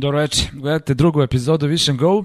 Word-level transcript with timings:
Dobro 0.00 0.18
večer, 0.18 0.48
gledate 0.52 0.94
drugu 0.94 1.22
epizodu 1.22 1.66
Vision 1.66 1.96
Go 1.96 2.24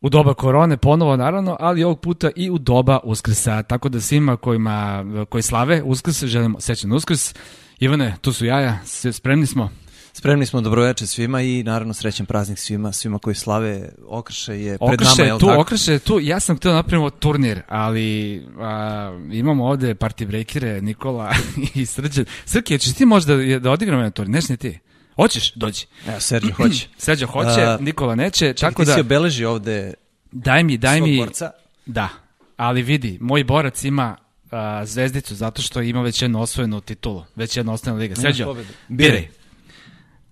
u 0.00 0.08
doba 0.08 0.34
korone 0.34 0.76
ponovo 0.76 1.16
naravno, 1.16 1.56
ali 1.60 1.84
ovog 1.84 2.00
puta 2.00 2.30
i 2.36 2.50
u 2.50 2.58
doba 2.58 3.00
Uskrsa, 3.04 3.62
tako 3.62 3.88
da 3.88 4.00
svima 4.00 4.36
kojima, 4.36 5.04
koji 5.28 5.42
slave 5.42 5.82
Uskrs, 5.82 6.24
želimo 6.24 6.60
srećan 6.60 6.92
Uskrs. 6.92 7.34
Ivane, 7.78 8.16
tu 8.20 8.32
su 8.32 8.46
jaja, 8.46 8.78
spremni 9.12 9.46
smo? 9.46 9.70
Spremni 10.12 10.46
smo, 10.46 10.60
dobroveče 10.60 11.06
svima 11.06 11.42
i 11.42 11.62
naravno 11.62 11.94
srećan 11.94 12.26
praznik 12.26 12.58
svima, 12.58 12.92
svima 12.92 13.18
koji 13.18 13.34
slave 13.34 13.88
Okrše 14.06 14.60
je 14.60 14.78
pred 14.78 15.00
okrše 15.00 15.22
nama. 15.22 15.34
Je 15.34 15.38
tu, 15.38 15.60
Okrše 15.60 15.92
je 15.92 15.98
tu, 15.98 16.20
ja 16.20 16.40
sam 16.40 16.56
htio 16.56 16.70
da 16.70 16.76
napravimo 16.76 17.10
turnir, 17.10 17.62
ali 17.68 18.42
a, 18.58 19.18
imamo 19.32 19.66
ovde 19.66 19.94
party 19.94 20.26
breakere, 20.26 20.80
Nikola 20.80 21.32
i 21.74 21.86
Srđan. 21.86 22.24
Srki, 22.44 22.78
ćeš 22.78 22.94
ti 22.94 23.04
možda 23.04 23.36
da, 23.58 23.70
odigramo 23.70 24.02
na 24.02 24.10
turnir, 24.10 24.34
neš 24.34 24.48
ne 24.48 24.56
ti? 24.56 24.78
Hoćeš, 25.16 25.52
dođi. 25.54 25.86
Evo, 26.08 26.20
Serđo 26.20 26.52
hoće. 26.56 26.88
Serđo 26.98 27.26
hoće, 27.26 27.74
uh, 27.74 27.80
Nikola 27.80 28.14
neće, 28.14 28.52
čak 28.52 28.70
tako 28.70 28.84
da... 28.84 28.92
Ti 28.92 28.94
si 28.94 29.00
obeleži 29.00 29.44
ovde 29.44 29.94
Daj 30.34 30.64
mi, 30.64 30.78
daj 30.78 31.00
mi... 31.00 31.18
Borca. 31.18 31.50
Da, 31.86 32.08
ali 32.56 32.82
vidi, 32.82 33.18
moj 33.20 33.44
borac 33.44 33.84
ima 33.84 34.16
uh, 34.44 34.50
zvezdicu 34.84 35.34
zato 35.34 35.62
što 35.62 35.82
ima 35.82 36.02
već 36.02 36.22
jednu 36.22 36.40
osvojenu 36.40 36.80
titulu, 36.80 37.24
već 37.36 37.56
jednu 37.56 37.72
osvojenu 37.72 38.00
liga. 38.00 38.14
Serđo, 38.14 38.56
biraj. 38.88 39.28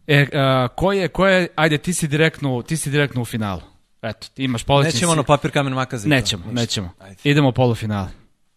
E, 0.07 0.23
uh, 0.23 0.29
ko 0.77 0.93
je, 0.93 1.09
ko 1.09 1.27
je, 1.27 1.49
ajde, 1.57 1.79
ti 1.79 1.95
si 1.95 2.09
direktno, 2.09 2.63
ti 2.63 2.77
si 2.77 2.91
direktno 2.91 3.23
u 3.23 3.25
finalu. 3.25 3.61
Eto, 4.03 4.29
ti 4.35 4.45
imaš 4.45 4.65
polećni 4.65 4.97
Nećemo 4.97 5.13
ono 5.13 5.23
papir, 5.23 5.51
kamen, 5.51 5.73
makazi. 5.73 6.09
Nećemo, 6.09 6.45
to. 6.45 6.52
nećemo. 6.52 6.91
Ajde. 6.99 7.17
Idemo 7.24 7.49
u 7.49 7.52
polufinale. 7.52 8.09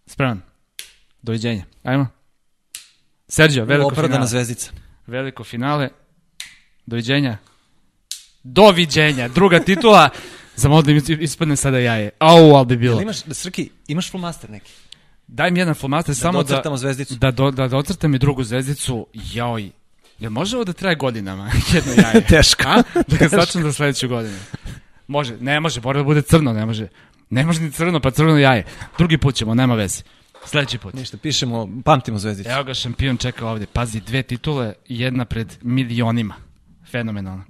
Spreman. 0.06 0.42
Doviđenja. 1.22 1.64
Ajmo. 1.84 2.08
Serđo, 3.28 3.66
veliko 3.66 3.88
Opravdana 3.88 4.14
finale. 4.14 4.28
zvezdica. 4.28 4.72
Veliko 5.08 5.44
finale. 5.44 5.90
Doviđenja. 6.86 7.38
Doviđenja. 8.44 9.28
Druga 9.28 9.60
titula. 9.60 10.10
Za 10.56 10.70
da 10.70 10.92
ispadne 11.20 11.56
sada 11.56 11.80
jaje. 11.80 12.10
Au, 12.20 12.56
ali 12.56 12.66
bi 12.66 12.78
bilo. 12.78 12.94
Jel 12.94 13.02
imaš, 13.02 13.18
Srki, 13.32 13.70
imaš 13.88 14.12
flomaster 14.12 14.50
neki? 14.50 14.72
Daj 15.28 15.52
mi 15.52 15.60
jedan 15.60 15.74
flomaster 15.74 16.16
da 16.16 16.20
samo 16.20 16.44
da... 16.44 16.78
zvezdicu. 16.78 17.16
Da, 17.16 17.32
do, 17.32 17.52
da 17.52 17.68
docrtam 17.68 18.16
i 18.16 18.20
drugu 18.20 18.44
zvezdicu. 18.44 19.08
Joj. 19.14 19.70
Jel 20.20 20.32
može 20.32 20.56
ovo 20.56 20.64
da 20.64 20.74
traje 20.74 20.96
godinama? 20.96 21.52
Jedno 21.74 21.94
jaje. 22.04 22.26
Teško. 22.28 22.64
A? 22.68 22.84
Da 23.08 23.18
ga 23.18 23.28
začnem 23.28 23.64
za 23.64 23.74
sledeću 23.74 24.08
godinu. 24.08 24.38
Može, 25.08 25.38
ne 25.40 25.60
može, 25.60 25.82
mora 25.82 26.00
da 26.00 26.04
bude 26.04 26.22
crno, 26.22 26.54
ne 26.54 26.66
može. 26.66 26.88
Ne 27.30 27.46
može 27.46 27.62
ni 27.62 27.72
crno, 27.72 28.00
pa 28.00 28.12
crno 28.12 28.38
jaje. 28.38 28.66
Drugi 28.98 29.18
put 29.18 29.36
ćemo, 29.36 29.56
nema 29.56 29.76
veze. 29.76 30.04
Sledeći 30.46 30.78
put. 30.78 30.94
Ništa, 30.94 31.18
pišemo, 31.18 31.70
pamtimo 31.86 32.18
zvezdicu. 32.18 32.50
Evo 32.50 32.64
ga 32.64 32.74
šampion 32.74 33.18
čeka 33.18 33.48
ovde. 33.48 33.66
Pazi, 33.66 34.00
dve 34.00 34.24
titule, 34.24 34.74
jedna 34.88 35.26
pred 35.26 35.58
milionima. 35.62 36.36
Fenomenalno. 36.96 37.44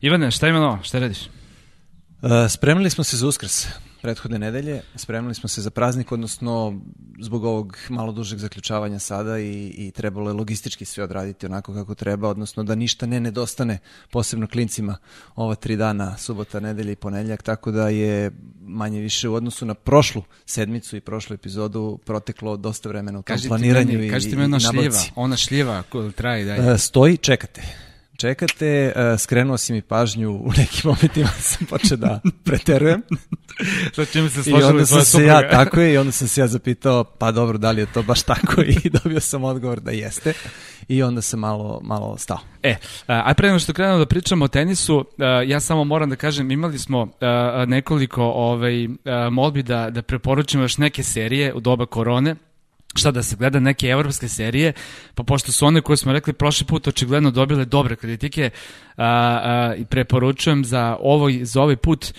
Ivane, 0.00 0.30
šta 0.30 0.48
ima 0.48 0.58
novo? 0.58 0.78
Šta 0.82 0.98
radiš? 0.98 1.18
Uh, 2.22 2.30
spremili 2.48 2.90
smo 2.90 3.04
se 3.04 3.16
za 3.16 3.26
uskrs 3.26 3.66
prethodne 4.02 4.38
nedelje, 4.38 4.80
spremili 4.96 5.34
smo 5.34 5.48
se 5.48 5.62
za 5.62 5.70
praznik, 5.70 6.12
odnosno 6.12 6.80
zbog 7.20 7.44
ovog 7.44 7.76
malo 7.88 8.12
dužeg 8.12 8.38
zaključavanja 8.38 8.98
sada 8.98 9.38
i, 9.38 9.74
i 9.76 9.90
trebalo 9.90 10.30
je 10.30 10.34
logistički 10.34 10.84
sve 10.84 11.04
odraditi 11.04 11.46
onako 11.46 11.74
kako 11.74 11.94
treba, 11.94 12.28
odnosno 12.28 12.62
da 12.62 12.74
ništa 12.74 13.06
ne 13.06 13.20
nedostane, 13.20 13.78
posebno 14.10 14.46
klincima 14.46 14.96
ova 15.34 15.54
tri 15.54 15.76
dana, 15.76 16.16
subota, 16.16 16.60
nedelja 16.60 16.92
i 16.92 16.96
ponedljak, 16.96 17.42
tako 17.42 17.70
da 17.70 17.88
je 17.88 18.30
manje 18.60 19.00
više 19.00 19.28
u 19.28 19.34
odnosu 19.34 19.66
na 19.66 19.74
prošlu 19.74 20.22
sedmicu 20.46 20.96
i 20.96 21.00
prošlu 21.00 21.34
epizodu 21.34 21.98
proteklo 22.04 22.56
dosta 22.56 22.88
vremena 22.88 23.18
u 23.18 23.22
tom 23.22 23.34
kaži 23.36 23.48
planiranju 23.48 23.92
meni, 23.92 24.06
i, 24.06 24.10
kaži 24.10 24.30
ti 24.30 24.36
mi 24.36 24.44
ona 24.44 24.60
šljiva, 24.60 24.98
ona 25.14 25.36
šljiva 25.36 25.82
koja 25.82 26.10
traje 26.10 26.44
dalje. 26.44 26.72
Uh, 26.72 26.78
stoji, 26.78 27.16
čekate 27.16 27.91
čekate, 28.22 28.92
uh, 28.96 29.20
skrenuo 29.20 29.58
si 29.58 29.72
mi 29.72 29.82
pažnju 29.82 30.30
u 30.30 30.50
nekim 30.58 30.80
momentima 30.84 31.28
sam 31.28 31.66
počeo 31.66 31.96
da 31.96 32.20
preterujem. 32.44 33.02
Sa 33.94 34.04
čim 34.04 34.30
se 34.30 34.42
složili 34.42 34.62
I 34.62 34.64
onda 34.64 34.86
sam 34.86 35.04
se 35.04 35.24
ja, 35.24 35.48
tako 35.50 35.80
je, 35.80 35.92
i 35.94 35.98
onda 35.98 36.12
sam 36.12 36.28
se 36.28 36.40
ja 36.40 36.46
zapitao, 36.46 37.04
pa 37.04 37.30
dobro, 37.30 37.58
da 37.58 37.70
li 37.70 37.80
je 37.80 37.86
to 37.86 38.02
baš 38.02 38.22
tako 38.22 38.62
i 38.84 38.90
dobio 38.90 39.20
sam 39.20 39.44
odgovor 39.44 39.80
da 39.80 39.90
jeste. 39.90 40.32
I 40.88 41.02
onda 41.02 41.22
sam 41.22 41.40
malo, 41.40 41.80
malo 41.84 42.16
stao. 42.18 42.38
E, 42.62 42.76
a 43.06 43.34
pre 43.34 43.48
nego 43.48 43.58
što 43.58 43.72
krenemo 43.72 43.98
da 43.98 44.06
pričamo 44.06 44.44
o 44.44 44.48
tenisu, 44.48 45.04
ja 45.46 45.60
samo 45.60 45.84
moram 45.84 46.10
da 46.10 46.16
kažem, 46.16 46.50
imali 46.50 46.78
smo 46.78 47.08
nekoliko 47.66 48.22
ovaj, 48.22 48.88
molbi 49.30 49.62
da, 49.62 49.90
da 49.90 50.02
preporučimo 50.02 50.64
još 50.64 50.78
neke 50.78 51.02
serije 51.02 51.54
u 51.54 51.60
doba 51.60 51.86
korone, 51.86 52.36
šta 52.94 53.10
da 53.10 53.22
se 53.22 53.36
gleda 53.36 53.60
neke 53.60 53.86
evropske 53.86 54.28
serije, 54.28 54.72
pa 55.14 55.22
pošto 55.22 55.52
su 55.52 55.66
one 55.66 55.80
koje 55.80 55.96
smo 55.96 56.12
rekli 56.12 56.32
prošli 56.32 56.66
put 56.66 56.88
očigledno 56.88 57.30
dobile 57.30 57.64
dobre 57.64 57.96
kritike 57.96 58.50
a, 58.96 59.04
a, 59.06 59.74
i 59.74 59.84
preporučujem 59.84 60.64
za, 60.64 60.96
ovo, 61.00 61.30
za 61.42 61.62
ovaj 61.62 61.76
put 61.76 62.12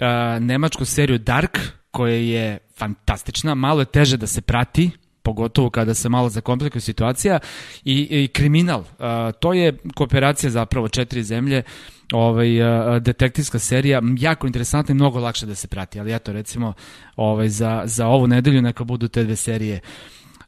a, 0.00 0.38
nemačku 0.40 0.84
seriju 0.84 1.18
Dark, 1.18 1.58
koja 1.90 2.14
je 2.14 2.58
fantastična, 2.76 3.54
malo 3.54 3.80
je 3.80 3.84
teže 3.84 4.16
da 4.16 4.26
se 4.26 4.40
prati, 4.40 4.90
pogotovo 5.22 5.70
kada 5.70 5.94
se 5.94 6.08
malo 6.08 6.28
zakomplikuje 6.28 6.80
situacija, 6.80 7.38
i, 7.84 8.22
i 8.24 8.28
kriminal. 8.28 8.84
A, 8.98 9.32
to 9.32 9.52
je 9.52 9.76
kooperacija 9.94 10.50
zapravo 10.50 10.88
četiri 10.88 11.22
zemlje, 11.22 11.62
ovaj, 12.12 12.62
a, 12.62 12.98
detektivska 12.98 13.58
serija, 13.58 14.02
jako 14.18 14.46
interesantna 14.46 14.92
i 14.92 14.94
mnogo 14.94 15.20
lakše 15.20 15.46
da 15.46 15.54
se 15.54 15.68
prati, 15.68 16.00
ali 16.00 16.14
eto 16.14 16.32
recimo 16.32 16.72
ovaj, 17.16 17.48
za, 17.48 17.82
za 17.84 18.06
ovu 18.06 18.26
nedelju 18.26 18.62
neka 18.62 18.84
budu 18.84 19.08
te 19.08 19.24
dve 19.24 19.36
serije 19.36 19.80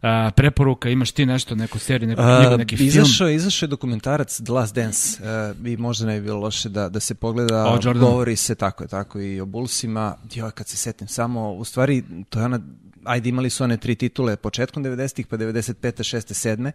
a, 0.02 0.30
preporuka, 0.36 0.88
imaš 0.88 1.12
ti 1.12 1.26
nešto, 1.26 1.54
neku 1.54 1.78
seriju, 1.78 2.08
neku 2.08 2.22
knjigu, 2.22 2.56
neki 2.56 2.76
film? 2.76 2.88
Izašao 2.88 3.28
je, 3.28 3.34
izašao 3.34 3.66
je 3.66 3.68
dokumentarac 3.68 4.40
The 4.40 4.52
Last 4.52 4.74
Dance 4.74 5.18
uh, 5.22 5.66
i 5.66 5.76
možda 5.76 6.06
ne 6.06 6.20
bi 6.20 6.24
bilo 6.24 6.40
loše 6.40 6.68
da, 6.68 6.88
da 6.88 7.00
se 7.00 7.14
pogleda, 7.14 7.66
o, 7.66 7.94
govori 7.94 8.36
se 8.36 8.54
tako 8.54 8.86
tako 8.86 9.20
i 9.20 9.40
o 9.40 9.46
Bullsima, 9.46 10.16
joj 10.34 10.50
kad 10.50 10.68
se 10.68 10.76
setim 10.76 11.08
samo, 11.08 11.52
u 11.52 11.64
stvari 11.64 12.04
to 12.28 12.38
je 12.38 12.44
ona 12.44 12.60
ajde 13.04 13.28
imali 13.28 13.50
su 13.50 13.64
one 13.64 13.76
tri 13.76 13.94
titule 13.94 14.36
početkom 14.36 14.84
90-ih 14.84 15.26
pa 15.26 15.36
95. 15.36 15.74
6. 15.82 16.48
7. 16.48 16.70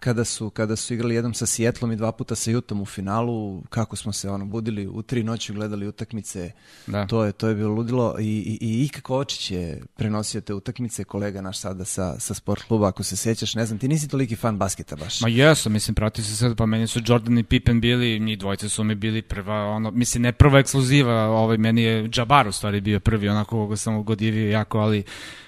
kada 0.00 0.24
su 0.24 0.50
kada 0.50 0.76
su 0.76 0.94
igrali 0.94 1.14
jednom 1.14 1.34
sa 1.34 1.46
Sietlom 1.46 1.92
i 1.92 1.96
dva 1.96 2.12
puta 2.12 2.34
sa 2.34 2.50
Jutom 2.50 2.80
u 2.80 2.86
finalu 2.86 3.62
kako 3.68 3.96
smo 3.96 4.12
se 4.12 4.30
ono 4.30 4.44
budili 4.44 4.86
u 4.86 5.02
tri 5.02 5.22
noći 5.22 5.52
gledali 5.52 5.88
utakmice 5.88 6.50
da. 6.86 7.06
to 7.06 7.24
je 7.24 7.32
to 7.32 7.48
je 7.48 7.54
bilo 7.54 7.74
ludilo 7.74 8.16
i 8.20 8.24
i 8.24 8.58
i 8.60 8.84
Ika 8.84 9.00
Kovačić 9.00 9.50
je 9.50 9.82
prenosio 9.96 10.40
te 10.40 10.54
utakmice 10.54 11.04
kolega 11.04 11.40
naš 11.40 11.58
sada 11.58 11.84
sa 11.84 12.20
sa 12.20 12.34
sport 12.34 12.62
kluba 12.62 12.88
ako 12.88 13.02
se 13.02 13.16
sećaš 13.16 13.54
ne 13.54 13.66
znam 13.66 13.78
ti 13.78 13.88
nisi 13.88 14.08
toliki 14.08 14.36
fan 14.36 14.58
basketa 14.58 14.96
baš 14.96 15.20
Ma 15.20 15.28
jesam 15.28 15.72
mislim 15.72 15.94
pratio 15.94 16.24
se 16.24 16.36
sad 16.36 16.56
pa 16.56 16.66
meni 16.66 16.86
su 16.86 17.00
Jordan 17.06 17.38
i 17.38 17.44
Pippen 17.44 17.80
bili 17.80 18.20
njih 18.20 18.38
dvojice 18.38 18.68
su 18.68 18.84
mi 18.84 18.94
bili 18.94 19.22
prva 19.22 19.64
ono 19.64 19.90
mislim 19.90 20.22
ne 20.22 20.32
prva 20.32 20.58
ekskluziva 20.58 21.14
ovaj 21.14 21.56
meni 21.58 21.82
je 21.82 22.08
Džabar 22.08 22.48
u 22.48 22.52
stvari 22.52 22.80
bio 22.80 23.00
prvi 23.00 23.28
onako 23.28 23.50
koga 23.50 23.76
sam 23.76 23.96
ugodivio 23.96 24.50
jako 24.50 24.78
ali 24.78 25.04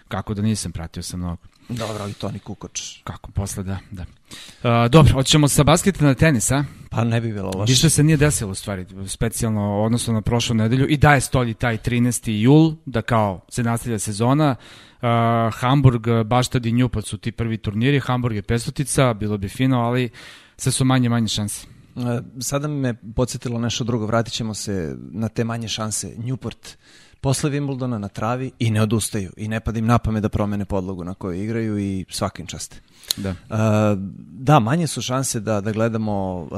Kako 0.09 0.35
da 0.35 0.43
nisam, 0.43 0.73
pratio 0.73 1.03
sam 1.03 1.21
mnogo. 1.21 1.43
Dobro, 1.69 1.97
ali 2.03 2.13
Toni 2.13 2.39
Kukoč. 2.39 3.01
Kako, 3.05 3.31
posle 3.31 3.63
da, 3.63 3.79
da. 3.91 4.03
Uh, 4.03 4.91
dobro, 4.91 5.13
hoćemo 5.13 5.49
sa 5.49 5.65
basketa 5.65 6.05
na 6.05 6.15
tenis, 6.15 6.51
a? 6.51 6.65
Pa 6.91 7.05
ne 7.05 7.21
bi 7.21 7.33
bilo 7.33 7.51
loše. 7.55 7.71
Ništa 7.71 7.89
se 7.89 8.03
nije 8.03 8.17
desilo 8.17 8.51
u 8.51 8.55
stvari, 8.55 8.87
specijalno 9.07 9.83
odnosno 9.83 10.15
na 10.15 10.21
prošlu 10.21 10.55
nedelju 10.55 10.87
i 10.89 10.97
daje 10.97 11.21
stolji 11.21 11.55
taj 11.55 11.79
13. 11.79 12.31
jul, 12.31 12.75
da 12.87 13.03
kao 13.03 13.41
se 13.49 13.63
nastavlja 13.63 13.99
sezona. 13.99 14.57
Uh, 15.03 15.09
Hamburg, 15.55 16.07
Baštad 16.25 16.67
i 16.67 16.73
Njupat 16.73 17.05
su 17.05 17.19
ti 17.19 17.33
prvi 17.33 17.59
turniri, 17.59 18.01
Hamburg 18.01 18.37
je 18.37 18.43
pestotica, 18.43 19.15
bilo 19.15 19.39
bi 19.39 19.49
fino, 19.49 19.81
ali 19.81 20.11
sve 20.57 20.73
su 20.73 20.85
manje 20.85 21.09
manje 21.09 21.29
šanse. 21.29 21.67
Uh, 21.95 22.05
sada 22.41 22.69
me 22.69 22.95
podsjetilo 22.95 23.59
nešto 23.59 23.85
drugo, 23.85 24.07
vratit 24.07 24.35
ćemo 24.35 24.55
se 24.55 24.97
na 24.99 25.29
te 25.29 25.45
manje 25.45 25.69
šanse. 25.69 26.15
Newport 26.17 26.77
posle 27.21 27.51
Wimbledona 27.51 27.99
na 27.99 28.09
travi 28.09 28.51
i 28.59 28.71
ne 28.71 28.83
odustaju 28.83 29.33
i 29.37 29.49
ne 29.49 29.61
padim 29.61 29.87
na 29.87 29.99
pamet 29.99 30.23
da 30.23 30.29
promene 30.29 30.65
podlogu 30.65 31.05
na 31.05 31.15
kojoj 31.15 31.45
igraju 31.45 31.79
i 31.79 32.05
svakim 32.11 32.47
časte. 32.47 32.77
Da. 33.17 33.31
Uh, 33.31 33.37
da, 34.19 34.59
manje 34.59 34.87
su 34.87 35.03
šanse 35.03 35.41
da, 35.41 35.61
da 35.61 35.73
gledamo 35.73 36.37
uh, 36.43 36.49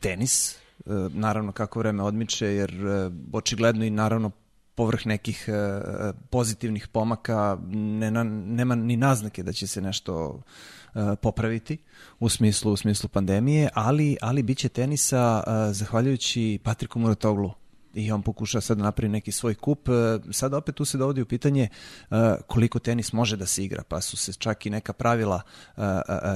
tenis, 0.00 0.56
uh, 0.84 1.12
naravno 1.14 1.52
kako 1.52 1.78
vreme 1.78 2.02
odmiče, 2.02 2.46
jer 2.46 2.86
uh, 2.86 3.12
očigledno 3.32 3.84
i 3.84 3.90
naravno 3.90 4.30
povrh 4.74 5.06
nekih 5.06 5.48
uh, 5.48 6.14
pozitivnih 6.30 6.88
pomaka 6.88 7.58
ne, 7.70 8.10
na, 8.10 8.24
nema 8.24 8.74
ni 8.74 8.96
naznake 8.96 9.42
da 9.42 9.52
će 9.52 9.66
se 9.66 9.80
nešto 9.80 10.26
uh, 10.26 11.02
popraviti 11.22 11.78
u 12.20 12.28
smislu 12.28 12.72
u 12.72 12.76
smislu 12.76 13.08
pandemije, 13.08 13.68
ali 13.74 14.16
ali 14.20 14.42
biće 14.42 14.68
tenisa 14.68 15.42
uh, 15.46 15.52
zahvaljujući 15.74 16.58
Patriku 16.64 16.98
Muratoglu 16.98 17.52
i 17.96 18.12
on 18.12 18.22
pokuša 18.22 18.60
sad 18.60 18.78
da 18.78 18.84
napravi 18.84 19.08
neki 19.08 19.32
svoj 19.32 19.54
kup. 19.54 19.88
E, 19.88 19.92
sad 20.32 20.54
opet 20.54 20.74
tu 20.74 20.84
se 20.84 20.98
dovodi 20.98 21.22
u 21.22 21.26
pitanje 21.26 21.68
e, 22.10 22.16
koliko 22.46 22.78
tenis 22.78 23.12
može 23.12 23.36
da 23.36 23.46
se 23.46 23.64
igra, 23.64 23.82
pa 23.88 24.00
su 24.00 24.16
se 24.16 24.32
čak 24.32 24.66
i 24.66 24.70
neka 24.70 24.92
pravila 24.92 25.42
e, 25.76 25.80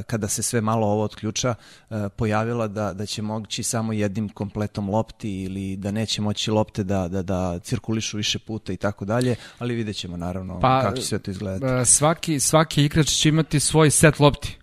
kada 0.07 0.29
se 0.29 0.43
sve 0.43 0.61
malo 0.61 0.87
ovo 0.87 1.05
otključa 1.05 1.55
pojavila 2.17 2.69
da, 2.69 2.93
da 2.93 3.07
će 3.07 3.23
moći 3.23 3.63
samo 3.63 3.93
jednim 3.93 4.29
kompletom 4.29 4.91
lopti 4.91 5.43
ili 5.43 5.77
da 5.77 5.91
neće 5.91 6.23
moći 6.23 6.51
lopte 6.51 6.85
da, 6.85 7.09
da, 7.09 7.23
da 7.23 7.59
cirkulišu 7.59 8.17
više 8.17 8.39
puta 8.39 8.73
i 8.73 8.77
tako 8.77 9.05
dalje, 9.05 9.37
ali 9.59 9.75
vidjet 9.75 9.97
ćemo 9.97 10.17
naravno 10.17 10.61
pa, 10.61 10.83
kako 10.83 10.97
će 10.97 11.03
sve 11.03 11.19
to 11.19 11.31
izgledati. 11.31 11.91
Svaki, 11.91 12.41
svaki 12.41 12.85
igrač 12.85 13.09
će 13.09 13.29
imati 13.29 13.61
svoj 13.61 13.91
set 13.91 14.21
lopti. 14.21 14.59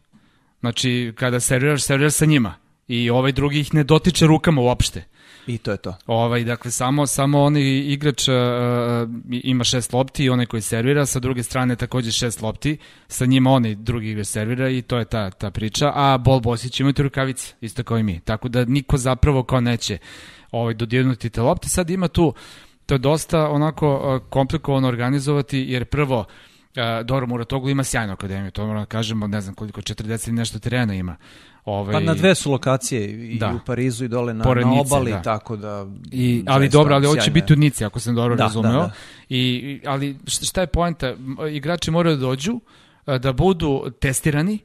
Znači, 0.59 1.13
kada 1.17 1.39
serviraš, 1.39 1.83
serviraš 1.83 2.13
sa 2.13 2.25
njima 2.25 2.55
i 2.87 3.09
ovaj 3.09 3.31
drugi 3.31 3.59
ih 3.59 3.73
ne 3.73 3.83
dotiče 3.83 4.25
rukama 4.25 4.61
uopšte 4.61 5.03
I 5.47 5.57
to 5.57 5.71
je 5.71 5.77
to. 5.77 5.95
Ovaj, 6.07 6.43
dakle, 6.43 6.71
samo, 6.71 7.07
samo 7.07 7.41
onaj 7.43 7.63
igrač 7.63 8.27
uh, 8.27 8.35
ima 9.29 9.63
šest 9.63 9.93
lopti 9.93 10.23
i 10.23 10.29
onaj 10.29 10.45
koji 10.45 10.61
servira, 10.61 11.05
sa 11.05 11.19
druge 11.19 11.43
strane 11.43 11.75
takođe 11.75 12.11
šest 12.11 12.41
lopti, 12.41 12.77
sa 13.07 13.25
njima 13.25 13.51
onaj 13.51 13.75
drugi 13.75 14.09
igrač 14.09 14.27
servira 14.27 14.69
i 14.69 14.81
to 14.81 14.97
je 14.97 15.05
ta, 15.05 15.31
ta 15.31 15.51
priča, 15.51 15.91
a 15.95 16.17
Bol 16.17 16.39
Bosić 16.39 16.79
imati 16.79 17.03
rukavice, 17.03 17.53
isto 17.61 17.83
kao 17.83 17.97
i 17.97 18.03
mi. 18.03 18.19
Tako 18.19 18.47
da 18.47 18.65
niko 18.65 18.97
zapravo 18.97 19.43
kao 19.43 19.61
neće 19.61 19.97
ovaj, 20.51 20.73
dodirnuti 20.73 21.29
te 21.29 21.41
lopte. 21.41 21.69
Sad 21.69 21.89
ima 21.89 22.07
tu, 22.07 22.33
to 22.85 22.95
je 22.95 22.99
dosta 22.99 23.49
onako 23.49 24.19
komplikovano 24.29 24.87
organizovati, 24.87 25.57
jer 25.57 25.85
prvo, 25.85 26.25
Doro 27.03 27.27
Muratoglu 27.27 27.69
ima 27.69 27.83
sjajnu 27.83 28.13
akademiju, 28.13 28.51
to 28.51 28.61
moramo 28.65 28.85
da 28.85 28.89
kažemo, 28.89 29.27
ne 29.27 29.41
znam 29.41 29.55
koliko, 29.55 29.81
40 29.81 30.31
nešto 30.31 30.59
terena 30.59 30.93
ima. 30.93 31.15
Ovaj, 31.67 31.93
pa 31.93 31.99
na 31.99 32.13
dve 32.13 32.35
su 32.35 32.51
lokacije, 32.51 33.31
i 33.33 33.37
da. 33.39 33.53
u 33.53 33.59
Parizu 33.65 34.05
i 34.05 34.07
dole 34.07 34.33
na, 34.33 34.43
Pored 34.43 34.67
na 34.67 34.73
obali, 34.73 35.11
da. 35.11 35.21
tako 35.21 35.55
da... 35.55 35.87
I, 36.11 36.43
ali 36.47 36.69
dobro, 36.69 36.95
ali 36.95 37.07
ovo 37.07 37.15
će 37.15 37.31
biti 37.31 37.53
u 37.53 37.55
Nici, 37.55 37.85
ako 37.85 37.99
sam 37.99 38.15
dobro 38.15 38.35
da, 38.35 38.43
razumeo. 38.43 38.71
Da, 38.71 38.77
da. 38.77 38.91
I, 39.29 39.81
ali 39.85 40.17
šta 40.27 40.61
je 40.61 40.67
poenta? 40.67 41.13
Igrači 41.51 41.91
moraju 41.91 42.15
da 42.15 42.21
dođu, 42.21 42.59
da 43.19 43.33
budu 43.33 43.91
testirani, 43.99 44.59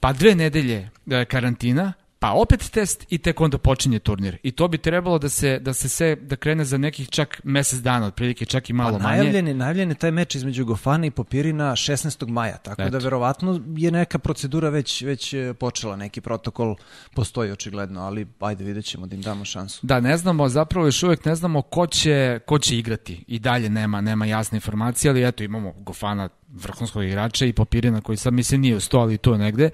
pa 0.00 0.12
dve 0.12 0.34
nedelje 0.34 0.90
karantina, 1.28 1.92
pa 2.26 2.32
opet 2.32 2.70
test 2.70 3.06
i 3.10 3.18
tek 3.18 3.40
onda 3.40 3.58
počinje 3.58 3.98
turnir. 3.98 4.36
I 4.42 4.50
to 4.50 4.68
bi 4.68 4.78
trebalo 4.78 5.18
da 5.18 5.28
se 5.28 5.58
da 5.58 5.74
se 5.74 5.88
sve 5.88 6.16
da 6.16 6.36
krene 6.36 6.64
za 6.64 6.78
nekih 6.78 7.08
čak 7.08 7.40
mesec 7.44 7.78
dana, 7.78 8.06
otprilike 8.06 8.44
čak 8.44 8.70
i 8.70 8.72
malo 8.72 8.98
pa, 8.98 9.02
manje. 9.02 9.16
Najavljen 9.16 9.48
je, 9.48 9.54
najavljen 9.54 9.88
je 9.88 9.94
taj 9.94 10.10
meč 10.10 10.34
između 10.34 10.64
Gofana 10.64 11.06
i 11.06 11.10
Popirina 11.10 11.70
16. 11.72 12.28
maja, 12.28 12.56
tako 12.56 12.82
da 12.82 12.88
Eto. 12.88 12.98
da 12.98 13.04
verovatno 13.04 13.60
je 13.76 13.90
neka 13.90 14.18
procedura 14.18 14.68
već 14.68 15.02
već 15.02 15.32
e, 15.32 15.54
počela, 15.54 15.96
neki 15.96 16.20
protokol 16.20 16.76
postoji 17.14 17.52
očigledno, 17.52 18.00
ali 18.00 18.26
ajde 18.40 18.64
videćemo 18.64 19.06
da 19.06 19.14
im 19.14 19.22
damo 19.22 19.44
šansu. 19.44 19.86
Da, 19.86 20.00
ne 20.00 20.16
znamo, 20.16 20.48
zapravo 20.48 20.86
još 20.86 21.02
uvek 21.02 21.24
ne 21.24 21.34
znamo 21.34 21.62
ko 21.62 21.86
će 21.86 22.40
ko 22.46 22.58
će 22.58 22.78
igrati. 22.78 23.24
I 23.26 23.38
dalje 23.38 23.70
nema 23.70 24.00
nema 24.00 24.26
jasne 24.26 24.56
informacije, 24.56 25.10
ali 25.10 25.28
eto 25.28 25.44
imamo 25.44 25.72
Gofana 25.72 26.28
vrhunskog 26.48 27.04
igrača 27.04 27.46
i 27.46 27.52
Popirina 27.52 28.00
koji 28.00 28.16
sad 28.16 28.32
mislim 28.32 28.60
nije 28.60 28.76
u 28.76 28.80
sto, 28.80 28.98
ali 28.98 29.18
tu 29.18 29.38
negde 29.38 29.70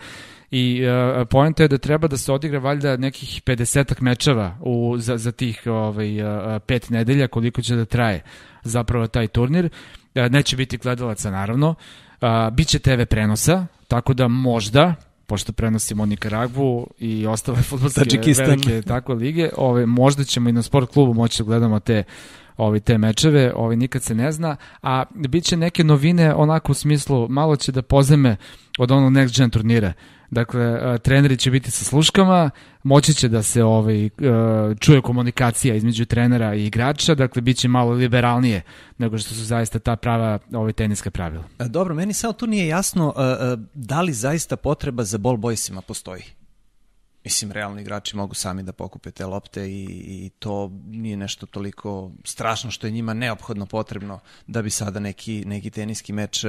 i 0.53 0.83
uh, 0.87 1.29
poenta 1.29 1.63
je 1.63 1.69
da 1.69 1.79
treba 1.79 2.09
da 2.09 2.17
se 2.17 2.33
odigra 2.33 2.59
valjda 2.59 2.97
nekih 2.97 3.43
50 3.47 4.03
mečeva 4.03 4.57
u, 4.61 4.95
za, 4.99 5.19
za 5.19 5.33
tih 5.33 5.63
ovaj, 5.67 6.23
uh, 6.23 6.63
pet 6.67 6.91
nedelja 6.91 7.29
koliko 7.29 7.63
će 7.63 7.77
da 7.77 7.85
traje 7.85 8.23
zapravo 8.63 9.07
taj 9.07 9.29
turnir. 9.29 9.65
Uh, 10.15 10.23
neće 10.31 10.57
biti 10.57 10.77
gledalaca 10.77 11.31
naravno, 11.31 11.69
uh, 12.21 12.29
biće 12.53 12.79
TV 12.79 13.03
prenosa, 13.11 13.67
tako 13.89 14.15
da 14.15 14.29
možda 14.29 14.95
pošto 15.27 15.53
prenosimo 15.53 16.07
Nikaragvu 16.07 16.87
i 16.99 17.27
ostale 17.27 17.63
futbolske 17.69 18.35
velike 18.39 18.83
takve 18.83 19.15
lige, 19.15 19.49
ove, 19.57 19.87
možda 19.87 20.25
ćemo 20.25 20.49
i 20.49 20.53
na 20.53 20.63
sport 20.63 20.93
klubu 20.93 21.15
moći 21.15 21.43
da 21.43 21.47
gledamo 21.47 21.81
te 21.81 22.05
ovi 22.57 22.81
te 22.81 22.99
mečeve, 22.99 23.53
ovi 23.57 23.77
nikad 23.77 24.03
se 24.03 24.15
ne 24.15 24.33
zna, 24.33 24.57
a 24.83 25.05
bit 25.15 25.45
će 25.45 25.57
neke 25.57 25.85
novine 25.85 26.35
onako 26.35 26.73
u 26.73 26.75
smislu, 26.75 27.29
malo 27.29 27.57
će 27.57 27.73
da 27.73 27.83
pozeme 27.83 28.37
od 28.79 28.91
onog 28.91 29.13
next 29.13 29.39
gen 29.39 29.51
turnira. 29.51 29.93
Dakle, 30.32 30.99
treneri 30.99 31.37
će 31.37 31.50
biti 31.50 31.70
sa 31.70 31.84
sluškama, 31.84 32.50
moći 32.82 33.14
će 33.14 33.29
da 33.29 33.43
se 33.43 33.64
ovaj, 33.64 34.11
čuje 34.81 35.02
komunikacija 35.02 35.75
između 35.75 36.05
trenera 36.05 36.55
i 36.55 36.67
igrača, 36.67 37.14
dakle, 37.14 37.43
bit 37.43 37.56
će 37.56 37.69
malo 37.69 37.93
liberalnije 37.93 38.62
nego 38.99 39.19
što 39.19 39.34
su 39.34 39.44
zaista 39.44 39.79
ta 39.79 39.96
prava 39.96 40.38
ovaj, 40.52 40.73
teniska 40.73 41.11
pravila. 41.11 41.44
E, 41.58 41.64
dobro, 41.69 41.94
meni 41.94 42.12
sad 42.12 42.37
tu 42.37 42.46
nije 42.46 42.67
jasno 42.67 43.14
da 43.75 44.00
li 44.00 44.12
zaista 44.12 44.56
potreba 44.56 45.05
za 45.05 45.19
ball 45.19 45.37
boysima 45.37 45.81
postoji. 45.81 46.23
Mislim, 47.25 47.52
realni 47.52 47.82
igrači 47.82 48.17
mogu 48.17 48.34
sami 48.34 48.62
da 48.62 48.73
pokupe 48.73 49.11
te 49.11 49.26
lopte 49.26 49.70
i, 49.70 49.84
i 50.06 50.31
to 50.38 50.70
nije 50.87 51.17
nešto 51.17 51.46
toliko 51.46 52.11
strašno 52.25 52.70
što 52.70 52.87
je 52.87 52.90
njima 52.90 53.14
neophodno 53.14 53.67
potrebno 53.67 54.20
da 54.46 54.62
bi 54.62 54.70
sada 54.70 55.00
neki, 55.00 55.44
neki 55.46 55.70
teniski 55.70 56.12
meč 56.12 56.44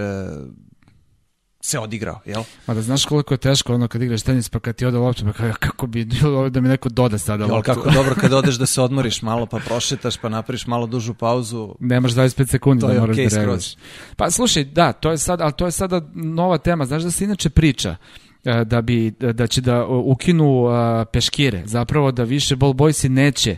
se 1.65 1.79
odigrao, 1.79 2.19
jel? 2.25 2.43
Ma 2.67 2.73
da 2.73 2.81
znaš 2.81 3.05
koliko 3.05 3.33
je 3.33 3.37
teško 3.37 3.73
ono 3.73 3.87
kad 3.87 4.01
igraš 4.01 4.21
tenis 4.21 4.49
pa 4.49 4.59
kad 4.59 4.75
ti 4.75 4.85
ode 4.85 4.97
lopta, 4.97 5.25
pa 5.37 5.53
kako 5.53 5.87
bi 5.87 6.07
da 6.49 6.61
mi 6.61 6.69
neko 6.69 6.89
doda 6.89 7.17
sada 7.17 7.45
loptu. 7.45 7.73
kako 7.73 7.89
dobro 7.89 8.15
kad 8.15 8.33
odeš 8.33 8.55
da 8.55 8.65
se 8.65 8.81
odmoriš 8.87 9.21
malo 9.21 9.45
pa 9.45 9.59
prošetaš 9.59 10.17
pa 10.17 10.29
napraviš 10.29 10.67
malo 10.67 10.87
dužu 10.87 11.13
pauzu. 11.13 11.75
Nemaš 11.79 12.11
25 12.11 12.49
sekundi 12.49 12.81
to 12.81 12.87
da 12.87 12.99
moraš 12.99 13.17
okay, 13.17 13.29
da 13.29 13.37
reaguješ. 13.37 13.75
Pa 14.15 14.31
slušaj, 14.31 14.63
da, 14.63 14.93
to 14.93 15.11
je 15.11 15.17
sad, 15.17 15.41
ali 15.41 15.53
to 15.53 15.65
je 15.65 15.71
sada 15.71 16.01
nova 16.13 16.57
tema. 16.57 16.85
Znaš 16.85 17.03
da 17.03 17.11
se 17.11 17.23
inače 17.23 17.49
priča 17.49 17.95
e, 18.43 18.65
da 18.65 18.81
bi 18.81 19.11
da 19.11 19.47
će 19.47 19.61
da 19.61 19.85
ukinu 19.85 20.65
peškire, 21.13 21.63
zapravo 21.65 22.11
da 22.11 22.23
više 22.23 22.55
ball 22.55 22.73
boysi 22.73 23.07
neće 23.07 23.57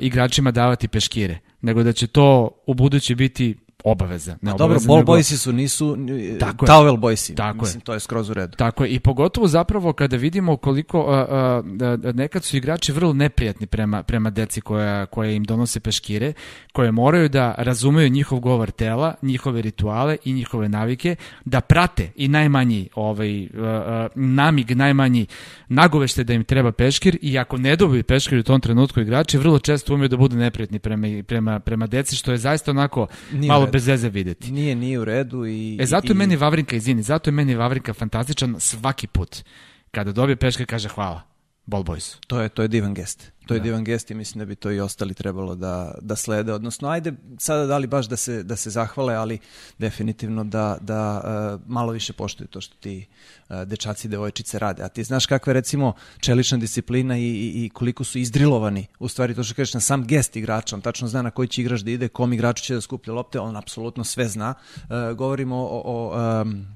igračima 0.00 0.50
davati 0.50 0.88
peškire, 0.88 1.38
nego 1.60 1.82
da 1.82 1.92
će 1.92 2.06
to 2.06 2.50
u 2.66 2.74
budući 2.74 3.14
biti 3.14 3.65
obaveza. 3.86 4.36
Ne 4.42 4.54
dobro, 4.58 4.78
ball 4.86 4.98
nego... 4.98 5.12
boysi 5.12 5.36
su, 5.36 5.52
nisu 5.52 5.96
tako 6.40 6.66
towel 6.66 6.96
boysi. 6.96 7.34
Tako 7.36 7.58
Mislim, 7.58 7.80
je. 7.80 7.84
to 7.84 7.94
je 7.94 8.00
skroz 8.00 8.30
u 8.30 8.34
redu. 8.34 8.56
Tako 8.56 8.84
je. 8.84 8.90
I 8.90 9.00
pogotovo 9.00 9.48
zapravo 9.48 9.92
kada 9.92 10.16
vidimo 10.16 10.56
koliko 10.56 11.00
uh, 11.00 11.06
uh, 12.06 12.14
nekad 12.14 12.44
su 12.44 12.56
igrači 12.56 12.92
vrlo 12.92 13.12
neprijatni 13.12 13.66
prema, 13.66 14.02
prema 14.02 14.30
deci 14.30 14.60
koja, 14.60 15.06
koja 15.06 15.30
im 15.30 15.44
donose 15.44 15.80
peškire, 15.80 16.32
koje 16.72 16.92
moraju 16.92 17.28
da 17.28 17.54
razumeju 17.58 18.08
njihov 18.08 18.40
govor 18.40 18.70
tela, 18.70 19.14
njihove 19.22 19.62
rituale 19.62 20.16
i 20.24 20.32
njihove 20.32 20.68
navike, 20.68 21.16
da 21.44 21.60
prate 21.60 22.10
i 22.16 22.28
najmanji 22.28 22.88
ovaj, 22.94 23.44
uh, 23.44 23.48
namig, 24.14 24.70
najmanji 24.70 25.26
nagovešte 25.68 26.24
da 26.24 26.32
im 26.32 26.44
treba 26.44 26.72
peškir 26.72 27.18
i 27.22 27.38
ako 27.38 27.56
ne 27.56 27.76
dobiju 27.76 28.04
peškir 28.04 28.38
u 28.38 28.42
tom 28.42 28.60
trenutku 28.60 29.00
igrači, 29.00 29.38
vrlo 29.38 29.58
često 29.58 29.94
umeju 29.94 30.08
da 30.08 30.16
budu 30.16 30.36
neprijatni 30.36 30.78
prema, 30.78 31.22
prema, 31.26 31.60
prema 31.60 31.86
deci, 31.86 32.16
što 32.16 32.32
je 32.32 32.38
zaista 32.38 32.70
onako 32.70 33.06
Nije 33.32 33.48
malo 33.48 33.66
bez 33.76 33.86
veze 33.86 34.08
videti. 34.08 34.52
Nije, 34.52 34.74
nije 34.74 34.98
u 34.98 35.04
redu 35.04 35.46
i... 35.46 35.76
E, 35.80 35.86
zato 35.86 36.06
je 36.06 36.14
i... 36.14 36.16
meni 36.16 36.36
Vavrinka, 36.36 36.76
izvini, 36.76 37.02
zato 37.02 37.30
je 37.30 37.32
meni 37.32 37.54
Vavrinka 37.54 37.94
fantastičan 37.94 38.56
svaki 38.58 39.06
put. 39.06 39.44
Kada 39.90 40.12
dobije 40.12 40.36
peške, 40.36 40.66
kaže 40.66 40.88
hvala. 40.88 41.22
Ball 41.66 41.84
Boys. 41.84 42.16
To 42.26 42.40
je, 42.40 42.48
to 42.48 42.62
je 42.62 42.68
divan 42.68 42.94
gest. 42.94 43.32
To 43.46 43.54
je 43.54 43.60
da. 43.60 43.64
divan 43.64 43.84
gest 43.84 44.10
i 44.10 44.14
mislim 44.14 44.38
da 44.38 44.44
bi 44.44 44.54
to 44.54 44.70
i 44.70 44.80
ostali 44.80 45.14
trebalo 45.14 45.54
da, 45.54 45.94
da 46.02 46.16
slede. 46.16 46.52
Odnosno, 46.52 46.88
ajde 46.88 47.12
sada 47.38 47.66
da 47.66 47.78
li 47.78 47.86
baš 47.86 48.08
da 48.08 48.16
se, 48.16 48.42
da 48.42 48.56
se 48.56 48.70
zahvale, 48.70 49.14
ali 49.14 49.38
definitivno 49.78 50.44
da, 50.44 50.78
da 50.80 51.22
uh, 51.54 51.60
malo 51.66 51.92
više 51.92 52.12
poštuju 52.12 52.48
to 52.48 52.60
što 52.60 52.76
ti 52.80 53.06
uh, 53.48 53.62
dečaci 53.62 54.06
i 54.06 54.10
devojčice 54.10 54.58
rade. 54.58 54.82
A 54.82 54.88
ti 54.88 55.04
znaš 55.04 55.26
kakva 55.26 55.50
je 55.50 55.54
recimo 55.54 55.92
čelična 56.20 56.58
disciplina 56.58 57.18
i, 57.18 57.22
i, 57.22 57.64
i 57.64 57.68
koliko 57.68 58.04
su 58.04 58.18
izdrilovani. 58.18 58.86
U 58.98 59.08
stvari 59.08 59.34
to 59.34 59.44
što 59.44 59.54
kažeš 59.54 59.74
na 59.74 59.80
sam 59.80 60.06
gest 60.06 60.36
igrača. 60.36 60.76
On 60.76 60.82
tačno 60.82 61.08
zna 61.08 61.22
na 61.22 61.30
koji 61.30 61.48
će 61.48 61.62
igrač 61.62 61.80
da 61.80 61.90
ide, 61.90 62.08
kom 62.08 62.32
igraču 62.32 62.64
će 62.64 62.74
da 62.74 62.80
skuplja 62.80 63.14
lopte. 63.14 63.40
On 63.40 63.56
apsolutno 63.56 64.04
sve 64.04 64.28
zna. 64.28 64.54
Uh, 64.76 65.16
govorimo 65.16 65.56
o, 65.56 65.82
o 65.84 66.40
um, 66.42 66.66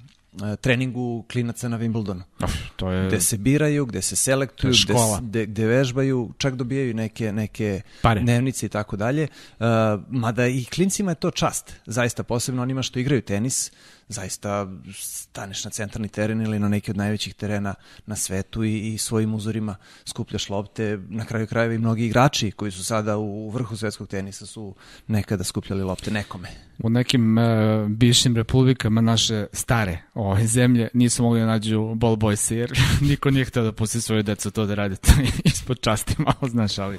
treningu 0.60 1.24
klinaca 1.32 1.68
na 1.68 1.78
Wimbledonu. 1.78 2.22
Of, 2.42 2.52
to 2.76 2.90
je... 2.90 3.08
Gde 3.08 3.20
se 3.20 3.36
biraju, 3.36 3.86
gde 3.86 4.02
se 4.02 4.16
selektuju, 4.16 4.72
gde, 4.84 4.94
gde, 5.22 5.46
gde 5.46 5.66
vežbaju, 5.66 6.32
čak 6.38 6.54
dobijaju 6.54 6.94
neke, 6.94 7.32
neke 7.32 7.80
Pare. 8.02 8.20
dnevnice 8.20 8.66
i 8.66 8.68
tako 8.68 8.96
dalje. 8.96 9.28
Uh, 9.58 9.66
mada 10.08 10.46
i 10.46 10.64
klincima 10.64 11.10
je 11.10 11.14
to 11.14 11.30
čast, 11.30 11.72
zaista 11.86 12.22
posebno 12.22 12.62
onima 12.62 12.82
što 12.82 12.98
igraju 12.98 13.22
tenis, 13.22 13.72
zaista 14.08 14.66
staneš 14.94 15.64
na 15.64 15.70
centralni 15.70 16.08
teren 16.08 16.40
ili 16.42 16.58
na 16.58 16.68
neki 16.68 16.90
od 16.90 16.96
najvećih 16.96 17.34
terena 17.34 17.74
na 18.06 18.16
svetu 18.16 18.64
i, 18.64 18.94
i 18.94 18.98
svojim 18.98 19.34
uzorima 19.34 19.76
skupljaš 20.04 20.48
lopte. 20.48 20.98
Na 21.08 21.24
kraju 21.24 21.46
krajeva 21.46 21.74
i 21.74 21.78
mnogi 21.78 22.06
igrači 22.06 22.50
koji 22.50 22.70
su 22.70 22.84
sada 22.84 23.16
u 23.18 23.50
vrhu 23.50 23.76
svetskog 23.76 24.08
tenisa 24.08 24.46
su 24.46 24.74
nekada 25.06 25.44
skupljali 25.44 25.82
lopte 25.82 26.10
nekome. 26.10 26.48
U 26.78 26.90
nekim 26.90 27.38
uh, 27.38 27.44
bivšim 27.88 28.36
republikama 28.36 29.00
naše 29.00 29.46
stare 29.52 29.98
ove 30.20 30.46
zemlje 30.46 30.88
nisu 30.94 31.22
mogli 31.22 31.40
da 31.40 31.46
nađu 31.46 31.94
ball 31.94 32.16
boys 32.16 32.52
jer 32.58 32.72
niko 33.00 33.30
nije 33.30 33.44
htio 33.44 33.62
da 33.62 33.72
pusti 33.72 34.00
svoju 34.00 34.22
decu 34.22 34.50
to 34.50 34.66
da 34.66 34.74
rade 34.74 34.96
ispod 35.44 35.80
časti 35.80 36.14
malo, 36.18 36.50
znaš, 36.50 36.78
ali 36.78 36.98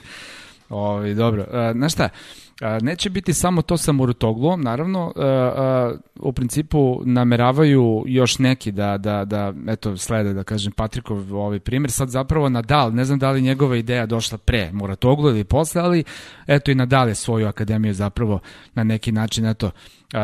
Ovi, 0.70 1.16
dobro. 1.16 1.42
Uh, 1.42 1.78
znaš 1.78 1.94
šta, 1.94 2.10
Neće 2.82 3.10
biti 3.10 3.34
samo 3.34 3.62
to 3.62 3.78
sa 3.78 3.92
Murutoglom, 3.92 4.62
naravno, 4.62 5.14
u 6.20 6.34
principu 6.34 7.02
nameravaju 7.06 8.04
još 8.08 8.40
neki 8.40 8.72
da, 8.72 8.98
da, 8.98 9.26
da 9.26 9.54
eto, 9.68 9.98
slede, 9.98 10.34
da 10.34 10.44
kažem, 10.44 10.72
Patrikov 10.72 11.36
ovaj 11.36 11.60
primjer. 11.60 11.92
Sad 11.92 12.10
zapravo 12.10 12.50
Nadal, 12.50 12.94
ne 12.94 13.06
znam 13.06 13.20
da 13.20 13.32
li 13.32 13.42
njegova 13.42 13.78
ideja 13.78 14.06
došla 14.06 14.38
pre 14.38 14.72
Muratoglu 14.72 15.30
ili 15.30 15.44
posle, 15.44 15.82
ali 15.82 16.04
eto 16.48 16.72
i 16.72 16.76
Nadal 16.76 17.08
je 17.08 17.16
svoju 17.16 17.48
akademiju 17.48 17.94
zapravo 17.94 18.40
na 18.74 18.84
neki 18.84 19.12
način, 19.12 19.46
eto, 19.46 19.72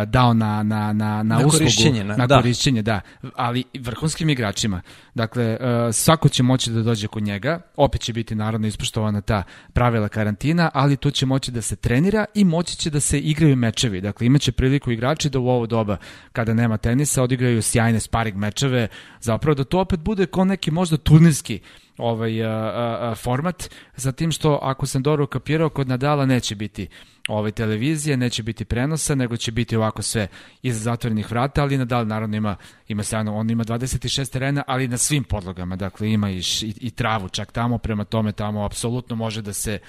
dao 0.05 0.33
na, 0.33 0.63
na, 0.63 0.93
na, 0.93 0.93
na, 0.93 1.23
na 1.23 1.37
uslugu, 1.37 1.57
korišćenje, 1.57 2.03
na, 2.03 2.15
na 2.15 2.27
da. 2.27 2.35
korišćenje, 2.37 2.81
da, 2.81 3.01
ali 3.35 3.63
vrhunskim 3.79 4.29
igračima. 4.29 4.81
Dakle, 5.15 5.57
svako 5.91 6.29
će 6.29 6.43
moći 6.43 6.71
da 6.71 6.81
dođe 6.81 7.07
kod 7.07 7.23
njega, 7.23 7.61
opet 7.75 8.01
će 8.01 8.13
biti 8.13 8.35
naravno 8.35 8.67
ispoštovana 8.67 9.21
ta 9.21 9.43
pravila 9.73 10.09
karantina, 10.09 10.69
ali 10.73 10.97
tu 10.97 11.11
će 11.11 11.25
moći 11.25 11.51
da 11.51 11.61
se 11.61 11.75
trenira 11.75 12.25
i 12.33 12.45
moći 12.45 12.77
će 12.77 12.89
da 12.89 12.99
se 12.99 13.19
igraju 13.19 13.55
mečevi. 13.55 14.01
Dakle, 14.01 14.27
imaće 14.27 14.51
priliku 14.51 14.91
igrači 14.91 15.29
da 15.29 15.39
u 15.39 15.47
ovo 15.47 15.65
doba, 15.65 15.97
kada 16.31 16.53
nema 16.53 16.77
tenisa, 16.77 17.23
odigraju 17.23 17.61
sjajne 17.61 17.99
sparing 17.99 18.37
mečeve, 18.37 18.87
zapravo 19.19 19.55
da 19.55 19.63
to 19.63 19.79
opet 19.79 19.99
bude 19.99 20.25
kao 20.25 20.45
neki 20.45 20.71
možda 20.71 20.97
turnirski 20.97 21.59
ovaj 21.97 22.43
a, 22.43 22.49
a, 22.49 22.97
a, 23.11 23.15
format, 23.15 23.69
za 23.95 24.11
tim 24.11 24.31
što 24.31 24.59
ako 24.61 24.85
sam 24.85 25.03
dobro 25.03 25.27
kapirao, 25.27 25.69
kod 25.69 25.87
Nadala 25.87 26.25
neće 26.25 26.55
biti 26.55 26.87
ovaj 27.27 27.51
televizije, 27.51 28.17
neće 28.17 28.43
biti 28.43 28.65
prenosa, 28.65 29.15
nego 29.15 29.37
će 29.37 29.51
biti 29.51 29.75
ovako 29.75 30.01
sve 30.01 30.27
iza 30.61 30.79
zatvorenih 30.79 31.31
vrata, 31.31 31.61
ali 31.61 31.77
Nadal 31.77 32.07
naravno 32.07 32.37
ima 32.37 32.55
ima 32.87 33.03
sjajno, 33.03 33.35
on 33.35 33.49
ima 33.49 33.63
26 33.63 34.31
terena, 34.31 34.63
ali 34.67 34.87
na 34.87 34.97
svim 34.97 35.23
podlogama, 35.23 35.75
dakle 35.75 36.11
ima 36.11 36.29
i, 36.31 36.37
i, 36.37 36.73
i 36.79 36.91
travu 36.91 37.29
čak 37.29 37.51
tamo, 37.51 37.77
prema 37.77 38.03
tome 38.03 38.31
tamo 38.31 38.65
apsolutno 38.65 39.15
može 39.15 39.41
da 39.41 39.53
se 39.53 39.79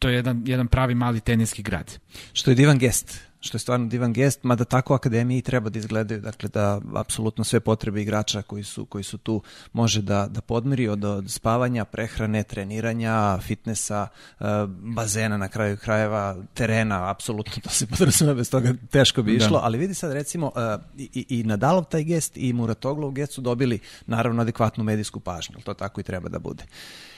to 0.00 0.08
je 0.08 0.14
jedan, 0.14 0.42
jedan 0.46 0.68
pravi 0.68 0.94
mali 0.94 1.20
teniski 1.20 1.62
grad. 1.62 1.98
Što 2.32 2.50
je 2.50 2.54
divan 2.54 2.78
gest 2.78 3.20
što 3.44 3.56
je 3.56 3.60
stvarno 3.60 3.86
divan 3.86 4.12
gest, 4.12 4.44
mada 4.44 4.64
tako 4.64 4.94
akademiji 4.94 5.42
treba 5.42 5.70
da 5.70 5.78
izgledaju, 5.78 6.20
dakle 6.20 6.48
da 6.48 6.80
apsolutno 6.94 7.44
sve 7.44 7.60
potrebe 7.60 8.02
igrača 8.02 8.42
koji 8.42 8.64
su, 8.64 8.84
koji 8.84 9.04
su 9.04 9.18
tu 9.18 9.42
može 9.72 10.02
da, 10.02 10.26
da 10.30 10.40
podmiri 10.40 10.88
od, 10.88 11.04
od 11.04 11.30
spavanja, 11.30 11.84
prehrane, 11.84 12.42
treniranja, 12.42 13.38
fitnessa, 13.38 14.06
uh, 14.40 14.46
bazena 14.68 15.36
na 15.36 15.48
kraju 15.48 15.76
krajeva, 15.76 16.36
terena, 16.54 17.10
apsolutno 17.10 17.62
to 17.62 17.70
se 17.70 17.86
podrazumeva, 17.86 18.36
bez 18.36 18.50
toga 18.50 18.74
teško 18.90 19.22
bi 19.22 19.38
da. 19.38 19.44
išlo, 19.44 19.60
ali 19.62 19.78
vidi 19.78 19.94
sad 19.94 20.12
recimo 20.12 20.46
uh, 20.46 20.80
i, 20.98 21.26
i 21.28 21.42
Nadalov 21.42 21.84
taj 21.84 22.04
gest 22.04 22.36
i 22.36 22.52
Muratoglov 22.52 23.10
gest 23.10 23.32
su 23.32 23.40
dobili 23.40 23.80
naravno 24.06 24.42
adekvatnu 24.42 24.84
medijsku 24.84 25.20
pažnju, 25.20 25.56
to 25.64 25.74
tako 25.74 26.00
i 26.00 26.04
treba 26.04 26.28
da 26.28 26.38
bude. 26.38 26.64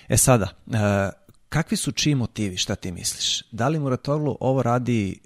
E 0.09 0.17
sada, 0.17 0.49
uh, 0.67 0.75
kakvi 1.49 1.77
su 1.77 1.93
čiji 1.93 2.15
motivi, 2.15 2.57
šta 2.57 2.75
ti 2.75 2.93
misliš? 2.93 3.43
Da 3.51 3.69
li 3.69 3.79
Muratoglu 3.79 4.37
ovo 4.41 4.63
radi 4.63 5.21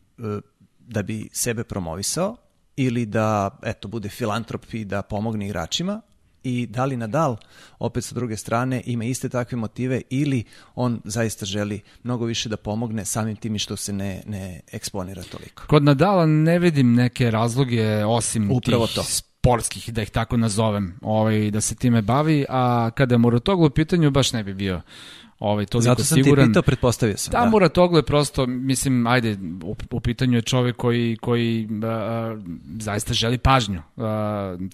da 0.91 1.03
bi 1.03 1.29
sebe 1.33 1.65
promovisao 1.65 2.37
ili 2.77 3.07
da 3.07 3.59
eto 3.63 3.89
bude 3.89 4.09
filantrop 4.09 4.75
i 4.75 4.85
da 4.85 5.03
pomogne 5.03 5.47
igračima 5.47 6.01
i 6.43 6.67
da 6.67 6.85
li 6.85 6.97
Nadal 6.97 7.37
opet 7.79 8.05
sa 8.05 8.15
druge 8.15 8.37
strane 8.37 8.83
ima 8.87 9.05
iste 9.05 9.29
takve 9.29 9.59
motive 9.59 10.03
ili 10.11 10.45
on 10.75 11.01
zaista 11.05 11.47
želi 11.47 11.81
mnogo 12.03 12.25
više 12.25 12.49
da 12.49 12.57
pomogne 12.57 13.05
samim 13.05 13.37
tim 13.37 13.59
što 13.59 13.77
se 13.77 13.93
ne, 13.93 14.23
ne 14.27 14.61
eksponira 14.73 15.23
toliko. 15.23 15.63
Kod 15.67 15.83
Nadala 15.83 16.27
ne 16.27 16.59
vidim 16.59 16.95
neke 16.95 17.31
razloge 17.31 18.05
osim 18.05 18.51
Upravo 18.51 18.87
tih 18.87 18.95
to 18.95 19.03
sportskih, 19.03 19.93
da 19.93 20.03
ih 20.03 20.11
tako 20.11 20.37
nazovem, 20.37 20.99
ovaj, 21.03 21.51
da 21.51 21.61
se 21.61 21.75
time 21.75 22.03
bavi, 22.03 22.47
a 22.49 22.91
kada 22.95 23.15
je 23.15 23.19
Muratoglu 23.19 23.67
u 23.67 23.71
pitanju 23.71 24.11
baš 24.11 24.33
ne 24.33 24.45
bi 24.45 24.55
bio 24.55 24.81
ovaj, 25.41 25.67
toliko 25.67 25.85
Zato 25.85 26.05
sam 26.05 26.17
siguran. 26.17 26.47
ti 26.47 26.51
pitao, 26.51 26.63
pretpostavio 26.63 27.17
sam. 27.17 27.33
Da, 27.33 27.39
da. 27.39 27.51
Muratoglu 27.51 27.99
je 27.99 28.03
prosto, 28.03 28.47
mislim, 28.47 29.07
ajde, 29.07 29.37
u, 29.65 29.77
u 29.91 30.01
pitanju 30.01 30.39
je 30.39 30.43
čovek 30.43 30.77
koji, 30.77 31.17
koji 31.21 31.69
uh, 31.71 32.43
zaista 32.79 33.15
želi 33.15 33.39
pažnju. 33.39 33.79
Uh, 33.97 34.03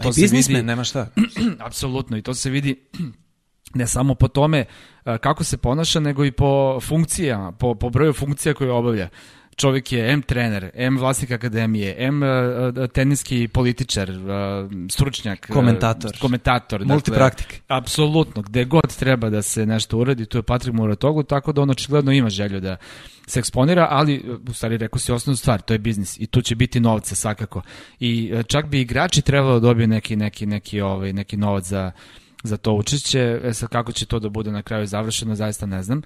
to 0.03 0.09
A 0.09 0.13
se 0.13 0.27
vidi, 0.27 0.63
nema 0.63 0.85
šta. 0.85 1.09
apsolutno, 1.67 2.17
i 2.17 2.23
to 2.23 2.35
se 2.35 2.51
vidi 2.51 2.77
ne 3.75 3.87
samo 3.87 4.15
po 4.15 4.29
tome 4.29 4.65
uh, 5.05 5.17
kako 5.17 5.45
se 5.45 5.57
ponaša, 5.57 6.01
nego 6.01 6.25
i 6.25 6.33
po 6.33 6.81
funkcijama, 6.81 7.53
po, 7.53 7.75
po 7.75 7.91
broju 7.91 8.13
funkcija 8.13 8.55
koje 8.55 8.71
obavlja 8.71 9.09
čovjek 9.57 9.93
je 9.93 10.13
M 10.13 10.23
trener, 10.23 10.71
M 10.75 10.99
vlasnik 10.99 11.31
akademije, 11.31 11.95
M 11.99 12.23
uh, 12.23 12.29
teniski 12.93 13.49
političar, 13.49 14.11
uh, 14.11 14.17
stručnjak, 14.91 15.51
komentator, 15.53 16.11
uh, 16.15 16.21
komentator 16.21 16.81
dakle, 16.81 16.95
multipraktik. 16.95 17.47
Dakle, 17.47 17.77
apsolutno, 17.77 18.43
gde 18.43 18.65
god 18.65 18.97
treba 18.97 19.31
da 19.31 19.43
se 19.43 19.67
nešto 19.67 19.99
uradi, 19.99 20.27
tu 20.27 20.39
je 20.39 20.43
Patrik 20.43 20.75
Muratoglu, 20.75 21.23
tako 21.23 21.53
da 21.53 21.63
on 21.63 21.71
očigledno 21.71 22.13
ima 22.13 22.31
želju 22.31 22.61
da 22.61 22.77
se 23.27 23.41
eksponira, 23.41 23.89
ali 23.91 24.39
u 24.49 24.53
stvari 24.53 24.77
rekao 24.77 24.99
si 24.99 25.13
osnovnu 25.13 25.37
stvar, 25.37 25.61
to 25.61 25.75
je 25.75 25.79
biznis 25.79 26.21
i 26.21 26.27
tu 26.27 26.43
će 26.43 26.55
biti 26.55 26.81
novca 26.81 27.15
svakako. 27.15 27.63
I 28.01 28.33
čak 28.47 28.67
bi 28.67 28.81
igrači 28.81 29.23
trebalo 29.23 29.55
da 29.55 29.61
dobiju 29.61 29.87
neki 29.87 30.17
neki 30.17 30.47
neki 30.47 30.81
ovaj 30.81 31.13
neki 31.13 31.37
novac 31.37 31.65
za 31.65 31.93
za 32.43 32.57
to 32.57 32.73
učešće, 32.73 33.41
e 33.45 33.55
sad 33.55 33.69
kako 33.69 33.93
će 33.93 34.07
to 34.07 34.19
da 34.19 34.29
bude 34.29 34.51
na 34.51 34.63
kraju 34.63 34.87
završeno, 34.87 35.35
zaista 35.35 35.67
ne 35.67 35.83
znam. 35.83 36.03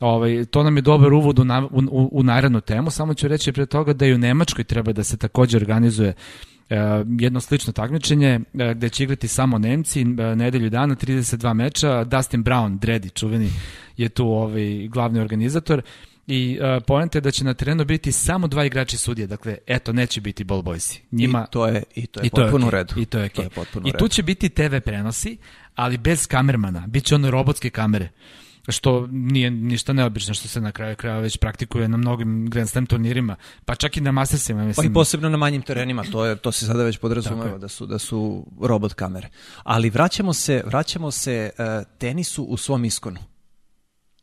Ovaj, 0.00 0.44
to 0.44 0.62
nam 0.62 0.76
je 0.76 0.82
dobar 0.82 1.12
uvod 1.12 1.38
u, 1.38 1.44
na, 1.44 1.68
u, 1.70 2.08
u 2.12 2.22
narednu 2.22 2.60
temu, 2.60 2.90
samo 2.90 3.14
ću 3.14 3.28
reći 3.28 3.52
pre 3.52 3.66
toga 3.66 3.92
da 3.92 4.06
i 4.06 4.14
u 4.14 4.18
Nemačkoj 4.18 4.64
treba 4.64 4.92
da 4.92 5.04
se 5.04 5.16
takođe 5.16 5.56
organizuje 5.56 6.14
Uh, 6.70 6.76
jedno 7.20 7.40
slično 7.40 7.72
takmičenje 7.72 8.40
uh, 8.54 8.70
gde 8.70 8.88
će 8.88 9.04
igrati 9.04 9.28
samo 9.28 9.58
Nemci 9.58 10.02
uh, 10.02 10.08
nedelju 10.36 10.70
dana 10.70 10.94
32 10.94 11.54
meča 11.54 12.04
Dustin 12.04 12.44
Brown 12.44 12.78
Dredi 12.78 13.10
čuveni 13.10 13.50
je 13.96 14.08
tu 14.08 14.28
ovaj 14.28 14.88
glavni 14.88 15.20
organizator 15.20 15.82
i 16.26 16.58
uh, 16.60 16.82
poenta 16.86 17.18
je 17.18 17.22
da 17.22 17.30
će 17.30 17.44
na 17.44 17.54
terenu 17.54 17.84
biti 17.84 18.12
samo 18.12 18.46
dva 18.46 18.64
igrači 18.64 18.96
sudije, 18.96 19.26
dakle, 19.26 19.58
eto, 19.66 19.92
neće 19.92 20.20
biti 20.20 20.44
ball 20.44 20.62
boysi. 20.62 21.00
Njima, 21.12 21.46
I 21.48 21.52
to 21.52 21.66
je, 21.66 21.82
i 21.94 22.06
to 22.06 22.20
je 22.20 22.26
i 22.26 22.30
to 22.30 22.42
potpuno 22.42 22.66
je 22.66 22.68
okay. 22.68 22.68
u 22.68 22.70
redu. 22.70 22.94
I 23.00 23.04
to 23.04 23.18
je, 23.18 23.28
okay. 23.28 23.34
to 23.34 23.42
je 23.42 23.50
potpuno 23.50 23.88
I 23.88 23.92
tu 23.98 24.08
će 24.08 24.22
biti 24.22 24.48
TV 24.48 24.76
prenosi, 24.84 25.36
ali 25.74 25.98
bez 25.98 26.26
kamermana, 26.26 26.86
bit 26.86 27.04
će 27.04 27.14
one 27.14 27.30
robotske 27.30 27.70
kamere 27.70 28.08
što 28.68 29.06
nije 29.10 29.50
ništa 29.50 29.92
neobično 29.92 30.34
što 30.34 30.48
se 30.48 30.60
na 30.60 30.72
kraju 30.72 30.96
kraja 30.96 31.18
već 31.18 31.36
praktikuje 31.36 31.88
na 31.88 31.96
mnogim 31.96 32.50
Grand 32.50 32.68
Slam 32.68 32.86
turnirima, 32.86 33.36
pa 33.64 33.74
čak 33.74 33.96
i 33.96 34.00
na 34.00 34.12
Mastersima, 34.12 34.64
mislim. 34.64 34.86
Pa 34.86 34.90
i 34.90 34.94
posebno 34.94 35.28
na 35.28 35.36
manjim 35.36 35.62
terenima, 35.62 36.04
to 36.12 36.24
je 36.24 36.36
to 36.36 36.52
se 36.52 36.66
sada 36.66 36.82
već 36.82 36.98
podrazumeva 36.98 37.58
da 37.58 37.68
su 37.68 37.86
da 37.86 37.98
su 37.98 38.46
robot 38.60 38.94
kamere. 38.94 39.28
Ali 39.62 39.90
vraćamo 39.90 40.32
se, 40.32 40.62
vraćamo 40.66 41.10
se 41.10 41.50
uh, 41.58 41.64
tenisu 41.98 42.44
u 42.44 42.56
svom 42.56 42.84
iskonu. 42.84 43.20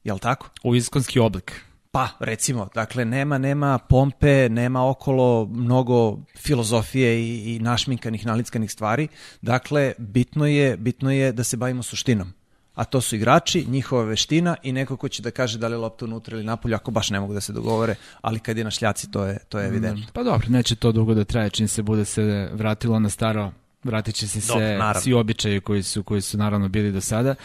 Jel 0.04 0.20
tako? 0.20 0.50
U 0.64 0.76
iskonski 0.76 1.20
oblik. 1.20 1.62
Pa, 1.92 2.10
recimo, 2.20 2.70
dakle, 2.76 3.06
nema, 3.06 3.38
nema 3.38 3.78
pompe, 3.78 4.50
nema 4.50 4.90
okolo 4.90 5.46
mnogo 5.46 6.18
filozofije 6.38 7.20
i, 7.20 7.56
i 7.56 7.60
našminkanih, 7.60 8.26
nalickanih 8.26 8.72
stvari. 8.72 9.08
Dakle, 9.42 9.94
bitno 9.98 10.48
je, 10.48 10.78
bitno 10.78 11.12
je 11.12 11.32
da 11.32 11.44
se 11.44 11.58
bavimo 11.58 11.84
suštinom 11.84 12.34
a 12.76 12.86
to 12.86 13.02
su 13.02 13.16
igrači, 13.16 13.66
njihova 13.66 14.04
veština 14.04 14.56
i 14.64 14.72
neko 14.72 14.98
ko 14.98 15.10
će 15.10 15.22
da 15.22 15.32
kaže 15.32 15.58
da 15.58 15.68
li 15.68 15.74
je 15.74 15.78
lopta 15.78 16.06
unutra 16.06 16.38
ili 16.38 16.46
napolju, 16.46 16.76
ako 16.76 16.92
baš 16.92 17.10
ne 17.10 17.20
mogu 17.20 17.34
da 17.34 17.42
se 17.42 17.54
dogovore, 17.54 17.96
ali 18.22 18.40
kad 18.40 18.58
je 18.58 18.64
na 18.64 18.72
šljaci 18.72 19.12
to 19.12 19.26
je, 19.26 19.38
to 19.50 19.60
je 19.60 19.68
evidentno. 19.68 20.06
Pa 20.14 20.24
dobro, 20.24 20.48
neće 20.50 20.76
to 20.76 20.92
dugo 20.92 21.14
da 21.14 21.24
traje, 21.24 21.50
čim 21.50 21.68
se 21.68 21.82
bude 21.82 22.06
se 22.06 22.50
vratilo 22.54 23.00
na 23.00 23.10
staro, 23.10 23.52
vratit 23.84 24.16
će 24.16 24.28
se 24.28 24.42
se 24.42 24.80
svi 25.02 25.14
običaji 25.14 25.62
koji 25.62 25.84
su, 25.84 26.04
koji 26.04 26.22
su 26.22 26.38
naravno 26.38 26.68
bili 26.68 26.92
do 26.92 27.02
sada. 27.02 27.36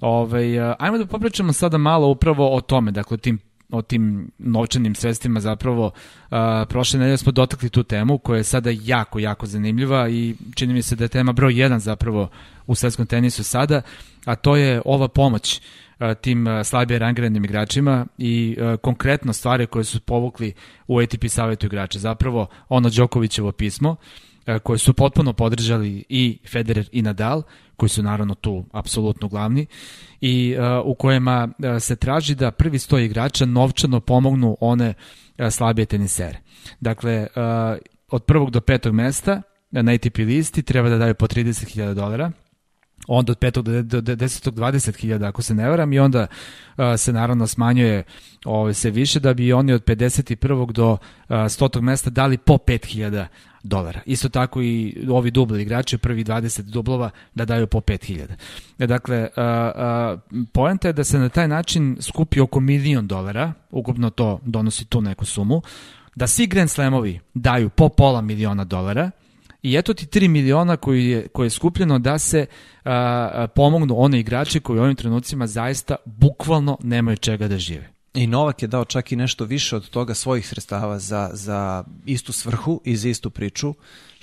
Ove, 0.00 0.58
ovaj, 0.58 0.74
ajmo 0.78 0.98
da 0.98 1.06
popričamo 1.06 1.52
sada 1.52 1.78
malo 1.78 2.08
upravo 2.08 2.56
o 2.56 2.60
tome, 2.60 2.90
dakle 2.90 3.16
tim 3.16 3.38
o 3.70 3.82
tim 3.82 4.30
novčanim 4.38 4.94
sredstvima 4.94 5.40
zapravo 5.40 5.86
uh, 5.86 6.38
prošle 6.68 6.98
nedelje 6.98 7.16
smo 7.16 7.32
dotakli 7.32 7.68
tu 7.68 7.82
temu 7.82 8.18
koja 8.18 8.36
je 8.36 8.44
sada 8.44 8.70
jako, 8.82 9.18
jako 9.18 9.46
zanimljiva 9.46 10.08
i 10.08 10.34
čini 10.54 10.74
mi 10.74 10.82
se 10.82 10.96
da 10.96 11.04
je 11.04 11.08
tema 11.08 11.32
broj 11.32 11.52
1 11.52 11.78
zapravo 11.78 12.28
u 12.66 12.74
svetskom 12.74 13.06
tenisu 13.06 13.44
sada, 13.44 13.82
a 14.24 14.34
to 14.34 14.56
je 14.56 14.82
ova 14.84 15.08
pomoć 15.08 15.60
uh, 16.00 16.06
tim 16.20 16.46
uh, 16.46 16.52
slabije 16.64 16.98
rangiranim 16.98 17.44
igračima 17.44 18.06
i 18.18 18.56
uh, 18.60 18.80
konkretno 18.80 19.32
stvari 19.32 19.66
koje 19.66 19.84
su 19.84 20.00
povukli 20.00 20.52
u 20.86 20.98
ATP 20.98 21.28
savjetu 21.28 21.66
igrača. 21.66 21.98
Zapravo 21.98 22.46
ono 22.68 22.90
Đokovićevo 22.90 23.52
pismo 23.52 23.96
koje 24.62 24.78
su 24.78 24.94
potpuno 24.94 25.32
podržali 25.32 26.04
i 26.08 26.38
Federer 26.48 26.88
i 26.92 27.02
Nadal, 27.02 27.42
koji 27.76 27.90
su 27.90 28.02
naravno 28.02 28.34
tu 28.34 28.64
apsolutno 28.72 29.28
glavni 29.28 29.66
i 30.20 30.56
uh, 30.58 30.86
u 30.86 30.94
kojima 30.94 31.48
uh, 31.48 31.82
se 31.82 31.96
traži 31.96 32.34
da 32.34 32.50
prvi 32.50 32.78
sto 32.78 32.98
igrača 32.98 33.46
novčano 33.46 34.00
pomognu 34.00 34.56
one 34.60 34.94
uh, 35.38 35.50
slabije 35.50 35.86
tenisere. 35.86 36.38
Dakle, 36.80 37.26
uh, 37.36 37.78
od 38.10 38.24
prvog 38.24 38.50
do 38.50 38.60
petog 38.60 38.94
mesta 38.94 39.42
na 39.70 39.92
ATP 39.92 40.18
listi 40.18 40.62
treba 40.62 40.88
da 40.88 40.98
daju 40.98 41.14
po 41.14 41.26
30.000 41.26 41.94
dolara, 41.94 42.32
onda 43.08 43.32
od 43.32 43.38
5. 43.38 43.62
do, 43.82 44.00
do 44.00 44.14
10. 44.14 44.50
20.000 44.50 45.28
ako 45.28 45.42
se 45.42 45.54
ne 45.54 45.68
varam 45.68 45.92
i 45.92 45.98
onda 45.98 46.26
uh, 46.76 46.84
se 46.96 47.12
naravno 47.12 47.46
smanjuje 47.46 48.04
ovaj, 48.44 48.74
se 48.74 48.90
više 48.90 49.20
da 49.20 49.34
bi 49.34 49.52
oni 49.52 49.72
od 49.72 49.84
51. 49.84 50.72
do 50.72 50.92
uh, 50.92 50.98
100. 51.28 51.80
mesta 51.80 52.10
dali 52.10 52.38
po 52.38 52.54
5.000 52.54 53.26
dolara. 53.66 54.00
Isto 54.06 54.28
tako 54.28 54.62
i 54.62 55.06
ovi 55.10 55.30
dubli 55.30 55.62
igrači, 55.62 55.98
prvi 55.98 56.24
20 56.24 56.60
dublova, 56.60 57.10
da 57.34 57.44
daju 57.44 57.66
po 57.66 57.80
5000. 57.80 58.26
E, 58.78 58.86
dakle, 58.86 59.28
poenta 60.52 60.88
je 60.88 60.92
da 60.92 61.04
se 61.04 61.18
na 61.18 61.28
taj 61.28 61.48
način 61.48 61.96
skupi 62.00 62.40
oko 62.40 62.60
milion 62.60 63.06
dolara, 63.06 63.52
ukupno 63.70 64.10
to 64.10 64.40
donosi 64.44 64.84
tu 64.84 65.00
neku 65.00 65.24
sumu, 65.24 65.62
da 66.14 66.26
svi 66.26 66.46
Grand 66.46 66.70
Slamovi 66.70 67.20
daju 67.34 67.68
po 67.68 67.88
pola 67.88 68.20
miliona 68.20 68.64
dolara, 68.64 69.10
I 69.66 69.76
eto 69.76 69.94
ti 69.94 70.06
3 70.06 70.28
miliona 70.28 70.76
koji 70.76 71.06
je, 71.06 71.28
koje 71.28 71.46
je 71.46 71.50
skupljeno 71.50 71.98
da 71.98 72.18
se 72.18 72.46
a, 72.84 73.46
pomognu 73.54 73.94
one 73.98 74.20
igrači 74.20 74.60
koji 74.60 74.78
u 74.78 74.82
ovim 74.82 74.96
trenucima 74.96 75.46
zaista 75.46 75.96
bukvalno 76.04 76.78
nemaju 76.82 77.16
čega 77.16 77.48
da 77.48 77.58
žive. 77.58 77.95
I 78.16 78.26
Novak 78.26 78.62
je 78.62 78.68
dao 78.68 78.84
čak 78.84 79.12
i 79.12 79.16
nešto 79.16 79.44
više 79.44 79.76
od 79.76 79.90
toga 79.90 80.14
svojih 80.14 80.48
sredstava 80.48 80.98
za, 80.98 81.30
za 81.32 81.84
istu 82.06 82.32
svrhu 82.32 82.80
i 82.84 82.96
za 82.96 83.08
istu 83.08 83.30
priču, 83.30 83.74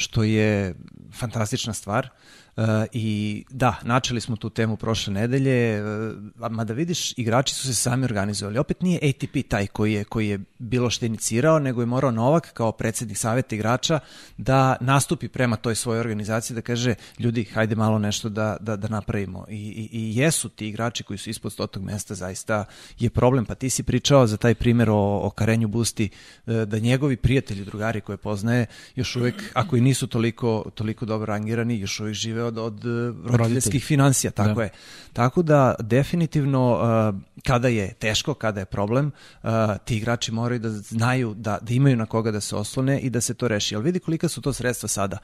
što 0.03 0.23
je 0.23 0.75
fantastična 1.13 1.73
stvar. 1.73 2.09
Uh, 2.57 2.63
I 2.91 3.45
da, 3.49 3.75
načeli 3.83 4.21
smo 4.21 4.35
tu 4.35 4.49
temu 4.49 4.77
prošle 4.77 5.13
nedelje, 5.13 5.83
uh, 5.83 6.51
mada 6.51 6.73
vidiš, 6.73 7.17
igrači 7.17 7.55
su 7.55 7.67
se 7.67 7.73
sami 7.73 8.05
organizovali. 8.05 8.57
Opet 8.57 8.81
nije 8.81 8.99
ATP 9.09 9.49
taj 9.49 9.67
koji 9.67 9.93
je, 9.93 10.03
koji 10.03 10.27
je 10.27 10.39
bilo 10.59 10.89
što 10.89 11.05
inicirao, 11.05 11.59
nego 11.59 11.81
je 11.81 11.85
morao 11.85 12.11
Novak 12.11 12.53
kao 12.53 12.71
predsednik 12.71 13.17
saveta 13.17 13.55
igrača 13.55 13.99
da 14.37 14.75
nastupi 14.81 15.27
prema 15.27 15.55
toj 15.55 15.75
svojoj 15.75 15.99
organizaciji, 15.99 16.55
da 16.55 16.61
kaže, 16.61 16.95
ljudi, 17.19 17.43
hajde 17.43 17.75
malo 17.75 17.99
nešto 17.99 18.29
da, 18.29 18.57
da, 18.59 18.75
da 18.75 18.87
napravimo. 18.87 19.45
I, 19.49 19.55
i, 19.55 19.89
I 19.91 20.17
jesu 20.17 20.49
ti 20.49 20.67
igrači 20.67 21.03
koji 21.03 21.17
su 21.17 21.29
ispod 21.29 21.53
stotog 21.53 21.83
mesta, 21.83 22.15
zaista 22.15 22.65
je 22.99 23.09
problem. 23.09 23.45
Pa 23.45 23.55
ti 23.55 23.69
si 23.69 23.83
pričao 23.83 24.27
za 24.27 24.37
taj 24.37 24.55
primer 24.55 24.89
o, 24.89 25.19
o 25.23 25.29
Karenju 25.29 25.67
Busti, 25.67 26.09
uh, 26.45 26.61
da 26.61 26.79
njegovi 26.79 27.17
prijatelji, 27.17 27.65
drugari 27.65 28.01
koje 28.01 28.17
poznaje, 28.17 28.65
još 28.95 29.15
uvek, 29.15 29.51
ako 29.53 29.77
i 29.77 29.81
toliko, 30.07 30.65
toliko 30.75 31.05
dobro 31.05 31.25
rangirani, 31.25 31.79
još 31.79 31.99
uvek 31.99 32.13
žive 32.13 32.43
od, 32.43 32.57
od 32.57 32.85
uh, 32.85 33.15
roditeljskih 33.25 33.85
financija, 33.85 34.31
tako 34.31 34.53
da. 34.53 34.63
je. 34.63 34.69
Tako 35.13 35.41
da 35.41 35.75
definitivno 35.79 36.73
uh, 36.73 37.19
kada 37.43 37.67
je 37.67 37.93
teško, 37.93 38.33
kada 38.33 38.59
je 38.59 38.65
problem, 38.65 39.11
uh, 39.43 39.49
ti 39.85 39.97
igrači 39.97 40.31
moraju 40.31 40.59
da 40.59 40.69
znaju 40.69 41.33
da, 41.33 41.57
da 41.61 41.73
imaju 41.73 41.97
na 41.97 42.05
koga 42.05 42.31
da 42.31 42.41
se 42.41 42.55
oslone 42.55 42.99
i 42.99 43.09
da 43.09 43.21
se 43.21 43.33
to 43.33 43.47
reši. 43.47 43.75
Ali 43.75 43.83
vidi 43.83 43.99
kolika 43.99 44.27
su 44.27 44.41
to 44.41 44.53
sredstva 44.53 44.89
sada. 44.89 45.17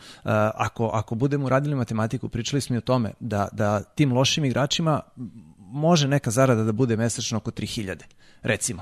Ako, 0.56 0.88
ako 0.94 1.16
budemo 1.16 1.50
radili 1.50 1.76
matematiku, 1.76 2.30
pričali 2.30 2.62
smo 2.62 2.76
i 2.76 2.78
o 2.78 2.82
tome 2.82 3.14
da, 3.20 3.48
da 3.52 3.84
tim 3.84 4.14
lošim 4.14 4.46
igračima 4.46 5.02
može 5.72 6.08
neka 6.08 6.32
zarada 6.32 6.64
da 6.64 6.72
bude 6.72 6.98
mesečno 6.98 7.38
oko 7.38 7.52
3000 7.52 7.96
recimo. 8.42 8.82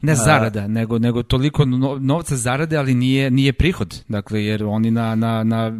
Ne 0.00 0.14
zarada, 0.14 0.60
A, 0.60 0.68
nego 0.68 0.98
nego 0.98 1.22
toliko 1.22 1.64
novca 2.00 2.36
zarade, 2.36 2.76
ali 2.76 2.94
nije 2.94 3.30
nije 3.30 3.52
prihod. 3.52 4.02
Dakle 4.08 4.44
jer 4.44 4.64
oni 4.64 4.90
na 4.90 5.14
na 5.14 5.44
na 5.44 5.72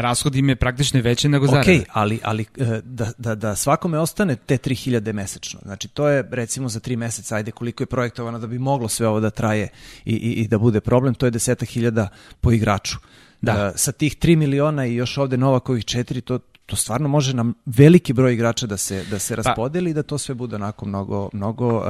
rashod 0.00 0.36
im 0.36 0.48
je 0.48 0.56
praktično 0.56 1.00
veći 1.00 1.28
nego 1.28 1.46
zarada. 1.46 1.60
Okej, 1.60 1.78
okay, 1.78 1.84
ali 1.92 2.20
ali 2.22 2.44
e, 2.58 2.80
da, 2.84 3.12
da 3.18 3.34
da 3.34 3.56
svakome 3.56 3.98
ostane 3.98 4.36
te 4.36 4.56
3000 4.56 5.12
mesečno. 5.12 5.60
Znači 5.62 5.88
to 5.88 6.08
je 6.08 6.28
recimo 6.30 6.68
za 6.68 6.80
3 6.80 6.96
meseca, 6.96 7.36
ajde 7.36 7.50
koliko 7.50 7.82
je 7.82 7.86
projektovano 7.86 8.38
da 8.38 8.46
bi 8.46 8.58
moglo 8.58 8.88
sve 8.88 9.08
ovo 9.08 9.20
da 9.20 9.30
traje 9.30 9.68
i 10.04 10.12
i, 10.12 10.32
i 10.32 10.48
da 10.48 10.58
bude 10.58 10.80
problem, 10.80 11.14
to 11.14 11.26
je 11.26 11.32
10.000 11.32 12.08
po 12.40 12.52
igraču. 12.52 12.98
Da. 13.42 13.72
sa 13.76 13.92
tih 13.92 14.16
3 14.16 14.36
miliona 14.36 14.86
i 14.86 14.94
još 14.94 15.18
ovde 15.18 15.36
Novakovih 15.36 15.84
4, 15.84 16.20
to, 16.20 16.38
to 16.70 16.76
stvarno 16.76 17.08
može 17.08 17.34
nam 17.34 17.54
veliki 17.66 18.12
broj 18.12 18.34
igrača 18.34 18.66
da 18.66 18.76
se 18.76 19.04
da 19.10 19.18
se 19.18 19.36
pa- 19.36 19.42
raspodeli 19.42 19.90
pa, 19.90 19.94
da 19.94 20.02
to 20.02 20.18
sve 20.18 20.34
bude 20.34 20.56
onako 20.56 20.86
mnogo 20.86 21.28
mnogo 21.32 21.78
uh, 21.78 21.84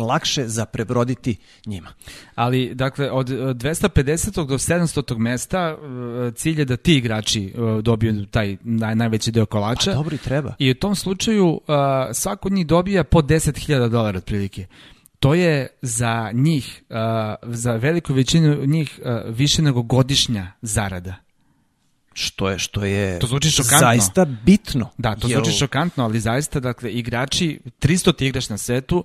lakše 0.00 0.48
za 0.48 0.64
prebroditi 0.64 1.36
njima. 1.66 1.88
Ali 2.34 2.74
dakle 2.74 3.10
od 3.10 3.28
250. 3.28 4.46
do 4.46 4.58
700. 4.58 5.18
mesta 5.18 5.76
uh, 5.76 6.34
cilj 6.34 6.58
je 6.58 6.64
da 6.64 6.76
ti 6.76 6.96
igrači 6.96 7.54
uh, 7.56 7.82
dobiju 7.82 8.26
taj 8.26 8.56
naj, 8.62 8.94
najveći 8.94 9.30
deo 9.30 9.46
kolača. 9.46 9.90
Pa 9.90 9.96
dobro 9.96 10.14
i 10.14 10.18
treba. 10.18 10.54
I 10.58 10.70
u 10.70 10.74
tom 10.74 10.94
slučaju 10.94 11.46
uh, 11.48 11.60
svako 12.12 12.48
od 12.48 12.52
njih 12.52 12.66
dobija 12.66 13.04
po 13.04 13.22
10.000 13.22 13.88
dolara 13.88 14.18
otprilike 14.18 14.66
to 15.20 15.34
je 15.34 15.68
za 15.82 16.30
njih, 16.32 16.82
uh, 16.90 16.96
za 17.42 17.72
veliku 17.72 18.14
većinu 18.14 18.66
njih 18.66 19.00
uh, 19.04 19.36
više 19.36 19.62
nego 19.62 19.82
godišnja 19.82 20.52
zarada 20.62 21.14
što 22.14 22.50
je 22.50 22.58
što 22.58 22.84
je 22.84 23.18
to 23.18 23.26
zvuči 23.26 23.50
šokantno. 23.50 23.78
zaista 23.78 24.24
bitno. 24.24 24.90
Da, 24.98 25.16
to 25.16 25.28
jel... 25.28 25.40
zvuči 25.40 25.58
šokantno, 25.58 26.04
ali 26.04 26.20
zaista 26.20 26.60
dakle 26.60 26.92
igrači 26.92 27.60
300 27.80 28.16
ti 28.16 28.26
igraš 28.26 28.48
na 28.48 28.58
svetu 28.58 29.04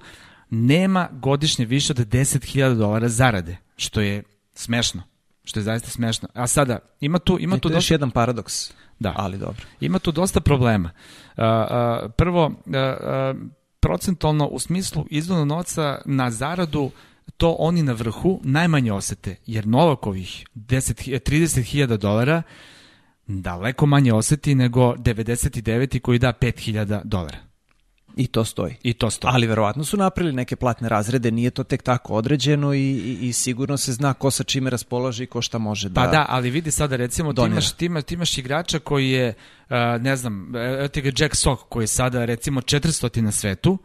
nema 0.49 1.09
godišnje 1.11 1.65
više 1.65 1.93
od 1.93 1.97
10.000 1.97 2.77
dolara 2.77 3.09
zarade, 3.09 3.57
što 3.77 4.01
je 4.01 4.23
smešno. 4.53 5.01
Što 5.43 5.59
je 5.59 5.63
zaista 5.63 5.89
smešno. 5.89 6.29
A 6.33 6.47
sada, 6.47 6.79
ima 6.99 7.19
tu... 7.19 7.37
Ima 7.39 7.57
tu 7.57 7.69
dosta... 7.69 7.93
jedan 7.93 8.11
paradoks, 8.11 8.71
da. 8.99 9.13
ali 9.17 9.37
dobro. 9.37 9.65
Ima 9.79 9.99
tu 9.99 10.11
dosta 10.11 10.39
problema. 10.39 10.91
Uh, 11.37 11.43
uh, 11.43 12.11
prvo, 12.17 12.45
uh, 12.45 12.53
procentualno 13.79 14.47
u 14.47 14.59
smislu 14.59 15.05
izdvona 15.09 15.45
novca 15.45 16.01
na 16.05 16.31
zaradu 16.31 16.91
to 17.37 17.55
oni 17.59 17.83
na 17.83 17.93
vrhu 17.93 18.39
najmanje 18.43 18.93
osete, 18.93 19.35
jer 19.45 19.67
Novakovih 19.67 20.45
30.000 20.55 21.97
dolara 21.97 22.43
daleko 23.27 23.85
manje 23.85 24.13
oseti 24.13 24.55
nego 24.55 24.93
99. 24.93 25.99
koji 25.99 26.19
da 26.19 26.33
5000 26.33 27.01
dolara. 27.03 27.37
I 28.15 28.27
to 28.27 28.45
stoji. 28.45 28.75
I 28.83 28.93
to 28.93 29.09
stoji. 29.09 29.31
Ali 29.33 29.47
verovatno 29.47 29.83
su 29.83 29.97
napravili 29.97 30.35
neke 30.35 30.55
platne 30.55 30.89
razrede, 30.89 31.31
nije 31.31 31.51
to 31.51 31.63
tek 31.63 31.83
tako 31.83 32.13
određeno 32.13 32.73
i, 32.73 32.79
i, 32.79 33.17
i 33.21 33.33
sigurno 33.33 33.77
se 33.77 33.93
zna 33.93 34.13
ko 34.13 34.31
sa 34.31 34.43
čime 34.43 34.69
raspolaže 34.69 35.23
i 35.23 35.27
ko 35.27 35.41
šta 35.41 35.57
može 35.57 35.89
da 35.89 36.01
Pa 36.01 36.07
da, 36.07 36.25
ali 36.29 36.49
vidi 36.49 36.71
sada 36.71 36.95
recimo 36.95 37.33
ti 37.33 37.41
imaš, 37.41 37.71
ti, 37.71 37.85
imaš, 37.85 38.03
ti 38.03 38.13
imaš 38.13 38.37
igrača 38.37 38.79
koji 38.79 39.09
je, 39.09 39.33
uh, 39.69 39.75
ne 40.01 40.15
znam, 40.15 40.55
evo 40.55 40.87
ti 40.87 41.01
ga 41.01 41.11
Jack 41.17 41.35
Sock 41.35 41.63
koji 41.69 41.83
je 41.83 41.87
sada 41.87 42.25
recimo 42.25 42.61
400 42.61 43.21
na 43.21 43.31
svetu, 43.31 43.77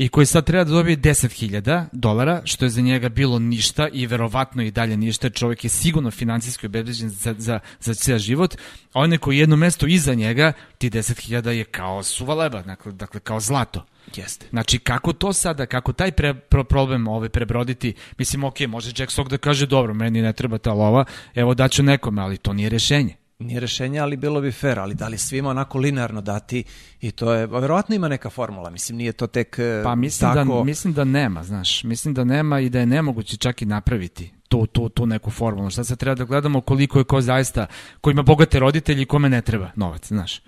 i 0.00 0.08
koji 0.08 0.26
sad 0.26 0.44
treba 0.46 0.64
da 0.64 0.70
dobije 0.70 0.96
10.000 0.96 1.86
dolara, 1.92 2.40
što 2.44 2.64
je 2.64 2.68
za 2.68 2.80
njega 2.80 3.08
bilo 3.08 3.38
ništa 3.38 3.88
i 3.88 4.06
verovatno 4.06 4.62
i 4.62 4.70
dalje 4.70 4.96
ništa, 4.96 5.30
čovjek 5.30 5.64
je 5.64 5.70
sigurno 5.70 6.10
financijski 6.10 6.66
obezbeđen 6.66 7.08
za, 7.08 7.34
za, 7.38 7.60
za 7.80 7.94
cijel 7.94 8.18
život, 8.18 8.54
a 8.92 9.00
onaj 9.00 9.18
koji 9.18 9.36
je 9.36 9.40
jedno 9.40 9.56
mesto 9.56 9.86
iza 9.86 10.14
njega, 10.14 10.52
ti 10.78 10.90
10.000 10.90 11.48
je 11.48 11.64
kao 11.64 12.02
suva 12.02 12.34
leba, 12.34 12.62
dakle, 12.62 12.92
dakle 12.92 13.20
kao 13.20 13.40
zlato. 13.40 13.86
Jeste. 14.16 14.46
Znači, 14.50 14.78
kako 14.78 15.12
to 15.12 15.32
sada, 15.32 15.66
kako 15.66 15.92
taj 15.92 16.12
pre, 16.12 16.34
pro, 16.34 16.64
problem 16.64 17.08
ovaj 17.08 17.28
prebroditi, 17.28 17.94
mislim, 18.18 18.44
ok, 18.44 18.60
može 18.60 18.92
Jack 18.96 19.12
Sock 19.12 19.30
da 19.30 19.38
kaže, 19.38 19.66
dobro, 19.66 19.94
meni 19.94 20.22
ne 20.22 20.32
treba 20.32 20.58
ta 20.58 20.72
lova, 20.72 21.04
evo 21.34 21.54
daću 21.54 21.82
nekome, 21.82 22.22
ali 22.22 22.36
to 22.36 22.52
nije 22.52 22.68
rešenje 22.68 23.19
nije 23.40 23.60
rešenje, 23.60 23.98
ali 24.00 24.16
bilo 24.16 24.40
bi 24.40 24.52
fair, 24.52 24.78
ali 24.78 24.94
da 24.94 25.08
li 25.08 25.18
svima 25.18 25.50
onako 25.50 25.78
linearno 25.78 26.20
dati 26.20 26.64
i 27.00 27.10
to 27.10 27.32
je, 27.32 27.46
verovatno 27.46 27.94
ima 27.94 28.08
neka 28.08 28.30
formula, 28.30 28.70
mislim 28.70 28.98
nije 28.98 29.12
to 29.12 29.26
tek 29.26 29.58
e, 29.58 29.80
Pa 29.84 29.94
mislim, 29.94 30.34
tako... 30.34 30.58
da, 30.58 30.64
mislim 30.64 30.94
da 30.94 31.04
nema, 31.04 31.44
znaš, 31.44 31.84
mislim 31.84 32.14
da 32.14 32.24
nema 32.24 32.60
i 32.60 32.68
da 32.68 32.80
je 32.80 32.86
nemoguće 32.86 33.36
čak 33.36 33.62
i 33.62 33.66
napraviti 33.66 34.32
tu, 34.48 34.66
tu, 34.66 34.88
tu 34.88 35.06
neku 35.06 35.30
formulu. 35.30 35.70
Šta 35.70 35.84
se 35.84 35.96
treba 35.96 36.14
da 36.14 36.24
gledamo 36.24 36.60
koliko 36.60 36.98
je 36.98 37.04
ko 37.04 37.20
zaista, 37.20 37.66
ko 38.00 38.10
ima 38.10 38.22
bogate 38.22 38.58
roditelji 38.58 39.02
i 39.02 39.06
kome 39.06 39.28
ne 39.28 39.42
treba 39.42 39.70
novac, 39.76 40.06
znaš. 40.08 40.40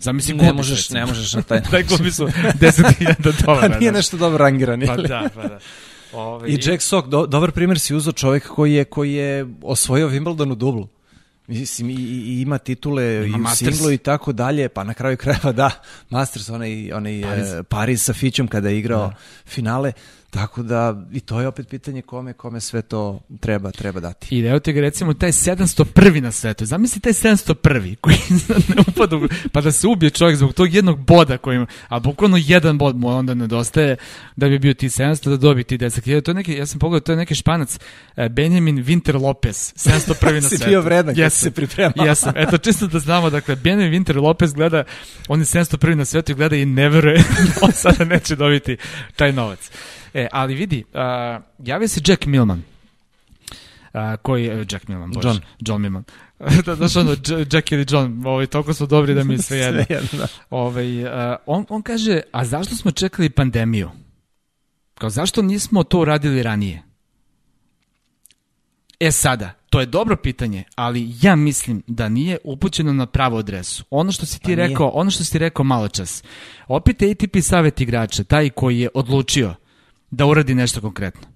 Zamisli 0.00 0.34
ne 0.34 0.52
možeš, 0.52 0.78
recimo. 0.78 1.00
ne 1.00 1.06
možeš 1.06 1.34
na 1.34 1.42
taj 1.42 1.58
način. 1.60 1.70
taj 1.70 1.82
klubi 1.82 2.12
su 2.12 2.26
10.000 2.26 3.44
dolara. 3.44 3.68
Pa 3.68 3.78
nije 3.78 3.92
nešto 3.92 4.16
dobro 4.16 4.38
rangiran. 4.38 4.82
Pa 4.86 4.96
da, 4.96 5.28
pa 5.34 5.42
da. 5.42 5.58
Ove, 6.12 6.48
I 6.48 6.58
Jack 6.62 6.82
Sock, 6.82 7.08
do, 7.08 7.26
dobar 7.26 7.52
primjer 7.52 7.78
si 7.78 7.94
uzao 7.94 8.12
čovjek 8.12 8.48
koji 8.48 8.72
je, 8.72 8.84
koji 8.84 9.12
je 9.12 9.46
osvojio 9.62 10.08
Wimbledon 10.08 10.52
u 10.52 10.54
dublu. 10.54 10.88
Mislim, 11.46 11.90
i, 11.90 11.94
i 11.94 12.40
ima 12.40 12.58
titule 12.58 13.28
ima 13.28 13.48
i 13.48 13.52
u 13.52 13.56
singlu 13.56 13.92
i 13.92 13.98
tako 13.98 14.32
dalje, 14.32 14.68
pa 14.68 14.84
na 14.84 14.94
kraju 14.94 15.16
krajeva 15.16 15.52
da, 15.52 15.70
Masters, 16.10 16.48
onaj, 16.48 16.92
onaj 16.92 17.22
Paris. 17.22 17.48
Uh, 17.48 17.66
Paris 17.68 18.04
sa 18.04 18.12
Fićom 18.12 18.48
kada 18.48 18.68
je 18.68 18.78
igrao 18.78 19.08
da. 19.08 19.14
finale, 19.46 19.92
Tako 20.34 20.62
da, 20.62 21.02
i 21.12 21.20
to 21.20 21.40
je 21.40 21.48
opet 21.48 21.68
pitanje 21.68 22.02
kome, 22.02 22.32
kome 22.32 22.60
sve 22.60 22.82
to 22.82 23.20
treba, 23.40 23.70
treba 23.70 24.00
dati. 24.00 24.36
I 24.36 24.46
evo 24.46 24.58
te 24.58 24.72
ga 24.72 24.80
recimo 24.80 25.14
taj 25.14 25.32
701. 25.32 26.20
na 26.20 26.32
svetu. 26.32 26.64
Zamisli 26.64 27.00
taj 27.00 27.12
701. 27.12 27.96
koji 28.00 28.16
ne 28.68 28.82
upada, 28.88 29.16
pa 29.52 29.60
da 29.60 29.72
se 29.72 29.86
ubije 29.86 30.10
čovjek 30.10 30.36
zbog 30.36 30.52
tog 30.52 30.74
jednog 30.74 30.98
boda 30.98 31.38
koji 31.38 31.56
ima, 31.56 31.66
a 31.88 32.00
bukvalno 32.00 32.36
jedan 32.40 32.78
bod 32.78 32.96
mu 32.96 33.08
onda 33.08 33.34
nedostaje 33.34 33.96
da 34.36 34.48
bi 34.48 34.58
bio 34.58 34.74
ti 34.74 34.88
700 34.88 35.28
da 35.28 35.36
dobi 35.36 35.64
ti 35.64 35.78
10.000. 35.78 36.22
To 36.22 36.30
je 36.30 36.34
neki, 36.34 36.52
ja 36.52 36.66
sam 36.66 36.78
pogledao, 36.78 37.04
to 37.04 37.12
je 37.12 37.16
neki 37.16 37.34
španac, 37.34 37.78
eh, 38.16 38.28
Benjamin 38.28 38.84
Winter 38.84 39.22
Lopez, 39.22 39.72
701. 39.76 40.34
na 40.34 40.40
svetu. 40.48 40.64
si 40.64 40.68
bio 40.68 40.80
vredan 40.80 41.14
kad 41.14 41.32
se 41.32 41.50
pripremao. 41.50 42.06
Jesam, 42.06 42.32
eto 42.36 42.58
čisto 42.58 42.86
da 42.86 42.98
znamo, 42.98 43.30
dakle, 43.30 43.56
Benjamin 43.56 44.04
Winter 44.04 44.22
Lopez 44.22 44.52
gleda, 44.52 44.84
on 45.28 45.38
je 45.38 45.44
701. 45.44 45.94
na 45.94 46.04
svetu 46.04 46.32
i 46.32 46.34
gleda 46.34 46.56
i 46.56 46.64
ne 46.64 46.88
veruje 46.88 47.18
da 47.46 47.66
on 47.66 47.72
sada 47.72 48.04
neće 48.04 48.36
dobiti 48.36 48.76
taj 49.16 49.32
novac. 49.32 49.70
E, 50.14 50.28
ali 50.32 50.54
vidi, 50.54 50.84
uh, 50.94 51.42
javio 51.58 51.88
se 51.88 52.00
Jack 52.06 52.26
Milman. 52.26 52.62
Uh, 53.94 54.00
koji 54.22 54.44
je 54.44 54.66
Jack 54.70 54.88
Milman, 54.88 55.10
bože. 55.12 55.28
John. 55.28 55.40
John 55.60 55.82
Milman. 55.82 56.04
da, 56.66 56.74
znaš 56.74 56.96
ono, 56.96 57.16
Jack 57.52 57.72
ili 57.72 57.86
John, 57.88 58.26
ovaj, 58.26 58.46
toliko 58.46 58.74
su 58.74 58.86
dobri 58.86 59.14
da 59.14 59.24
mi 59.24 59.38
sve 59.42 59.58
jedno. 59.58 59.84
sve 59.84 59.96
jedno. 59.96 60.26
Ovaj, 60.50 61.04
uh, 61.04 61.10
on, 61.46 61.66
on 61.68 61.82
kaže, 61.82 62.20
a 62.32 62.44
zašto 62.44 62.74
smo 62.76 62.90
čekali 62.90 63.30
pandemiju? 63.30 63.90
Kao, 64.94 65.10
zašto 65.10 65.42
nismo 65.42 65.82
to 65.82 65.98
uradili 65.98 66.42
ranije? 66.42 66.82
E 69.00 69.10
sada, 69.10 69.52
to 69.70 69.80
je 69.80 69.86
dobro 69.86 70.16
pitanje, 70.16 70.64
ali 70.74 71.14
ja 71.22 71.36
mislim 71.36 71.82
da 71.86 72.08
nije 72.08 72.38
upućeno 72.44 72.92
na 72.92 73.06
pravu 73.06 73.36
adresu. 73.36 73.84
Ono 73.90 74.12
što 74.12 74.26
si 74.26 74.40
ti 74.40 74.56
pa 74.56 74.66
rekao, 74.66 74.88
ono 74.88 75.10
što 75.10 75.24
si 75.24 75.32
ti 75.32 75.38
rekao 75.38 75.64
malo 75.64 75.88
čas. 75.88 76.24
Opet 76.68 77.02
ATP 77.02 77.36
savjet 77.42 77.80
igrača, 77.80 78.24
taj 78.24 78.50
koji 78.50 78.80
je 78.80 78.88
odlučio 78.94 79.54
da 80.14 80.26
uradi 80.26 80.54
nešto 80.54 80.80
konkretno. 80.80 81.26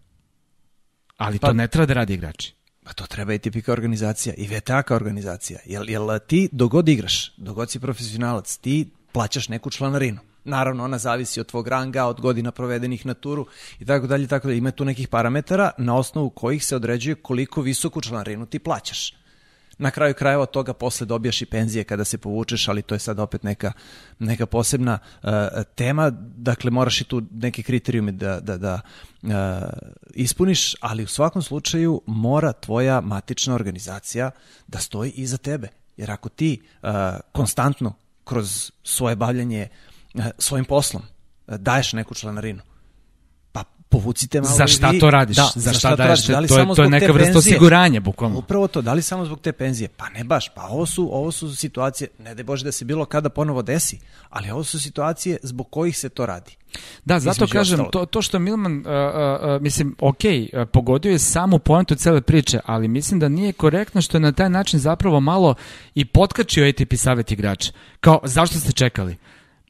Ali 1.17 1.39
pa, 1.39 1.47
to 1.47 1.53
ne 1.53 1.69
treba 1.69 1.87
da 1.87 1.95
radi 1.95 2.15
igrači. 2.15 2.55
Pa 2.85 2.93
to 2.93 3.07
treba 3.07 3.35
i 3.35 3.39
tipika 3.39 3.73
organizacija 3.73 4.35
i 4.35 4.47
VTA 4.47 4.83
kao 4.83 4.97
organizacija. 4.97 5.59
Jel, 5.67 5.91
jel 5.91 6.19
ti 6.27 6.49
dogod 6.53 6.89
igraš, 6.89 7.37
dogod 7.37 7.71
si 7.71 7.81
profesionalac, 7.81 8.57
ti 8.57 8.91
plaćaš 9.13 9.49
neku 9.49 9.71
članarinu. 9.71 10.19
Naravno, 10.45 10.85
ona 10.85 10.99
zavisi 10.99 11.41
od 11.41 11.47
tvog 11.47 11.69
ranga, 11.69 12.07
od 12.07 12.21
godina 12.21 12.51
provedenih 12.51 13.07
na 13.07 13.15
turu 13.15 13.47
i 13.79 13.85
tako 13.85 14.07
dalje, 14.07 14.27
tako 14.27 14.49
da 14.49 14.55
ima 14.55 14.71
tu 14.71 14.85
nekih 14.85 15.09
parametara 15.09 15.71
na 15.79 15.97
osnovu 15.97 16.31
kojih 16.31 16.65
se 16.65 16.77
određuje 16.77 17.15
koliko 17.15 17.63
visoku 17.63 18.01
članarinu 18.01 18.47
ti 18.47 18.59
plaćaš. 18.59 19.15
Na 19.79 19.91
kraju 19.91 20.15
krajeva 20.15 20.47
toga 20.47 20.73
posle 20.73 21.07
dobijaš 21.07 21.43
i 21.43 21.47
penzije 21.47 21.85
kada 21.85 22.05
se 22.05 22.19
povučeš, 22.19 22.69
ali 22.69 22.83
to 22.83 22.95
je 22.95 22.99
sad 22.99 23.19
opet 23.19 23.43
neka, 23.43 23.73
neka 24.19 24.47
posebna 24.47 24.99
uh, 25.23 25.31
tema. 25.75 26.11
Dakle, 26.21 26.71
moraš 26.71 27.01
i 27.01 27.05
tu 27.05 27.23
neke 27.31 27.63
kriterijume 27.63 28.13
da, 28.13 28.41
da, 28.41 28.57
da 28.57 28.81
uh, 29.23 29.31
ispuniš, 30.15 30.75
ali 30.81 31.05
u 31.05 31.07
svakom 31.07 31.43
slučaju 31.43 32.03
mora 32.07 32.53
tvoja 32.53 33.01
matična 33.01 33.55
organizacija 33.55 34.31
da 34.67 34.79
stoji 34.79 35.11
iza 35.11 35.37
tebe. 35.37 35.69
Jer 35.97 36.11
ako 36.11 36.29
ti 36.29 36.63
uh, 36.83 36.89
konstantno 37.33 37.95
kroz 38.25 38.71
svoje 38.83 39.17
bavljanje 39.17 39.69
uh, 40.15 40.25
svojim 40.39 40.65
poslom 40.65 41.03
daješ 41.47 41.93
neku 41.93 42.15
članarinu, 42.15 42.63
povucite 43.89 44.41
malo 44.41 44.57
Za 44.57 44.67
šta 44.67 44.91
vi, 44.91 44.99
to 44.99 45.11
radiš? 45.11 45.37
Da, 45.37 45.51
za 45.55 45.73
šta 45.73 45.97
daješ? 45.97 46.09
radiš? 46.09 46.27
Da 46.27 46.41
li 46.41 46.49
to 46.49 46.59
je, 46.59 46.67
to 46.77 46.83
je 46.83 46.91
neka 46.91 47.13
vrsta 47.13 47.39
osiguranja, 47.39 48.01
bukvalno. 48.01 48.39
Upravo 48.39 48.69
to, 48.69 48.83
da 48.83 48.93
li 48.93 49.03
samo 49.03 49.25
zbog 49.25 49.41
te 49.41 49.53
penzije? 49.53 49.89
Pa 49.89 50.09
ne 50.09 50.25
baš, 50.25 50.49
pa 50.55 50.63
ovo 50.63 50.87
su, 50.87 51.09
ovo 51.13 51.33
su 51.33 51.57
situacije, 51.57 52.09
ne 52.19 52.35
da 52.35 52.43
Bože 52.43 52.65
da 52.65 52.73
se 52.73 52.85
bilo 52.85 53.05
kada 53.05 53.29
ponovo 53.29 53.63
desi, 53.63 53.99
ali 54.31 54.51
ovo 54.51 54.65
su 54.65 54.81
situacije 54.81 55.39
zbog 55.43 55.71
kojih 55.71 55.99
se 55.99 56.09
to 56.09 56.27
radi. 56.27 56.57
Da, 57.05 57.21
zato 57.21 57.35
Između 57.35 57.53
kažem, 57.53 57.75
ostalog. 57.75 57.93
to, 57.93 58.07
to 58.07 58.23
što 58.23 58.39
Milman, 58.39 58.79
uh, 58.79 58.83
uh, 58.87 59.57
uh, 59.57 59.63
mislim, 59.63 59.97
ok, 60.01 60.17
uh, 60.25 60.69
pogodio 60.73 61.13
je 61.13 61.19
samu 61.19 61.59
poentu 61.59 61.95
cele 61.95 62.21
priče, 62.21 62.61
ali 62.65 62.89
mislim 62.89 63.21
da 63.21 63.29
nije 63.29 63.53
korektno 63.53 64.03
što 64.03 64.17
je 64.17 64.21
na 64.21 64.33
taj 64.33 64.51
način 64.51 64.81
zapravo 64.81 65.21
malo 65.21 65.55
i 65.95 66.05
potkačio 66.05 66.69
ATP 66.69 66.95
savjet 66.97 67.33
igrača. 67.33 67.73
Kao, 68.01 68.21
zašto 68.25 68.59
ste 68.59 68.73
čekali? 68.73 69.17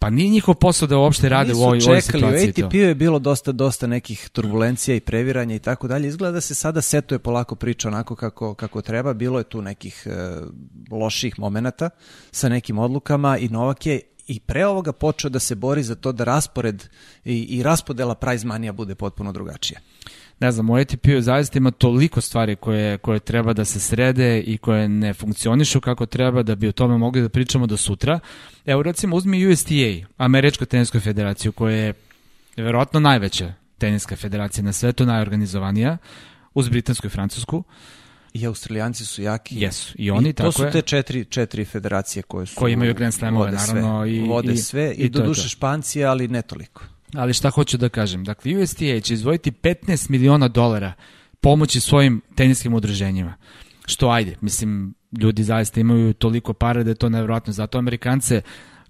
Pa 0.01 0.11
nije 0.11 0.29
njihov 0.29 0.55
posao 0.55 0.89
da 0.89 0.99
uopšte 0.99 1.29
rade 1.29 1.55
u 1.55 1.57
ovoj, 1.57 1.79
u 1.79 1.83
ovoj 1.83 1.97
Nisu 1.97 2.13
čekali, 2.13 2.37
u 2.37 2.39
situaciji. 2.39 2.65
ATP-u 2.65 2.77
je 2.77 2.95
bilo 2.95 3.19
dosta, 3.19 3.53
dosta 3.53 3.87
nekih 3.87 4.29
turbulencija 4.29 4.97
i 4.97 5.01
previranja 5.01 5.55
i 5.55 5.59
tako 5.59 5.89
dalje. 5.89 6.09
Izgleda 6.09 6.33
da 6.33 6.41
se 6.41 6.55
sada 6.55 6.81
setuje 6.81 7.19
polako 7.19 7.55
priča 7.55 7.89
onako 7.89 8.17
kako, 8.17 8.55
kako 8.55 8.83
treba. 8.83 9.13
Bilo 9.13 9.39
je 9.39 9.45
tu 9.45 9.63
nekih 9.63 10.07
e, 10.07 10.37
loših 10.91 11.39
momenata 11.39 11.91
sa 12.31 12.49
nekim 12.49 12.79
odlukama 12.79 13.39
i 13.39 13.49
Novak 13.49 13.87
je 13.87 14.01
i 14.27 14.41
pre 14.41 14.67
ovoga 14.67 14.93
počeo 14.93 15.31
da 15.31 15.39
se 15.39 15.55
bori 15.55 15.83
za 15.83 15.95
to 15.95 16.13
da 16.13 16.25
raspored 16.25 16.85
i, 17.25 17.43
i 17.43 17.63
raspodela 17.63 18.15
prize 18.15 18.47
manija 18.47 18.73
bude 18.73 18.95
potpuno 18.95 19.33
drugačija. 19.33 19.81
Ne 20.41 20.53
znam, 20.53 20.71
u 20.71 20.75
ATP-u 20.75 21.21
zaista 21.21 21.59
ima 21.59 21.71
toliko 21.71 22.21
stvari 22.21 22.57
koje, 22.57 22.99
koje 22.99 23.21
treba 23.21 23.53
da 23.53 23.65
se 23.65 23.81
srede 23.81 24.41
i 24.41 24.59
koje 24.59 24.89
ne 24.89 25.15
funkcionišu 25.15 25.81
kako 25.81 26.07
treba 26.07 26.43
da 26.43 26.55
bi 26.55 26.69
o 26.69 26.73
tome 26.73 26.99
mogli 26.99 27.23
da 27.23 27.29
pričamo 27.29 27.67
do 27.67 27.77
sutra. 27.77 28.21
Evo 28.67 28.83
recimo 28.83 29.17
uzmi 29.17 29.47
USTA, 29.47 29.75
Američku 30.17 30.65
tenisku 30.65 31.01
federaciju 31.01 31.53
koja 31.53 31.77
je 31.77 31.93
verovatno 32.57 33.01
najveća 33.01 33.53
teniska 33.79 34.17
federacija 34.17 34.65
na 34.65 34.73
svetu, 34.73 35.07
najorganizovanija, 35.07 35.97
uz 36.55 36.69
britansku 36.69 37.07
i 37.07 37.11
francusku. 37.11 37.65
I 38.33 38.47
Australijanci 38.47 39.05
su 39.05 39.23
jaki. 39.23 39.61
Jesu, 39.61 39.93
i 39.99 40.11
oni, 40.11 40.29
I 40.29 40.33
to 40.33 40.43
tako 40.43 40.53
su 40.53 40.65
je. 40.65 40.71
te 40.71 40.83
četiri, 40.83 41.25
četiri 41.25 41.65
federacije 41.65 42.23
koje 42.23 42.47
su... 42.47 42.55
Koje 42.57 42.73
imaju 42.73 42.95
Grand 42.95 43.15
Slamove, 43.15 43.53
naravno, 43.53 44.07
i- 44.07 44.21
vode 44.21 44.53
i- 44.53 44.57
sve 44.57 44.93
i, 44.93 45.03
i 45.03 45.09
doduše. 45.09 45.49
Špancije, 45.49 46.05
ali 46.05 46.29
ne 46.29 46.43
toliko. 46.43 46.83
Ali 47.15 47.35
šta 47.35 47.51
hoću 47.51 47.77
da 47.77 47.89
kažem? 47.89 48.25
Dakle, 48.25 48.63
USTA 48.63 49.01
će 49.01 49.15
izvojiti 49.15 49.51
15 49.51 50.11
miliona 50.11 50.49
dolara 50.49 50.93
pomoći 51.41 51.81
svojim 51.81 52.23
teniskim 52.35 52.75
udruženjima. 52.75 53.35
Što 53.87 54.11
ajde, 54.11 54.37
mislim, 54.41 54.95
ljudi 55.21 55.43
zaista 55.43 55.81
imaju 55.81 56.13
toliko 56.13 56.53
para 56.53 56.83
da 56.83 56.91
je 56.91 56.95
to 56.95 57.09
nevjerojatno. 57.09 57.53
Zato 57.53 57.79
Amerikance 57.79 58.41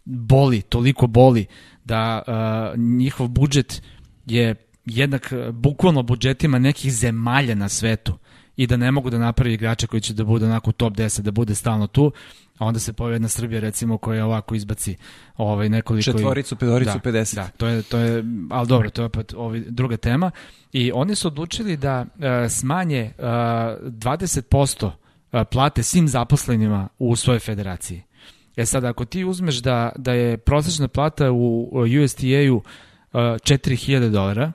boli, 0.05 0.63
toliko 0.63 1.07
boli 1.07 1.47
da 1.85 2.23
uh, 2.27 2.81
njihov 2.81 3.29
budžet 3.29 3.83
je 4.27 4.55
jednak 4.85 5.33
bukvalno 5.53 6.03
budžetima 6.03 6.59
nekih 6.59 6.93
zemalja 6.93 7.55
na 7.55 7.69
svetu 7.69 8.19
i 8.59 8.67
da 8.67 8.77
ne 8.77 8.93
mogu 8.93 9.11
da 9.11 9.19
napravi 9.19 9.55
igrača 9.55 9.87
koji 9.87 10.01
će 10.01 10.15
da 10.15 10.25
bude 10.25 10.47
onako 10.47 10.73
top 10.73 10.93
10, 10.93 11.21
da 11.21 11.31
bude 11.31 11.55
stalno 11.55 11.87
tu, 11.87 12.13
a 12.59 12.67
onda 12.67 12.81
se 12.81 12.93
pojavi 12.93 13.15
jedna 13.15 13.29
Srbija 13.29 13.61
recimo 13.61 13.99
koja 13.99 14.27
ovako 14.27 14.55
izbaci 14.55 14.97
ovaj 15.37 15.69
nekoliko... 15.69 16.13
Četvoricu, 16.13 16.57
pedoricu, 16.57 16.99
da, 17.05 17.11
50. 17.11 17.35
Da, 17.35 17.49
to 17.57 17.67
je, 17.67 17.83
to 17.83 17.99
je, 17.99 18.25
ali 18.51 18.69
dobro, 18.69 18.91
to 18.91 19.03
je 19.03 19.07
opet 19.07 19.35
ovaj, 19.37 19.61
druga 19.69 19.97
tema. 19.97 20.31
I 20.73 20.93
oni 20.95 21.15
su 21.15 21.29
odlučili 21.29 21.77
da 21.77 22.01
uh, 22.01 22.51
smanje 22.51 23.13
uh, 23.19 23.25
20% 23.25 24.87
uh, 24.87 24.93
plate 25.51 25.83
svim 25.83 26.09
zaposlenima 26.09 26.89
u 26.99 27.17
svojoj 27.17 27.39
federaciji. 27.39 28.03
E 28.57 28.67
sad, 28.67 28.85
ako 28.85 29.05
ti 29.05 29.25
uzmeš 29.25 29.57
da, 29.57 29.93
da 29.97 30.13
je 30.13 30.39
prosječna 30.39 30.89
plata 30.89 31.33
u 31.33 31.71
USTA-u 32.05 32.57
uh, 32.57 32.63
4000 33.13 34.11
dolara, 34.11 34.53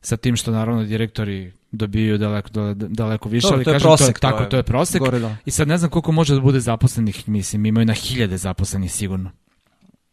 sa 0.00 0.16
tim 0.16 0.36
što 0.36 0.50
naravno 0.50 0.84
direktori 0.84 1.52
dobiju 1.76 2.18
daleko, 2.18 2.48
daleko, 2.50 2.86
daleko 2.88 3.28
više, 3.28 3.44
Dobro, 3.44 3.56
ali 3.56 3.64
to 3.64 3.72
kažem, 3.72 3.86
prosek, 3.86 4.06
to 4.06 4.10
je, 4.10 4.14
to 4.14 4.20
tako, 4.20 4.42
je 4.42 4.48
to 4.48 4.56
je 4.56 4.62
prosek. 4.62 5.00
gore 5.00 5.18
dole. 5.18 5.36
I 5.46 5.50
sad 5.50 5.68
ne 5.68 5.78
znam 5.78 5.90
koliko 5.90 6.12
može 6.12 6.34
da 6.34 6.40
bude 6.40 6.60
zaposlenih, 6.60 7.28
mislim, 7.28 7.66
imaju 7.66 7.86
na 7.86 7.94
hiljade 7.94 8.36
zaposlenih 8.36 8.92
sigurno. 8.92 9.30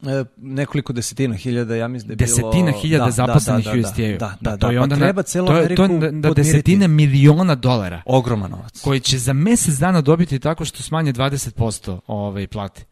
E, 0.07 0.23
nekoliko 0.37 0.93
desetina 0.93 1.35
hiljada, 1.35 1.75
ja 1.75 1.87
mislim 1.87 2.07
da 2.07 2.11
je 2.11 2.15
Desetina 2.15 2.65
bilo... 2.65 2.81
hiljada 2.81 3.11
zaposlenih 3.11 3.65
da, 3.65 3.71
u 3.71 3.75
da, 3.75 3.79
USTA-u. 3.81 4.17
Da, 4.17 4.37
da, 4.41 4.51
da, 4.51 4.57
to 4.57 4.71
je 4.71 4.77
pa 4.77 4.83
onda 4.83 4.95
treba 4.95 5.19
na, 5.19 5.23
celu 5.23 5.47
to 5.47 5.57
je, 5.57 5.75
to 5.75 5.83
je 5.83 5.87
podmiriti. 5.87 6.33
desetine 6.35 6.87
miliona 6.87 7.55
dolara 7.55 8.01
Ogroman 8.05 8.51
novac. 8.51 8.81
koji 8.81 8.99
će 8.99 9.17
za 9.17 9.33
mesec 9.33 9.75
dana 9.75 10.01
dobiti 10.01 10.39
tako 10.39 10.65
što 10.65 10.83
smanje 10.83 11.13
20% 11.13 11.99
ovaj, 12.07 12.47
plate. 12.47 12.85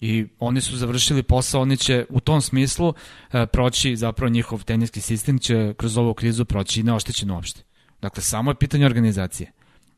I 0.00 0.26
oni 0.38 0.60
su 0.60 0.76
završili 0.76 1.22
posao, 1.22 1.62
oni 1.62 1.76
će 1.76 2.06
u 2.08 2.20
tom 2.20 2.40
smislu 2.40 2.94
e, 3.32 3.46
proći, 3.46 3.96
zapravo 3.96 4.30
njihov 4.30 4.64
teniski 4.64 5.00
sistem 5.00 5.38
će 5.38 5.74
kroz 5.76 5.98
ovu 5.98 6.14
krizu 6.14 6.44
proći 6.44 6.82
neoštećen 6.82 7.30
uopšte. 7.30 7.62
Dakle, 8.06 8.22
samo 8.22 8.50
je 8.50 8.54
pitanje 8.54 8.86
organizacije. 8.86 9.52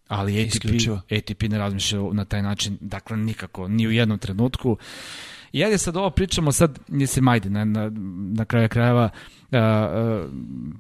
Ali 0.09 0.41
ATP, 0.43 0.55
Isključivo. 0.55 1.01
ATP 1.11 1.43
ne 1.43 1.59
razmišlja 1.59 1.99
na 2.13 2.25
taj 2.25 2.43
način, 2.43 2.79
dakle 2.81 3.17
nikako, 3.17 3.69
ni 3.69 3.87
u 3.87 3.91
jednom 3.91 4.19
trenutku. 4.19 4.77
I 5.53 5.65
ajde 5.65 5.79
sad 5.79 5.97
ovo 5.97 6.11
pričamo 6.11 6.53
sad, 6.53 6.79
mislim, 6.89 7.29
ajde, 7.29 7.51
na, 7.51 7.65
na, 7.65 7.91
na 8.35 8.45
kraju 8.45 8.69
krajeva, 8.69 9.11
uh, 9.51 9.59
uh, 9.59 10.31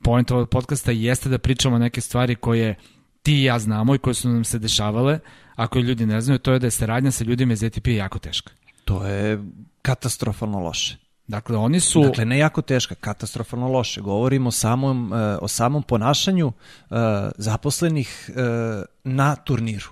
point 0.02 0.30
ovog 0.30 0.48
podcasta 0.48 0.90
jeste 0.92 1.28
da 1.28 1.38
pričamo 1.38 1.78
neke 1.78 2.00
stvari 2.00 2.34
koje 2.34 2.74
ti 3.22 3.34
i 3.34 3.44
ja 3.44 3.58
znamo 3.58 3.94
i 3.94 3.98
koje 3.98 4.14
su 4.14 4.28
nam 4.28 4.44
se 4.44 4.58
dešavale, 4.58 5.18
a 5.56 5.66
koje 5.66 5.82
ljudi 5.82 6.06
ne 6.06 6.20
znaju, 6.20 6.38
to 6.38 6.52
je 6.52 6.58
da 6.58 6.66
je 6.66 6.70
saradnja 6.70 7.10
sa 7.10 7.24
ljudima 7.24 7.52
iz 7.52 7.64
ATP 7.64 7.86
jako 7.86 8.18
teška. 8.18 8.52
To 8.84 9.06
je 9.06 9.44
katastrofalno 9.82 10.58
loše. 10.58 10.96
Dakle, 11.28 11.56
oni 11.56 11.80
su... 11.80 12.02
Dakle, 12.02 12.24
ne 12.24 12.38
jako 12.38 12.62
teška, 12.62 12.94
katastrofalno 12.94 13.68
loše. 13.68 14.00
Govorimo 14.00 14.50
samom, 14.50 15.12
e, 15.12 15.36
o 15.40 15.48
samom 15.48 15.82
ponašanju 15.82 16.52
e, 16.52 16.94
zaposlenih 17.38 18.30
e, 18.36 18.82
na 19.04 19.36
turniru. 19.36 19.88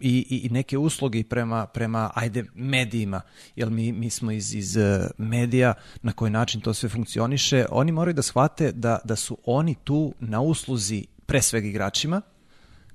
I, 0.00 0.40
i, 0.44 0.48
neke 0.50 0.78
usluge 0.78 1.24
prema, 1.24 1.66
prema 1.66 2.10
ajde, 2.14 2.44
medijima, 2.54 3.20
jer 3.56 3.70
mi, 3.70 3.92
mi 3.92 4.10
smo 4.10 4.30
iz, 4.30 4.54
iz 4.54 4.76
medija, 5.18 5.74
na 6.02 6.12
koji 6.12 6.30
način 6.30 6.60
to 6.60 6.74
sve 6.74 6.88
funkcioniše, 6.88 7.66
oni 7.70 7.92
moraju 7.92 8.14
da 8.14 8.22
shvate 8.22 8.72
da, 8.72 8.98
da 9.04 9.16
su 9.16 9.38
oni 9.44 9.74
tu 9.84 10.14
na 10.20 10.40
usluzi 10.40 11.06
pre 11.26 11.42
svega 11.42 11.68
igračima, 11.68 12.20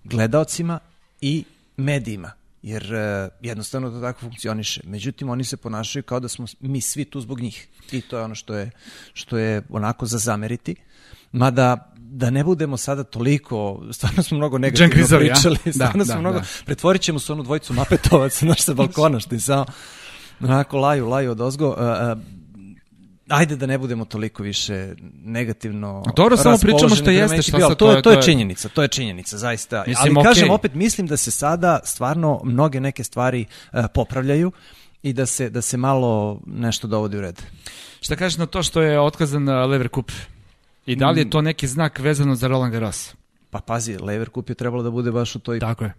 gledaocima 0.04 0.80
i 1.22 1.44
medijima 1.78 2.41
jer 2.64 2.94
e, 2.94 3.30
jednostavno 3.42 3.90
to 3.90 4.02
tako 4.02 4.20
funkcioniše. 4.20 4.82
Međutim, 4.84 5.30
oni 5.30 5.44
se 5.44 5.58
ponašaju 5.58 6.04
kao 6.04 6.20
da 6.20 6.28
smo 6.28 6.46
mi 6.60 6.82
svi 6.82 7.06
tu 7.06 7.22
zbog 7.22 7.40
njih. 7.40 7.68
I 7.92 8.02
to 8.02 8.18
je 8.18 8.24
ono 8.24 8.36
što 8.36 8.56
je, 8.56 8.72
što 9.14 9.38
je 9.38 9.62
onako 9.70 10.06
za 10.06 10.18
zameriti. 10.18 10.76
Mada, 11.32 11.94
da 11.98 12.30
ne 12.30 12.44
budemo 12.44 12.78
sada 12.78 13.04
toliko, 13.04 13.84
stvarno 13.92 14.24
smo 14.24 14.38
mnogo 14.38 14.58
negativno 14.58 15.06
a? 15.16 15.20
pričali, 15.20 15.58
Da, 15.66 15.72
stvarno 15.72 16.06
smo 16.06 16.14
da, 16.14 16.20
mnogo, 16.20 16.40
da. 16.40 16.46
pretvorit 16.66 17.02
ćemo 17.02 17.20
se 17.20 17.32
onu 17.32 17.44
dvojicu 17.44 17.74
mapetovaca, 17.74 18.46
znaš, 18.46 18.62
sa 18.62 18.74
balkona, 18.84 19.20
što 19.20 19.36
je 19.36 19.40
samo 19.40 19.66
onako 20.40 20.78
laju, 20.78 21.08
laju 21.08 21.32
od 21.32 21.42
ozgo. 21.42 21.70
Uh, 21.70 21.78
uh, 21.78 22.41
ajde 23.32 23.56
da 23.56 23.66
ne 23.66 23.78
budemo 23.78 24.06
toliko 24.06 24.44
više 24.44 24.94
negativno 25.24 26.04
dobro, 26.16 26.38
samo 26.38 26.58
pričamo 26.62 26.96
što 26.96 27.10
jeste, 27.10 27.42
šta 27.42 27.60
sad, 27.60 27.78
to, 27.78 27.92
je, 27.92 28.02
to 28.02 28.12
je 28.12 28.18
je- 28.18 28.22
činjenica, 28.22 28.70
to 28.70 28.82
je 28.82 28.88
činjenica, 28.88 29.38
zaista. 29.38 29.84
Mislim, 29.88 30.18
ali 30.18 30.26
kažem, 30.26 30.44
okej. 30.44 30.56
opet 30.56 30.74
mislim 30.74 31.08
da 31.08 31.18
se 31.18 31.32
sada 31.32 31.80
stvarno 31.84 32.42
mnoge 32.44 32.80
neke 32.80 33.04
stvari 33.04 33.46
uh, 33.74 33.86
popravljaju 33.94 34.52
i 35.04 35.14
da 35.14 35.26
se, 35.26 35.50
da 35.50 35.62
se 35.62 35.78
malo 35.78 36.40
nešto 36.46 36.88
dovodi 36.88 37.18
u 37.18 37.22
red. 37.22 37.42
Šta 38.02 38.16
kažeš 38.16 38.38
na 38.38 38.46
to 38.46 38.64
što 38.64 38.82
je 38.82 39.00
otkazan 39.00 39.50
uh, 39.50 39.70
Lever 39.70 39.90
Cup? 39.96 40.12
I 40.86 40.96
da 40.96 41.10
li 41.10 41.20
je 41.22 41.30
to 41.30 41.42
neki 41.42 41.68
znak 41.68 42.00
vezano 42.00 42.36
za 42.36 42.48
Roland 42.48 42.74
Garros? 42.74 43.16
Pa 43.50 43.60
pazi, 43.60 43.98
Lever 43.98 44.30
Cup 44.36 44.50
je 44.50 44.56
trebalo 44.56 44.84
da 44.84 44.92
bude 44.92 45.12
baš 45.12 45.36
u 45.36 45.40
toj 45.40 45.60
Tako 45.60 45.84
je. 45.84 45.94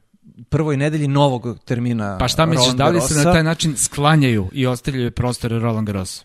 prvoj 0.49 0.77
nedelji 0.77 1.09
novog 1.09 1.59
termina 1.65 2.19
Pa 2.19 2.29
šta 2.29 2.47
misliš, 2.47 2.75
da 2.75 2.89
li 2.89 3.01
se 3.01 3.15
na 3.15 3.33
taj 3.33 3.43
način 3.43 3.77
sklanjaju 3.77 4.49
i 4.53 4.67
ostavljaju 4.67 5.11
prostore 5.11 5.59
Roland 5.59 5.87
Garros? 5.87 6.25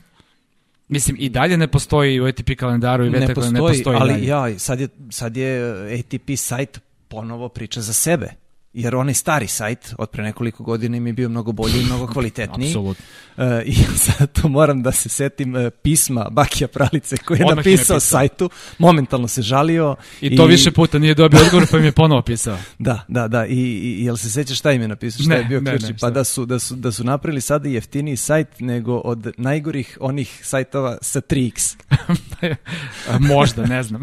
Mislim, 0.87 1.17
i 1.19 1.29
dalje 1.29 1.57
ne 1.57 1.67
postoji 1.67 2.21
u 2.21 2.25
ATP 2.25 2.49
kalendaru 2.57 3.05
i 3.05 3.09
ne 3.09 3.19
VT 3.19 3.35
postoji, 3.35 3.53
ne 3.53 3.59
postoji 3.59 3.97
ali 3.99 4.13
dalje. 4.13 4.25
ja, 4.25 4.59
sad 4.59 4.79
je, 4.79 4.87
sad 5.09 5.37
je 5.37 5.61
ATP 5.99 6.29
sajt 6.37 6.79
ponovo 7.07 7.49
priča 7.49 7.81
za 7.81 7.93
sebe. 7.93 8.46
Jer 8.77 8.95
onaj 8.95 9.13
stari 9.13 9.47
sajt 9.47 9.93
od 9.97 10.09
pre 10.09 10.23
nekoliko 10.23 10.63
godina 10.63 10.97
im 10.97 11.07
je 11.07 11.13
bio 11.13 11.29
mnogo 11.29 11.51
bolji 11.51 11.81
i 11.81 11.85
mnogo 11.85 12.07
kvalitetniji. 12.13 12.67
Apsolutno. 12.69 13.05
Uh, 13.37 13.43
I 13.65 13.73
sad 14.05 14.31
to 14.31 14.47
moram 14.47 14.83
da 14.83 14.91
se 14.91 15.09
setim 15.09 15.55
uh, 15.55 15.61
pisma 15.81 16.27
Bakija 16.31 16.67
Pralice 16.67 17.17
koji 17.17 17.37
je 17.39 17.45
Odmah 17.45 17.65
je 17.65 17.71
napisao 17.71 17.95
pisao. 17.95 17.99
sajtu, 17.99 18.49
momentalno 18.77 19.27
se 19.27 19.41
žalio. 19.41 19.95
I 20.21 20.35
to 20.35 20.45
više 20.45 20.71
puta 20.71 20.99
nije 20.99 21.13
dobio 21.13 21.39
odgovor 21.41 21.67
pa 21.71 21.77
im 21.77 21.83
je 21.83 21.91
ponovo 21.91 22.21
pisao. 22.21 22.57
Da, 22.79 23.05
da, 23.07 23.27
da. 23.27 23.45
I, 23.45 23.53
i 23.55 24.05
jel 24.05 24.17
se 24.17 24.29
sećaš 24.29 24.57
šta 24.59 24.71
im 24.71 24.81
je 24.81 24.87
napisao? 24.87 25.23
Šta 25.23 25.29
Ne, 25.29 25.37
je 25.37 25.43
bio 25.43 25.61
ne, 25.61 25.71
ključni? 25.71 25.89
ne, 25.89 25.95
pa 26.01 26.09
da 26.09 26.23
su, 26.23 26.45
da, 26.45 26.59
su, 26.59 26.75
da 26.75 26.91
su 26.91 27.03
napravili 27.03 27.41
sada 27.41 27.69
jeftiniji 27.69 28.15
sajt 28.17 28.59
nego 28.59 28.95
od 28.95 29.31
najgorih 29.37 29.97
onih 30.01 30.39
sajtova 30.43 30.97
sa 31.01 31.21
3x. 31.21 31.75
A, 33.09 33.19
Možda, 33.19 33.65
ne 33.65 33.83
znam. 33.83 34.01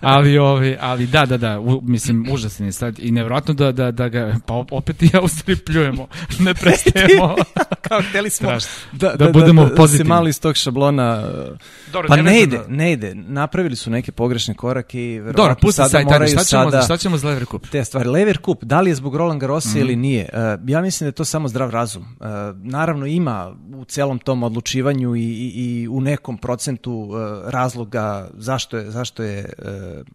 ali, 0.00 0.38
ovi, 0.38 0.76
ali 0.80 1.06
da, 1.06 1.26
da, 1.26 1.36
da, 1.36 1.60
u, 1.60 1.80
mislim, 1.82 2.26
užasan 2.30 2.66
je 2.66 2.72
sad 2.72 2.98
i 2.98 3.10
nevjerojatno 3.10 3.54
da, 3.54 3.72
da, 3.72 3.90
da 3.90 4.08
ga, 4.16 4.36
pa 4.46 4.54
opet 4.70 5.02
i 5.02 5.10
ja 5.12 5.20
u 5.20 5.28
stvari 5.28 5.56
pljujemo, 5.58 6.06
ne 6.38 6.54
prestajemo. 6.54 7.36
Kao 7.88 8.00
hteli 8.02 8.30
smo 8.30 8.46
Strašno. 8.48 8.70
da, 8.92 9.14
Da 9.14 9.30
budemo 9.30 9.68
se 9.68 9.74
pozitivni. 9.76 10.08
malo 10.08 10.28
iz 10.28 10.40
tog 10.40 10.56
šablona... 10.56 11.24
uh, 11.24 11.56
Dobro, 11.92 12.08
pa 12.08 12.16
ne 12.16 12.22
nevezano- 12.22 12.38
ide, 12.38 12.60
ne 12.68 12.92
ide. 12.92 13.14
Napravili 13.16 13.76
su 13.76 13.90
neke 13.90 14.12
pogrešne 14.12 14.54
korake 14.54 15.02
i 15.02 15.10
verovatno 15.10 15.32
Dobro, 15.34 15.54
pusti 15.56 15.76
sada 15.76 15.88
sajt, 15.88 15.98
ajde, 15.98 16.10
moraju 16.10 16.28
šta 16.28 16.44
ćemo, 16.44 16.62
sada... 16.64 16.82
šta 16.82 16.96
ćemo 16.96 17.16
za 17.16 17.28
Lever 17.28 17.44
Cup? 17.46 17.66
te 17.66 17.84
stvari. 17.84 18.08
Lever 18.08 18.38
Cup, 18.38 18.64
da 18.64 18.80
li 18.80 18.90
je 18.90 18.94
zbog 18.94 19.16
Roland 19.16 19.40
Garrosa 19.40 19.68
Mhm. 19.68 19.78
ili 19.78 19.96
nije? 19.96 20.28
Uh, 20.32 20.38
ja 20.66 20.80
mislim 20.80 21.04
da 21.04 21.08
je 21.08 21.12
to 21.12 21.24
samo 21.24 21.48
zdrav 21.48 21.70
razum. 21.70 22.02
Uh, 22.02 22.26
naravno 22.56 23.06
ima 23.06 23.36
u 23.72 23.84
celom 23.84 24.18
tom 24.18 24.42
odlučivanju 24.42 25.16
i, 25.16 25.22
i, 25.22 25.52
i 25.56 25.88
u 25.88 26.00
nekom 26.00 26.38
procentu 26.38 26.92
uh, 26.92 27.16
razloga 27.46 27.96
zašto 28.34 28.76
je, 28.76 28.90
zašto 28.90 29.22
je 29.22 29.52
uh, 29.58 30.06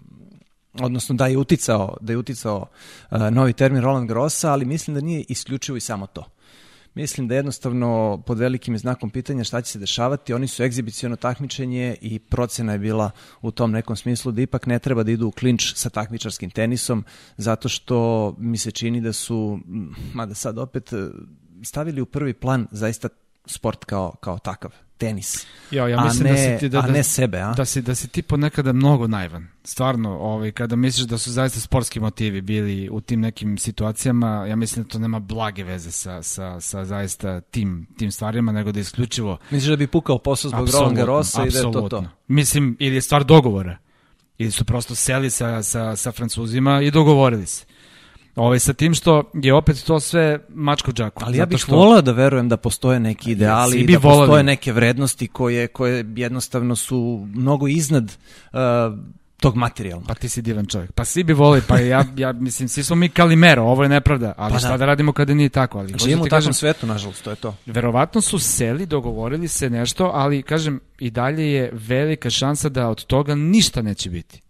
odnosno 0.79 1.15
da 1.15 1.27
je 1.27 1.37
uticao, 1.37 1.97
da 2.01 2.13
je 2.13 2.17
uticao 2.17 2.65
uh, 3.11 3.17
novi 3.31 3.53
termin 3.53 3.81
Roland 3.81 4.07
Garrosa, 4.07 4.51
ali 4.51 4.65
mislim 4.65 4.95
da 4.95 5.01
nije 5.01 5.25
isključivo 5.27 5.77
i 5.77 5.81
samo 5.81 6.07
to. 6.07 6.25
Mislim 6.93 7.27
da 7.27 7.35
jednostavno 7.35 8.21
pod 8.25 8.39
velikim 8.39 8.77
znakom 8.77 9.09
pitanja 9.09 9.43
šta 9.43 9.61
će 9.61 9.71
se 9.71 9.79
dešavati. 9.79 10.33
Oni 10.33 10.47
su 10.47 10.63
egzibiciono 10.63 11.15
takmičenje 11.15 11.95
i 12.01 12.19
procena 12.19 12.73
je 12.73 12.79
bila 12.79 13.11
u 13.41 13.51
tom 13.51 13.71
nekom 13.71 13.95
smislu 13.95 14.31
da 14.31 14.41
ipak 14.41 14.65
ne 14.65 14.79
treba 14.79 15.03
da 15.03 15.11
idu 15.11 15.27
u 15.27 15.31
klinč 15.31 15.73
sa 15.75 15.89
takmičarskim 15.89 16.49
tenisom 16.49 17.05
zato 17.37 17.69
što 17.69 18.35
mi 18.37 18.57
se 18.57 18.71
čini 18.71 19.01
da 19.01 19.13
su, 19.13 19.59
mada 20.13 20.33
sad 20.33 20.57
opet 20.57 20.93
e, 20.93 21.07
stavili 21.63 22.01
u 22.01 22.05
prvi 22.05 22.33
plan 22.33 22.67
zaista 22.71 23.09
sport 23.45 23.85
kao, 23.85 24.15
kao 24.19 24.39
takav, 24.39 24.71
tenis. 25.01 25.47
Ja 25.71 25.83
A 25.83 26.03
mislim 26.03 26.27
da 26.27 26.33
ne- 26.33 26.57
si 26.57 26.59
ti 26.59 26.69
da, 26.69 26.79
a 26.79 26.81
da, 26.81 26.91
ne 26.91 27.03
sebe, 27.03 27.39
a? 27.39 27.53
Da 27.53 27.65
si, 27.65 27.81
da 27.81 27.95
si 27.95 28.07
ti 28.07 28.21
ponekada 28.21 28.73
mnogo 28.73 29.07
naivan. 29.07 29.47
Stvarno, 29.63 30.09
ovaj, 30.19 30.51
kada 30.51 30.75
misliš 30.75 31.07
da 31.07 31.17
su 31.17 31.31
zaista 31.31 31.59
sportski 31.59 31.99
motivi 31.99 32.41
bili 32.41 32.89
u 32.91 33.01
tim 33.01 33.21
nekim 33.21 33.57
situacijama, 33.57 34.45
ja 34.49 34.55
mislim 34.55 34.83
da 34.83 34.89
to 34.89 34.99
nema 34.99 35.19
blage 35.19 35.63
veze 35.63 35.91
sa, 35.91 36.21
sa, 36.21 36.59
sa 36.59 36.85
zaista 36.85 37.41
tim, 37.41 37.87
tim 37.97 38.11
stvarima, 38.11 38.51
nego 38.51 38.71
da 38.71 38.79
je 38.79 38.81
isključivo 38.81 39.37
Misliš 39.51 39.69
da 39.69 39.75
bi 39.75 39.87
pukao 39.87 40.17
posao 40.17 40.49
zbog 40.49 40.69
Roland 40.73 40.97
Garrosa 40.97 41.45
i 41.45 41.49
da 41.49 41.57
je 41.57 41.71
to 41.71 41.89
to? 41.89 42.05
Mislim, 42.27 42.75
ili 42.79 42.95
je 42.95 43.01
stvar 43.01 43.23
dogovora. 43.23 43.77
Ili 44.37 44.51
su 44.51 44.65
prosto 44.65 44.95
seli 44.95 45.29
sa, 45.29 45.63
sa, 45.63 45.95
sa 45.95 46.11
Francuzima 46.11 46.81
i 46.81 46.91
dogovorili 46.91 47.45
se. 47.45 47.65
Ovaj, 48.35 48.59
sa 48.59 48.73
tim 48.73 48.93
što 48.93 49.23
je 49.33 49.53
opet 49.53 49.83
to 49.83 49.99
sve 49.99 50.39
mačka 50.49 50.91
u 50.91 50.93
džaku. 50.93 51.23
Ali 51.25 51.37
ja 51.37 51.45
bih 51.45 51.57
što- 51.59 51.75
volao 51.75 52.01
da 52.01 52.11
verujem 52.11 52.49
da 52.49 52.57
postoje 52.57 52.99
neki 52.99 53.31
ideali 53.31 53.83
bi 53.83 53.93
da 53.93 53.99
postoje 53.99 54.43
neke 54.43 54.73
vrednosti 54.73 55.27
koje, 55.27 55.67
koje 55.67 56.05
jednostavno 56.15 56.75
su 56.75 57.27
mnogo 57.27 57.67
iznad 57.67 58.03
uh, 58.03 58.59
tog 59.37 59.55
materijalnog. 59.55 60.07
Pa 60.07 60.13
ti 60.13 60.29
si 60.29 60.41
divan 60.41 60.65
čovjek. 60.65 60.91
Pa 60.91 61.05
svi 61.05 61.23
bi 61.23 61.33
volili, 61.33 61.63
pa 61.67 61.79
ja, 61.79 62.05
ja 62.15 62.33
mislim, 62.33 62.69
svi 62.69 62.83
smo 62.83 62.95
mi 62.95 63.09
kalimero, 63.09 63.63
ovo 63.63 63.83
je 63.83 63.89
nepravda, 63.89 64.33
ali 64.37 64.53
Pa 64.53 64.59
šta 64.59 64.69
da. 64.69 64.77
da. 64.77 64.85
radimo 64.85 65.13
kada 65.13 65.33
nije 65.33 65.49
tako? 65.49 65.79
Ali, 65.79 65.91
hoću 65.91 66.03
Živimo 66.03 66.19
da 66.19 66.25
u 66.25 66.29
takvom 66.29 66.37
kažem, 66.37 66.53
svetu, 66.53 66.87
nažalost, 66.87 67.23
to 67.23 67.29
je 67.29 67.35
to. 67.35 67.55
verovatno 67.65 68.21
su 68.21 68.39
seli, 68.39 68.85
dogovorili 68.85 69.47
se 69.47 69.69
nešto, 69.69 70.11
ali 70.13 70.41
kažem, 70.43 70.79
i 70.99 71.09
dalje 71.11 71.51
je 71.51 71.69
velika 71.73 72.29
šansa 72.29 72.69
da 72.69 72.89
od 72.89 73.05
toga 73.05 73.35
ništa 73.35 73.81
neće 73.81 74.09
biti. 74.09 74.41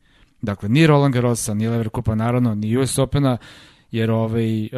Dakle, 0.42 0.70
ni 0.70 0.88
Roland 0.88 1.14
Garrosa, 1.14 1.54
ni 1.54 1.68
Lever 1.68 1.90
Kupa, 1.90 2.16
naravno, 2.16 2.56
ni 2.56 2.78
US 2.78 2.98
Opena, 2.98 3.38
jer 3.92 4.12
ovaj, 4.12 4.64
uh, 4.64 4.70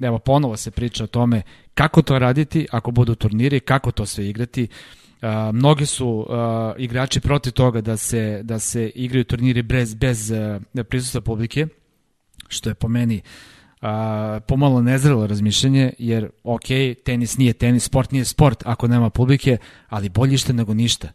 evo, 0.00 0.18
ponovo 0.18 0.56
se 0.56 0.70
priča 0.70 1.04
o 1.04 1.06
tome 1.06 1.42
kako 1.74 2.02
to 2.02 2.18
raditi 2.18 2.66
ako 2.70 2.90
budu 2.90 3.14
turniri, 3.14 3.60
kako 3.60 3.90
to 3.90 4.06
sve 4.06 4.28
igrati. 4.28 4.68
Uh, 5.22 5.54
mnogi 5.54 5.86
su 5.86 6.08
uh, 6.08 6.26
igrači 6.78 7.20
protiv 7.20 7.52
toga 7.52 7.80
da 7.80 7.96
se, 7.96 8.40
da 8.42 8.58
se 8.58 8.90
igraju 8.94 9.24
turniri 9.24 9.62
bez, 9.62 9.94
bez 9.94 10.30
uh, 10.30 10.84
prisustva 10.84 11.20
publike, 11.20 11.66
što 12.48 12.70
je 12.70 12.74
po 12.74 12.88
meni 12.88 13.22
a, 13.80 14.40
pomalo 14.46 14.82
nezrelo 14.82 15.26
razmišljanje, 15.26 15.92
jer 15.98 16.30
ok, 16.44 16.64
tenis 17.04 17.38
nije 17.38 17.52
tenis, 17.52 17.84
sport 17.84 18.12
nije 18.12 18.24
sport 18.24 18.62
ako 18.66 18.88
nema 18.88 19.10
publike, 19.10 19.56
ali 19.88 20.08
bolje 20.08 20.38
što 20.38 20.52
nego 20.52 20.74
ništa. 20.74 21.08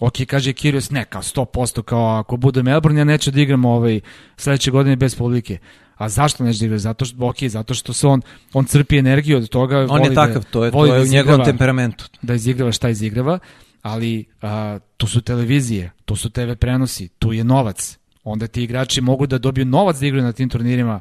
Ok, 0.00 0.12
kaže 0.26 0.52
Kyrgios, 0.52 0.92
ne, 0.92 1.04
kao 1.04 1.22
100%, 1.22 1.82
kao 1.82 2.18
ako 2.18 2.36
bude 2.36 2.62
Melbourne, 2.62 3.00
ja 3.00 3.04
neću 3.04 3.30
da 3.30 3.40
igram 3.40 3.64
ovaj, 3.64 4.00
sledeće 4.36 4.70
godine 4.70 4.96
bez 4.96 5.14
publike. 5.14 5.58
A 5.96 6.08
zašto 6.08 6.44
neće 6.44 6.58
da 6.58 6.66
igra? 6.66 6.78
Zato 6.78 7.04
što, 7.04 7.26
ok, 7.26 7.36
zato 7.42 7.74
što 7.74 7.92
se 7.92 8.06
on, 8.06 8.22
on 8.52 8.64
crpi 8.64 8.98
energiju 8.98 9.36
od 9.36 9.48
toga. 9.48 9.78
On 9.78 9.86
voli 9.86 10.02
je 10.02 10.14
takav, 10.14 10.42
da, 10.42 10.48
to 10.50 10.64
je, 10.64 10.70
to 10.70 10.86
da 10.86 10.96
je 10.96 11.02
u 11.02 11.06
njegovom 11.06 11.44
temperamentu. 11.44 12.08
da 12.22 12.34
izigrava 12.34 12.72
šta 12.72 12.88
izigrava, 12.88 13.38
ali 13.82 14.24
a, 14.42 14.78
tu 14.96 15.06
su 15.06 15.20
televizije, 15.20 15.92
tu 16.04 16.16
su 16.16 16.30
TV 16.30 16.52
prenosi, 16.60 17.08
tu 17.08 17.32
je 17.32 17.44
novac. 17.44 17.98
Onda 18.24 18.46
ti 18.46 18.62
igrači 18.62 19.00
mogu 19.00 19.26
da 19.26 19.38
dobiju 19.38 19.64
novac 19.64 19.98
da 19.98 20.06
igraju 20.06 20.24
na 20.24 20.32
tim 20.32 20.48
turnirima. 20.48 21.00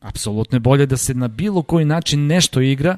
Apsolutno 0.00 0.56
je 0.56 0.60
bolje 0.60 0.86
da 0.86 0.96
se 0.96 1.14
na 1.14 1.28
bilo 1.28 1.62
koji 1.62 1.84
način 1.84 2.26
nešto 2.26 2.60
igra. 2.60 2.96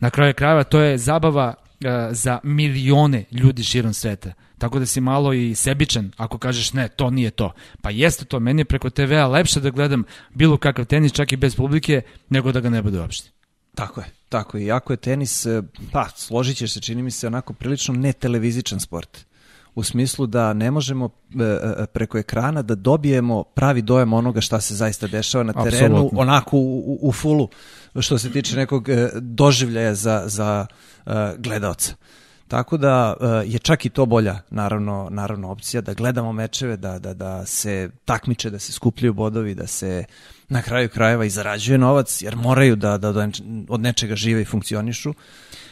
Na 0.00 0.10
kraju 0.10 0.34
krajeva 0.34 0.64
to 0.64 0.80
je 0.80 0.98
zabava 0.98 1.54
a, 1.84 2.08
za 2.12 2.38
milione 2.42 3.24
ljudi 3.32 3.64
širom 3.64 3.92
sveta. 3.92 4.32
Tako 4.58 4.78
da 4.78 4.86
si 4.86 5.00
malo 5.00 5.32
i 5.32 5.54
sebičan 5.54 6.12
ako 6.16 6.38
kažeš 6.38 6.72
ne, 6.72 6.88
to 6.88 7.10
nije 7.10 7.30
to. 7.30 7.52
Pa 7.82 7.90
jeste 7.90 8.24
to, 8.24 8.40
meni 8.40 8.60
je 8.60 8.64
preko 8.64 8.90
TV-a 8.90 9.26
lepše 9.26 9.60
da 9.60 9.70
gledam 9.70 10.04
bilo 10.34 10.56
kakav 10.56 10.84
tenis 10.84 11.12
čak 11.12 11.32
i 11.32 11.36
bez 11.36 11.56
publike 11.56 12.02
nego 12.28 12.52
da 12.52 12.60
ga 12.60 12.70
ne 12.70 12.82
bude 12.82 13.00
uopšte. 13.00 13.30
Tako 13.74 14.00
je, 14.00 14.06
tako 14.28 14.56
je. 14.56 14.64
Iako 14.64 14.92
je 14.92 14.96
tenis, 14.96 15.46
e, 15.46 15.62
pa, 15.92 16.08
složit 16.16 16.56
ćeš 16.56 16.72
se, 16.72 16.80
čini 16.80 17.02
mi 17.02 17.10
se, 17.10 17.26
onako 17.26 17.52
prilično 17.52 17.94
netelevizičan 17.94 18.80
sport. 18.80 19.26
U 19.74 19.82
smislu 19.82 20.26
da 20.26 20.52
ne 20.52 20.70
možemo 20.70 21.08
e, 21.40 21.44
e, 21.82 21.86
preko 21.86 22.18
ekrana 22.18 22.62
da 22.62 22.74
dobijemo 22.74 23.42
pravi 23.42 23.82
dojam 23.82 24.12
onoga 24.12 24.40
šta 24.40 24.60
se 24.60 24.74
zaista 24.74 25.06
dešava 25.06 25.44
na 25.44 25.52
terenu, 25.52 25.94
Apsolutno. 25.94 26.20
onako 26.20 26.56
u, 26.56 26.78
u, 26.78 27.08
u 27.08 27.12
fulu, 27.12 27.48
što 28.00 28.18
se 28.18 28.32
tiče 28.32 28.56
nekog 28.56 28.88
doživljaja 29.20 29.94
za, 29.94 30.22
za 30.26 30.66
gledaoca. 31.38 31.94
Tako 32.48 32.76
da 32.76 33.14
e, 33.20 33.26
je 33.46 33.58
čak 33.58 33.86
i 33.86 33.88
to 33.88 34.06
bolja, 34.06 34.38
naravno, 34.50 35.08
naravno 35.10 35.50
opcija, 35.50 35.80
da 35.80 35.94
gledamo 35.94 36.32
mečeve, 36.32 36.76
da, 36.76 36.98
da, 36.98 37.14
da 37.14 37.46
se 37.46 37.90
takmiče, 38.04 38.50
da 38.50 38.58
se 38.58 38.72
skupljaju 38.72 39.12
bodovi, 39.12 39.54
da 39.54 39.66
se 39.66 40.04
na 40.48 40.62
kraju 40.62 40.88
krajeva 40.88 41.24
i 41.24 41.30
zarađuje 41.30 41.78
novac, 41.78 42.22
jer 42.22 42.36
moraju 42.36 42.76
da, 42.76 42.98
da, 42.98 43.12
da 43.12 43.28
od 43.68 43.80
nečega 43.80 44.16
žive 44.16 44.42
i 44.42 44.44
funkcionišu. 44.44 45.14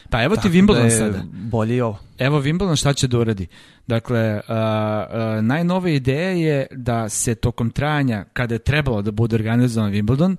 Pa 0.09 0.23
evo 0.23 0.35
ti 0.35 0.41
Tako 0.41 0.53
Wimbledon 0.53 0.83
da 0.83 0.89
sada. 0.89 1.23
Bolje 1.31 1.75
i 1.75 1.81
ovo. 1.81 1.99
Evo 2.17 2.41
Wimbledon 2.41 2.75
šta 2.75 2.93
će 2.93 3.07
da 3.07 3.19
uradi. 3.19 3.47
Dakle, 3.87 4.33
uh, 4.33 4.41
uh, 4.49 5.43
najnove 5.43 5.95
ideja 5.95 6.29
je 6.29 6.67
da 6.71 7.09
se 7.09 7.35
tokom 7.35 7.69
trajanja, 7.69 8.25
kada 8.33 8.55
je 8.55 8.59
trebalo 8.59 9.01
da 9.01 9.11
bude 9.11 9.35
organizovan 9.35 9.91
Wimbledon, 9.91 10.35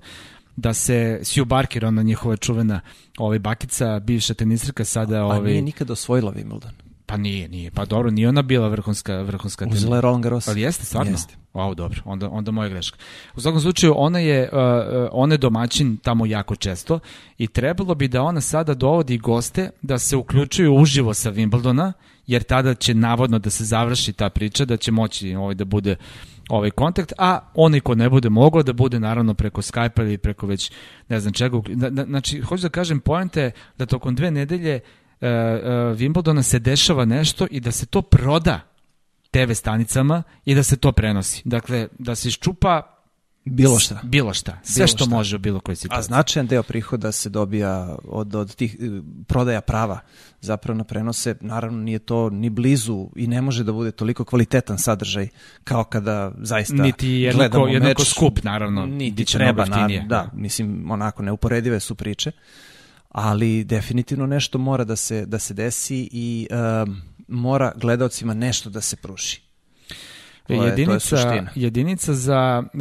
da 0.59 0.73
se 0.73 1.19
Sue 1.23 1.45
Barker, 1.45 1.85
ona 1.85 2.03
njihova 2.03 2.37
čuvena 2.37 2.81
ovaj, 3.17 3.39
bakica, 3.39 3.99
bivša 3.99 4.33
tenisirka, 4.33 4.85
sada... 4.85 5.25
Ovaj, 5.25 5.41
nije 5.41 5.61
nikada 5.61 5.93
osvojila 5.93 6.33
Wimbledon. 6.33 6.71
Pa 7.05 7.17
nije, 7.17 7.47
nije. 7.47 7.71
Pa 7.71 7.85
dobro, 7.85 8.11
nije 8.11 8.29
ona 8.29 8.41
bila 8.41 8.67
vrhunska, 8.67 9.21
vrhunska 9.21 9.67
Uzela 9.71 9.95
je 9.95 10.01
Roland 10.01 10.23
Garros. 10.23 10.47
Ali 10.47 10.61
jeste, 10.61 10.85
stvarno? 10.85 11.11
Jeste. 11.11 11.35
Wow, 11.53 11.75
dobro, 11.75 12.01
onda, 12.05 12.29
onda 12.29 12.51
moja 12.51 12.69
greška. 12.69 12.97
U 13.35 13.41
svakom 13.41 13.61
slučaju, 13.61 13.93
ona 13.97 14.19
je, 14.19 14.49
uh, 14.51 14.57
uh, 14.57 15.09
ona 15.11 15.33
je 15.33 15.37
domaćin 15.37 15.97
tamo 15.97 16.25
jako 16.25 16.55
često 16.55 16.99
i 17.37 17.47
trebalo 17.47 17.95
bi 17.95 18.07
da 18.07 18.21
ona 18.21 18.41
sada 18.41 18.73
dovodi 18.73 19.17
goste 19.17 19.69
da 19.81 19.99
se 19.99 20.15
uključuju 20.15 20.75
uživo 20.75 21.13
sa 21.13 21.31
Wimbledona, 21.31 21.91
jer 22.27 22.43
tada 22.43 22.73
će 22.73 22.93
navodno 22.93 23.39
da 23.39 23.49
se 23.49 23.63
završi 23.63 24.13
ta 24.13 24.29
priča, 24.29 24.65
da 24.65 24.77
će 24.77 24.91
moći 24.91 25.35
ovaj, 25.35 25.55
da 25.55 25.65
bude 25.65 25.95
ovaj 26.49 26.71
kontakt, 26.71 27.13
a 27.17 27.39
onaj 27.53 27.79
ko 27.79 27.95
ne 27.95 28.09
bude 28.09 28.29
mogao 28.29 28.63
da 28.63 28.73
bude 28.73 28.99
naravno 28.99 29.33
preko 29.33 29.61
Skype 29.61 30.01
ili 30.01 30.17
preko 30.17 30.47
već 30.47 30.71
ne 31.09 31.19
znam 31.19 31.33
čega. 31.33 31.61
Znači, 32.05 32.41
hoću 32.41 32.61
da 32.61 32.69
kažem, 32.69 32.99
poenta 32.99 33.41
je 33.41 33.51
da 33.77 33.85
tokom 33.85 34.15
dve 34.15 34.31
nedelje 34.31 34.75
uh, 34.75 35.27
uh, 35.27 35.29
Wimbledona 35.97 36.41
se 36.41 36.59
dešava 36.59 37.05
nešto 37.05 37.47
i 37.51 37.59
da 37.59 37.71
se 37.71 37.85
to 37.85 38.01
proda 38.01 38.59
TV 39.31 39.51
stanicama 39.53 40.23
i 40.45 40.55
da 40.55 40.63
se 40.63 40.77
to 40.77 40.91
prenosi. 40.91 41.41
Dakle, 41.45 41.87
da 41.99 42.15
se 42.15 42.27
iščupa 42.27 42.98
Bilo 43.49 43.79
šta. 43.79 43.99
Bilo 44.03 44.33
šta. 44.33 44.59
Sve 44.63 44.75
Bilo 44.75 44.87
što 44.87 44.97
šta. 44.97 45.09
može 45.09 45.35
u 45.35 45.39
bilo 45.39 45.59
kojoj 45.59 45.73
A 45.73 45.75
situaciji. 45.75 46.03
značajan 46.03 46.47
deo 46.47 46.63
prihoda 46.63 47.11
se 47.11 47.29
dobija 47.29 47.69
od, 48.03 48.35
od 48.35 48.55
tih 48.55 48.75
e, 48.75 48.85
prodaja 49.23 49.61
prava 49.61 49.99
zapravo 50.41 50.77
na 50.77 50.83
prenose. 50.83 51.35
Naravno 51.41 51.77
nije 51.79 51.99
to 51.99 52.29
ni 52.29 52.49
blizu 52.49 53.09
i 53.15 53.27
ne 53.27 53.41
može 53.41 53.63
da 53.63 53.71
bude 53.71 53.91
toliko 53.91 54.23
kvalitetan 54.23 54.77
sadržaj 54.77 55.27
kao 55.63 55.83
kada 55.83 56.31
zaista 56.37 56.73
Niti 56.75 57.09
jednako, 57.09 57.37
gledamo 57.39 57.67
jednako 57.67 58.01
meč. 58.01 58.09
skup, 58.09 58.43
naravno. 58.43 58.85
Niti 58.85 59.25
treba, 59.25 59.65
mnogo 59.65 59.79
jeftinije. 59.79 60.01
na, 60.01 60.07
da, 60.07 60.29
mislim, 60.33 60.91
onako, 60.91 61.23
neuporedive 61.23 61.79
su 61.79 61.95
priče, 61.95 62.31
ali 63.09 63.63
definitivno 63.63 64.25
nešto 64.25 64.57
mora 64.57 64.83
da 64.83 64.95
se, 64.95 65.25
da 65.25 65.39
se 65.39 65.53
desi 65.53 66.09
i 66.11 66.47
um, 66.83 67.01
mora 67.27 67.71
gledaocima 67.75 68.33
nešto 68.33 68.69
da 68.69 68.81
se 68.81 68.95
pruži. 68.95 69.48
To 70.49 70.53
je- 70.53 70.59
to 70.59 70.65
je 70.65 70.69
jedinica, 70.71 71.15
jedinica 71.55 72.13
za 72.13 72.63
uh, 72.73 72.79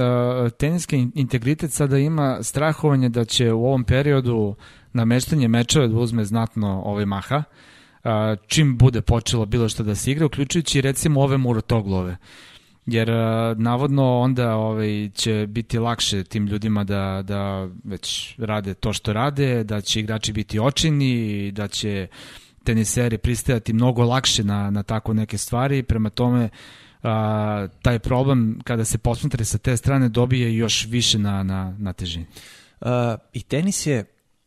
teniski 0.51 0.97
in- 0.97 1.13
integritet 1.15 1.73
sada 1.73 1.99
ima 1.99 2.39
strahovanje 2.43 3.09
da 3.09 3.25
će 3.25 3.53
u 3.53 3.67
ovom 3.67 3.85
periodu 3.85 4.55
nameštanje 4.93 5.49
mečeva 5.49 5.87
da 5.87 5.97
uzme 5.97 6.25
znatno 6.25 6.83
ovaj 6.85 7.07
maha. 7.07 7.43
Uh, 8.05 8.11
čim 8.47 8.79
bude 8.79 9.01
počelo 9.03 9.47
bilo 9.47 9.69
što 9.69 9.83
da 9.83 9.95
se 9.95 10.11
igra, 10.13 10.27
uključujući 10.27 10.81
recimo 10.81 11.21
ove 11.21 11.37
murotoglove. 11.37 12.17
Jer 12.87 13.11
uh, 13.11 13.17
navodno 13.59 14.19
onda 14.19 14.55
ovaj, 14.57 15.11
će 15.15 15.47
biti 15.49 15.79
lakše 15.79 16.25
tim 16.25 16.47
ljudima 16.47 16.85
da, 16.85 17.23
da 17.25 17.69
već 17.85 18.35
rade 18.39 18.75
to 18.75 18.93
što 18.93 19.13
rade, 19.13 19.65
da 19.65 19.81
će 19.81 20.01
igrači 20.01 20.33
biti 20.33 20.59
očini, 20.61 21.53
da 21.53 21.69
će 21.69 22.07
teniseri 22.65 23.19
pristajati 23.19 23.73
mnogo 23.73 24.05
lakše 24.05 24.45
na, 24.45 24.71
na 24.71 24.83
tako 24.83 25.13
neke 25.15 25.39
stvari. 25.39 25.83
Prema 25.83 26.11
tome, 26.11 26.49
a, 27.03 27.69
taj 27.83 27.99
problem 27.99 28.61
kada 28.65 28.85
se 28.85 28.99
posmatra 28.99 29.45
sa 29.45 29.59
te 29.59 29.77
strane 29.77 30.09
dobije 30.09 30.57
još 30.57 30.87
više 30.87 31.19
na, 31.19 31.43
na, 31.43 31.77
na 31.79 31.93
težini. 31.93 32.27
Uh, 32.81 32.89
I 33.33 33.43
tenis 33.43 33.87
je, 33.87 34.05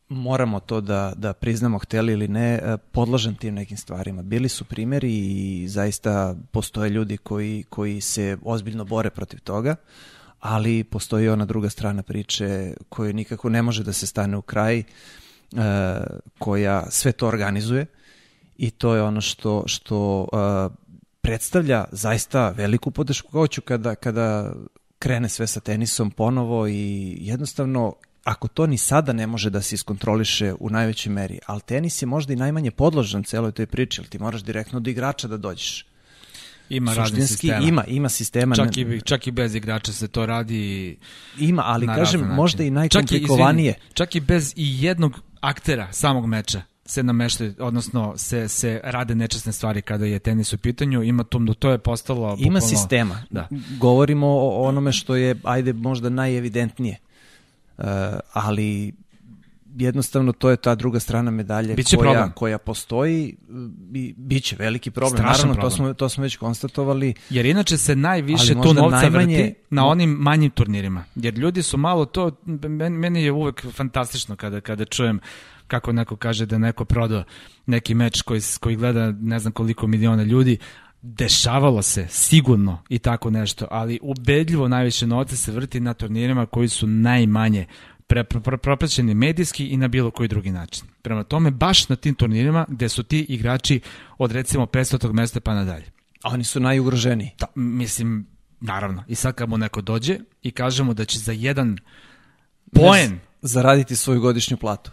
moramo 0.10 0.60
to 0.60 0.82
da, 0.82 1.14
da 1.16 1.34
priznamo 1.34 1.80
hteli 1.80 2.14
ili 2.14 2.28
ne, 2.28 2.78
podložan 2.92 3.36
tim 3.36 3.54
nekim 3.54 3.78
stvarima. 3.78 4.22
Bili 4.22 4.50
su 4.50 4.66
primjeri 4.66 5.14
i 5.14 5.68
zaista 5.68 6.36
postoje 6.52 6.90
ljudi 6.90 7.18
koji, 7.18 7.64
koji 7.70 8.02
se 8.02 8.38
ozbiljno 8.44 8.86
bore 8.86 9.10
protiv 9.10 9.40
toga, 9.40 9.76
ali 10.40 10.84
postoji 10.84 11.30
ona 11.30 11.46
druga 11.46 11.70
strana 11.70 12.04
priče 12.04 12.74
koja 12.90 13.14
nikako 13.14 13.50
ne 13.50 13.62
može 13.62 13.84
da 13.84 13.94
se 13.94 14.08
stane 14.08 14.38
u 14.38 14.42
kraj, 14.42 14.84
koja 16.40 16.92
sve 16.92 17.12
to 17.12 17.28
organizuje 17.28 17.86
i 18.58 18.72
to 18.72 18.96
je 18.96 19.02
ono 19.02 19.22
što, 19.22 19.64
što 19.68 20.28
predstavlja 21.22 21.86
zaista 21.92 22.50
veliku 22.50 22.92
poteškoću 22.92 23.62
kada, 23.62 23.96
kada 23.96 24.54
krene 25.00 25.30
sve 25.30 25.48
sa 25.48 25.60
tenisom 25.60 26.12
ponovo 26.12 26.68
i 26.68 27.18
jednostavno 27.20 27.96
ako 28.24 28.48
to 28.48 28.68
ni 28.68 28.78
sada 28.78 29.14
ne 29.14 29.28
može 29.28 29.50
da 29.50 29.62
se 29.62 29.76
iskontroliše 29.76 30.54
u 30.60 30.70
najvećoj 30.70 31.14
meri, 31.14 31.40
ali 31.46 31.62
tenis 31.62 32.02
je 32.02 32.06
možda 32.06 32.34
i 32.34 32.36
najmanje 32.36 32.72
podložan 32.72 33.24
celoj 33.24 33.52
toj 33.52 33.66
priči, 33.66 34.02
ali 34.02 34.10
ti 34.10 34.20
moraš 34.20 34.44
direktno 34.44 34.80
do 34.80 34.90
igrača 34.90 35.28
da 35.28 35.38
dođeš. 35.38 35.86
Ima 36.70 36.94
raznih 36.94 37.28
sistema. 37.28 37.68
ima, 37.68 37.84
ima 37.88 38.10
sistema. 38.10 38.56
Čak 38.56 38.78
i, 38.78 39.02
čak 39.02 39.28
i 39.28 39.32
bez 39.32 39.56
igrača 39.56 39.94
se 39.94 40.08
to 40.08 40.26
radi 40.26 40.58
i 40.58 40.98
ima, 41.40 41.64
ali 41.66 41.88
kažem, 41.88 42.22
možda 42.22 42.64
i 42.64 42.70
načine. 42.70 43.02
Čak 43.02 43.12
najkomplikovanije. 43.12 43.70
izvini, 43.70 43.94
čak 43.94 44.16
i 44.16 44.20
bez 44.20 44.54
i 44.56 44.84
jednog 44.84 45.20
aktera 45.42 45.94
samog 45.94 46.26
meča 46.26 46.62
se 46.86 47.04
nameštaju, 47.04 47.54
odnosno 47.60 48.14
se, 48.18 48.48
se 48.48 48.82
rade 48.84 49.16
nečasne 49.16 49.52
stvari 49.52 49.82
kada 49.82 50.06
je 50.06 50.20
tenis 50.20 50.54
u 50.54 50.58
pitanju, 50.58 51.04
ima 51.04 51.24
to, 51.24 51.40
to 51.60 51.72
je 51.72 51.78
postalo 51.78 52.36
Ima 52.40 52.60
bukvalno- 52.60 52.68
sistema. 52.70 53.24
Da. 53.30 53.48
Govorimo 53.80 54.28
o 54.28 54.64
onome 54.64 54.92
što 54.92 55.16
je, 55.16 55.36
ajde, 55.44 55.74
možda 55.74 56.10
najevidentnije. 56.10 56.98
Uh, 57.78 57.86
ali 58.34 58.94
jednostavno 59.76 60.32
to 60.32 60.50
je 60.50 60.58
ta 60.58 60.76
druga 60.76 61.00
strana 61.00 61.32
medalje 61.32 61.74
Biće 61.76 61.98
koja, 61.98 62.12
problem. 62.12 62.32
koja 62.32 62.58
postoji 62.58 63.36
i 63.94 64.14
bit 64.18 64.44
će 64.44 64.56
veliki 64.56 64.92
problem. 64.92 65.18
Strašan 65.18 65.32
Naravno, 65.32 65.54
problem. 65.54 65.70
To, 65.70 65.76
smo, 65.76 65.94
to 65.94 66.10
smo 66.10 66.22
već 66.24 66.36
konstatovali. 66.36 67.14
Jer 67.30 67.46
inače 67.46 67.78
se 67.78 67.96
najviše 67.96 68.54
tu 68.54 68.74
novca 68.74 68.98
najmanje- 68.98 69.38
vrti 69.38 69.54
na 69.70 69.86
onim 69.88 70.10
manjim 70.10 70.52
turnirima. 70.52 71.04
Jer 71.16 71.38
ljudi 71.38 71.64
su 71.64 71.78
malo 71.78 72.06
to, 72.06 72.32
men- 72.46 72.94
meni 72.94 73.24
je 73.24 73.32
uvek 73.32 73.66
fantastično 73.72 74.36
kada, 74.36 74.62
kada 74.62 74.86
čujem 74.86 75.20
kako 75.72 75.92
neko 75.92 76.16
kaže 76.16 76.46
da 76.46 76.58
neko 76.58 76.86
prodao 76.86 77.24
neki 77.66 77.94
meč 77.94 78.22
koji, 78.22 78.42
koji 78.60 78.76
gleda 78.76 79.12
ne 79.12 79.40
znam 79.40 79.54
koliko 79.54 79.88
miliona 79.88 80.24
ljudi, 80.24 80.58
dešavalo 81.02 81.82
se 81.82 82.08
sigurno 82.10 82.84
i 82.90 83.00
tako 83.00 83.30
nešto, 83.30 83.68
ali 83.72 84.00
ubedljivo 84.02 84.68
najviše 84.68 85.08
novca 85.08 85.36
se 85.36 85.52
vrti 85.52 85.80
na 85.80 85.94
turnirima 85.94 86.46
koji 86.46 86.68
su 86.68 86.88
najmanje 86.88 87.66
pre, 88.08 88.24
pre, 88.24 88.58
propraćeni 88.58 89.14
medijski 89.14 89.68
i 89.68 89.78
na 89.78 89.88
bilo 89.88 90.12
koji 90.12 90.30
drugi 90.30 90.52
način. 90.52 90.88
Prema 91.02 91.24
tome, 91.24 91.52
baš 91.52 91.90
na 91.90 91.96
tim 91.96 92.16
turnirima 92.16 92.66
gde 92.70 92.90
su 92.90 93.04
ti 93.04 93.26
igrači 93.30 93.82
od 94.18 94.32
recimo 94.32 94.66
500. 94.66 95.14
mesta 95.14 95.40
pa 95.40 95.54
nadalje. 95.54 95.92
A 96.24 96.30
oni 96.30 96.44
su 96.44 96.60
najugroženiji. 96.60 97.30
Da, 97.40 97.48
mislim, 97.56 98.28
naravno. 98.60 99.04
I 99.08 99.16
sad 99.16 99.36
kad 99.36 99.50
mu 99.50 99.58
neko 99.58 99.82
dođe 99.82 100.20
i 100.42 100.52
kaže 100.52 100.84
mu 100.84 100.94
da 100.94 101.06
će 101.06 101.20
za 101.20 101.32
jedan 101.32 101.78
poen, 102.74 103.20
Zaraditi 103.42 103.96
svoju 103.96 104.22
godišnju 104.22 104.58
platu. 104.58 104.92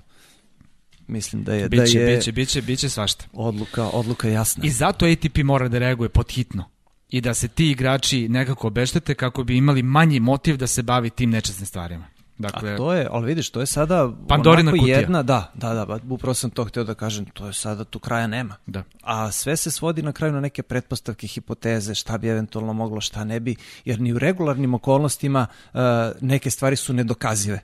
Mislim 1.08 1.44
da 1.44 1.54
je, 1.54 1.68
biće, 1.68 1.98
da 1.98 2.04
je 2.04 2.16
biće, 2.16 2.32
biće, 2.32 2.62
biće 2.62 2.88
svašta. 2.88 3.24
odluka, 3.32 3.84
odluka 3.84 4.28
jasna. 4.28 4.64
I 4.66 4.70
zato 4.70 5.06
ATP 5.06 5.38
mora 5.44 5.68
da 5.68 5.78
reaguje 5.78 6.08
pod 6.08 6.30
hitno. 6.30 6.64
I 7.10 7.20
da 7.20 7.34
se 7.34 7.48
ti 7.48 7.70
igrači 7.70 8.28
nekako 8.28 8.66
obeštete 8.66 9.14
kako 9.14 9.44
bi 9.44 9.56
imali 9.56 9.82
manji 9.82 10.20
motiv 10.20 10.56
da 10.56 10.66
se 10.66 10.82
bavi 10.82 11.10
tim 11.10 11.30
nečasnim 11.30 11.66
stvarima. 11.66 12.04
Dakle, 12.38 12.72
A 12.72 12.76
to 12.76 12.92
je, 12.92 13.08
ali 13.10 13.26
vidiš, 13.26 13.50
to 13.50 13.60
je 13.60 13.66
sada 13.66 14.12
Pandorina 14.28 14.70
onako 14.70 14.78
kutija. 14.78 14.98
jedna, 14.98 15.22
da, 15.22 15.52
da, 15.54 15.74
da, 15.74 15.98
upravo 16.10 16.34
sam 16.34 16.50
to 16.50 16.64
hteo 16.64 16.84
da 16.84 16.94
kažem, 16.94 17.24
to 17.24 17.46
je 17.46 17.52
sada, 17.52 17.84
tu 17.84 17.98
kraja 17.98 18.26
nema. 18.26 18.56
da. 18.66 18.82
A 19.02 19.30
sve 19.30 19.56
se 19.56 19.70
svodi 19.70 20.02
na 20.02 20.12
kraju 20.12 20.32
na 20.32 20.40
neke 20.40 20.62
pretpostavke, 20.62 21.26
hipoteze, 21.26 21.94
šta 21.94 22.18
bi 22.18 22.28
eventualno 22.28 22.72
moglo, 22.72 23.00
šta 23.00 23.24
ne 23.24 23.40
bi, 23.40 23.56
jer 23.84 24.00
ni 24.00 24.12
u 24.12 24.18
regularnim 24.18 24.74
okolnostima 24.74 25.46
uh, 25.72 25.80
neke 26.20 26.50
stvari 26.50 26.76
su 26.76 26.92
nedokazive. 26.92 27.60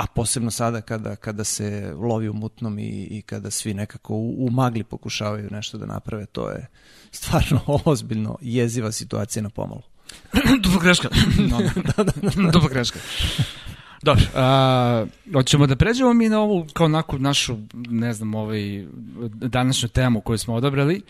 A 0.00 0.06
posebno 0.06 0.50
sada 0.50 0.80
kada, 0.80 1.16
kada 1.16 1.44
se 1.44 1.94
lovi 1.96 2.28
u 2.28 2.32
mutnom 2.32 2.78
i, 2.78 3.08
i 3.10 3.22
kada 3.22 3.50
svi 3.50 3.74
nekako 3.74 4.14
u, 4.14 4.46
u 4.46 4.50
magli 4.50 4.84
pokušavaju 4.84 5.48
nešto 5.50 5.78
da 5.78 5.86
naprave, 5.86 6.26
to 6.26 6.50
je 6.50 6.66
stvarno 7.10 7.60
ozbiljno 7.84 8.38
jeziva 8.40 8.92
situacija 8.92 9.42
na 9.42 9.50
pomalu. 9.50 9.82
Dupa 10.62 10.82
greška. 10.82 11.08
no, 11.50 11.60
no. 12.42 12.50
Dupa 12.50 12.68
greška. 12.68 12.98
Dobro, 14.02 14.24
a, 14.34 15.06
hoćemo 15.32 15.66
da 15.66 15.76
pređemo 15.76 16.12
mi 16.12 16.28
na 16.28 16.40
ovu 16.40 16.66
kao 16.72 16.88
naku 16.88 17.18
našu, 17.18 17.56
ne 17.74 18.12
znam, 18.12 18.34
ovaj, 18.34 18.86
današnju 19.32 19.88
temu 19.88 20.20
koju 20.20 20.38
smo 20.38 20.54
odabrali, 20.54 21.02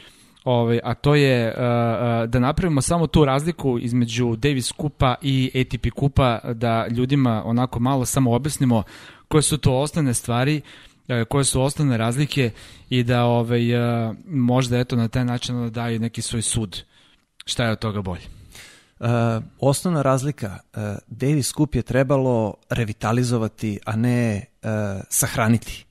ovaj, 0.44 0.81
a 0.85 0.94
to 0.94 1.14
je 1.14 1.55
a, 1.57 2.26
da 2.29 2.38
napravimo 2.38 2.81
samo 2.81 3.07
tu 3.07 3.24
razliku 3.24 3.79
između 3.79 4.37
Davis 4.37 4.72
kupa 4.72 5.14
i 5.22 5.50
ATP 5.61 5.90
kupa, 5.94 6.38
da 6.55 6.87
ljudima 6.87 7.42
onako 7.44 7.81
malo 7.81 8.05
samo 8.05 8.35
objasnimo 8.35 8.83
koje 9.29 9.42
su 9.42 9.59
to 9.59 9.81
osnovne 9.81 10.14
stvari, 10.14 10.61
e, 11.09 11.24
koje 11.24 11.44
su 11.44 11.62
osnovne 11.62 11.96
razlike 11.96 12.50
i 12.90 13.03
da 13.03 13.24
ovaj, 13.24 13.62
možda 14.26 14.79
eto 14.79 14.96
na 14.96 15.09
taj 15.09 15.24
način 15.24 15.70
daju 15.70 16.00
neki 16.00 16.22
svoj 16.22 16.42
sud 16.42 16.85
šta 17.44 17.64
je 17.64 17.70
od 17.70 17.79
toga 17.79 18.03
bolje. 18.03 18.22
Uh, 19.00 19.07
osnovna 19.61 20.03
razlika, 20.03 20.59
uh, 20.76 20.83
Davis 21.07 21.53
Cup 21.55 21.74
je 21.74 21.83
trebalo 21.83 22.55
revitalizovati, 22.70 23.79
a 23.85 23.96
ne 23.96 24.44
uh, 24.62 24.70
sahraniti 25.09 25.87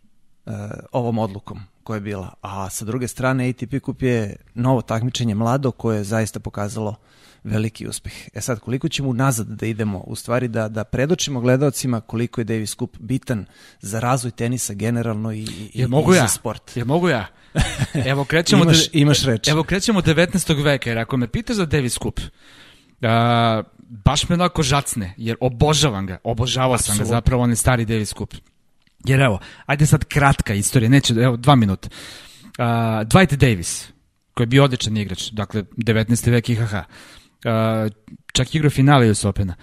uh, 0.46 0.54
ovom 0.92 1.18
odlukom 1.18 1.60
koja 1.90 1.98
je 1.98 2.02
bila. 2.02 2.34
A 2.42 2.70
sa 2.70 2.86
druge 2.86 3.08
strane 3.08 3.50
ATP 3.50 3.86
Cup 3.86 4.02
je 4.02 4.36
novo 4.54 4.82
takmičenje 4.82 5.36
mlado 5.36 5.72
koje 5.72 5.98
je 5.98 6.04
zaista 6.04 6.40
pokazalo 6.40 6.96
veliki 7.44 7.88
uspeh. 7.88 8.14
E 8.34 8.42
sad, 8.42 8.60
koliko 8.60 8.90
ćemo 8.90 9.14
nazad 9.14 9.48
da 9.48 9.66
idemo, 9.66 10.00
u 10.00 10.16
stvari 10.16 10.48
da, 10.48 10.68
da 10.68 10.84
predočimo 10.84 11.42
gledalcima 11.42 12.02
koliko 12.02 12.42
je 12.42 12.46
Davis 12.46 12.76
Cup 12.76 12.98
bitan 13.00 13.46
za 13.82 14.00
razvoj 14.00 14.32
tenisa 14.32 14.74
generalno 14.74 15.32
i, 15.32 15.40
i, 15.40 15.72
Jel 15.74 15.88
i 15.88 15.92
mogu 15.92 16.14
ja? 16.14 16.22
za 16.22 16.28
sport. 16.28 16.78
Jel 16.78 16.86
mogu 16.86 17.10
ja? 17.10 17.26
Evo 18.12 18.26
krećemo 18.26 18.64
Imaš, 18.64 18.92
da, 18.92 19.00
imaš 19.00 19.24
reč. 19.24 19.48
Evo 19.48 19.64
krećemo 19.64 20.00
od 20.00 20.06
19. 20.06 20.64
veka, 20.64 20.90
jer 20.90 21.00
ako 21.00 21.18
me 21.18 21.28
pitaš 21.28 21.56
za 21.56 21.66
Davis 21.66 21.94
Cup, 21.94 22.20
a, 23.02 23.64
baš 24.06 24.30
me 24.30 24.34
onako 24.34 24.64
žacne, 24.64 25.14
jer 25.18 25.36
obožavam 25.40 26.06
ga, 26.06 26.18
obožavao 26.24 26.78
sam 26.78 26.98
ga 26.98 27.06
zapravo 27.06 27.44
onaj 27.44 27.56
stari 27.56 27.86
Davis 27.86 28.14
Cup. 28.14 28.34
Jer 29.06 29.22
evo, 29.22 29.40
ajde 29.66 29.86
sad 29.86 30.06
kratka 30.06 30.54
istorija, 30.54 30.90
neće, 30.90 31.14
evo, 31.14 31.38
dva 31.38 31.56
minuta. 31.56 31.90
Uh, 32.44 32.66
Dwight 33.08 33.36
Davis, 33.36 33.90
koji 34.34 34.46
je 34.46 34.48
bio 34.48 34.64
odličan 34.64 34.98
igrač, 34.98 35.30
dakle, 35.32 35.64
19. 35.64 36.32
vek 36.32 36.50
IHH, 36.50 36.74
uh, 36.74 36.82
čak 38.34 38.56
igrao 38.56 38.70
finale 38.70 39.12
US 39.12 39.26
Opena. 39.26 39.56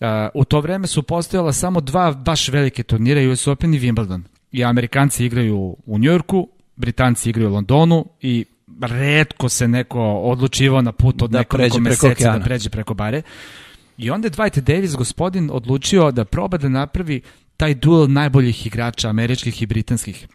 Uh, 0.00 0.06
u 0.34 0.44
to 0.44 0.60
vreme 0.60 0.86
su 0.86 1.02
postojala 1.02 1.52
samo 1.52 1.80
dva 1.80 2.12
baš 2.12 2.48
velike 2.48 2.82
turnira, 2.82 3.32
US 3.32 3.46
Open 3.46 3.74
i 3.74 3.80
Wimbledon. 3.80 4.20
I 4.52 4.64
Amerikanci 4.64 5.26
igraju 5.26 5.76
u 5.86 5.98
Njujorku, 5.98 6.48
Britanci 6.76 7.30
igraju 7.30 7.50
u 7.50 7.52
Londonu 7.52 8.06
i 8.20 8.44
redko 8.80 9.48
se 9.48 9.68
neko 9.68 10.00
odlučivao 10.02 10.82
na 10.82 10.92
put 10.92 11.22
od 11.22 11.30
Da 11.30 11.38
nekoliko 11.38 11.80
meseci 11.80 12.24
da 12.24 12.40
pređe 12.44 12.70
preko 12.70 12.94
bare. 12.94 13.22
I 13.98 14.10
onda 14.10 14.26
je 14.26 14.30
Dwight 14.32 14.60
Davis, 14.60 14.96
gospodin, 14.96 15.50
odlučio 15.52 16.10
da 16.10 16.24
proba 16.24 16.58
da 16.58 16.68
napravi 16.68 17.20
taj 17.62 17.74
duel 17.74 18.10
najboljih 18.10 18.66
igrača, 18.66 19.08
američkih 19.08 19.62
i 19.62 19.66
britanskih. 19.66 20.26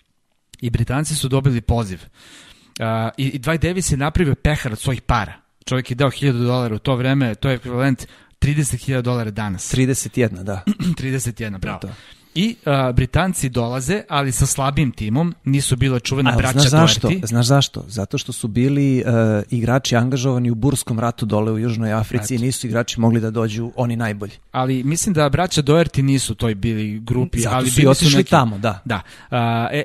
I 0.61 0.69
Britanci 0.69 1.15
su 1.15 1.27
dobili 1.27 1.61
poziv. 1.61 1.99
Uh, 1.99 2.85
i, 3.17 3.25
I 3.27 3.39
Dwight 3.39 3.61
Davis 3.61 3.91
je 3.91 3.97
napravio 3.97 4.35
pehar 4.35 4.71
od 4.71 4.79
svojih 4.79 5.01
para. 5.01 5.33
Čovjek 5.65 5.91
je 5.91 5.95
dao 5.95 6.09
1000 6.09 6.31
dolara 6.31 6.75
u 6.75 6.79
to 6.79 6.95
vreme, 6.95 7.35
to 7.35 7.49
je 7.49 7.55
ekvivalent 7.55 8.07
30.000 8.41 9.01
dolara 9.01 9.31
danas. 9.31 9.73
31, 9.73 10.43
da. 10.43 10.63
31, 11.01 11.59
bravo. 11.59 11.79
To. 11.79 11.89
I 12.37 12.55
uh, 12.65 12.95
Britanci 12.95 13.49
dolaze, 13.49 14.01
ali 14.09 14.31
sa 14.31 14.45
slabim 14.45 14.91
timom, 14.91 15.33
nisu 15.45 15.75
bila 15.75 15.99
čuvena 15.99 16.31
A, 16.33 16.35
braća 16.37 16.59
znaš 16.59 16.71
zašto? 16.71 17.07
Doherty. 17.07 17.25
Znaš 17.27 17.45
zašto? 17.45 17.83
Zato 17.87 18.17
što 18.17 18.33
su 18.33 18.47
bili 18.47 19.03
uh, 19.05 19.11
igrači 19.49 19.95
angažovani 19.95 20.51
u 20.51 20.55
Burskom 20.55 20.99
ratu 20.99 21.25
dole 21.25 21.51
u 21.51 21.59
Južnoj 21.59 21.93
Africi 21.93 22.35
i 22.35 22.37
nisu 22.37 22.67
igrači 22.67 22.99
mogli 22.99 23.19
da 23.19 23.31
dođu 23.31 23.71
oni 23.75 23.95
najbolji. 23.95 24.31
Ali 24.51 24.83
mislim 24.83 25.13
da 25.13 25.29
braća 25.29 25.61
Doherty 25.61 26.01
nisu 26.01 26.35
toj 26.35 26.55
bili 26.55 26.99
grupi. 26.99 27.39
Zato 27.39 27.55
ali 27.55 27.69
su 27.69 27.81
i 27.81 27.87
otišli 27.87 28.17
neki- 28.17 28.29
tamo, 28.29 28.57
da. 28.57 28.81
Da. 28.85 29.01
Uh, 29.31 29.37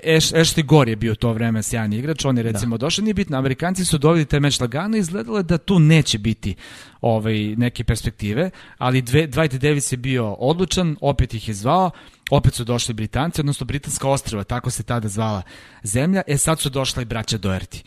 Eš, 0.03 0.33
Ashley 0.33 0.65
Gore 0.65 0.93
je 0.93 0.97
bio 0.97 1.15
to 1.15 1.33
vreme 1.33 1.63
sjajan 1.63 1.93
igrač, 1.93 2.25
on 2.25 2.37
je 2.37 2.43
recimo 2.43 2.79
došao, 2.79 3.03
nije 3.03 3.15
bitno, 3.15 3.39
Amerikanci 3.39 3.85
su 3.85 3.99
dobili 3.99 4.25
taj 4.25 4.41
meč 4.41 4.61
lagano 4.61 4.97
i 4.97 5.01
izgledalo 5.01 5.37
je 5.37 5.43
da 5.43 5.59
tu 5.59 5.79
neće 5.79 6.19
biti 6.19 6.55
ovaj, 7.01 7.35
neke 7.57 7.85
perspektive, 7.85 8.51
ali 8.79 9.03
dve, 9.03 9.29
Dwight 9.29 9.59
Davis 9.59 9.93
je 9.93 9.97
bio 9.97 10.33
odlučan, 10.33 10.97
opet 11.01 11.35
ih 11.35 11.49
je 11.49 11.55
zvao, 11.55 11.91
opet 12.37 12.55
su 12.55 12.65
došli 12.65 12.95
Britanci, 12.95 13.41
odnosno 13.41 13.67
Britanska 13.67 14.09
ostrava, 14.09 14.45
tako 14.45 14.71
se 14.71 14.83
tada 14.83 15.09
zvala 15.09 15.43
zemlja, 15.83 16.23
e 16.27 16.37
sad 16.39 16.61
su 16.61 16.71
došla 16.71 17.03
i 17.03 17.05
braća 17.05 17.39
Doherty. 17.39 17.83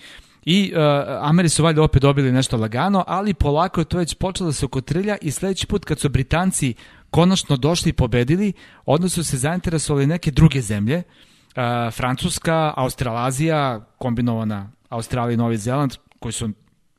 I 0.46 0.74
uh, 0.76 0.80
Ameri 1.22 1.50
su 1.50 1.64
valjda 1.64 1.84
opet 1.84 2.02
dobili 2.02 2.32
nešto 2.32 2.58
lagano, 2.58 3.04
ali 3.08 3.34
polako 3.34 3.82
je 3.82 3.86
to 3.86 3.98
već 3.98 4.14
počelo 4.14 4.50
da 4.50 4.54
se 4.54 4.66
okotrlja 4.66 5.18
i 5.22 5.32
sledeći 5.32 5.68
put 5.68 5.86
kad 5.86 6.00
su 6.00 6.10
Britanci 6.10 6.74
konačno 7.10 7.58
došli 7.58 7.90
i 7.90 7.94
pobedili, 7.94 8.54
odnosno 8.86 9.24
su 9.24 9.30
se 9.30 9.38
zainteresovali 9.38 10.08
neke 10.08 10.32
druge 10.32 10.62
zemlje, 10.62 10.98
uh, 10.98 11.94
Francuska, 11.94 12.74
Australazija, 12.78 13.80
kombinovana 13.98 14.72
Australija 14.90 15.34
i 15.34 15.38
Novi 15.38 15.58
Zeland, 15.58 15.96
koji 16.20 16.34
su 16.34 16.50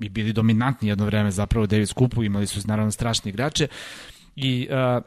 i 0.01 0.09
bili 0.09 0.33
dominantni 0.33 0.89
jedno 0.89 1.05
vreme 1.05 1.31
zapravo 1.31 1.65
u 1.65 1.67
Davis 1.67 1.95
Cupu, 1.95 2.25
imali 2.25 2.47
su 2.47 2.61
naravno 2.65 2.91
strašne 2.91 3.29
igrače 3.29 3.67
i 4.37 4.69
uh, 4.71 5.03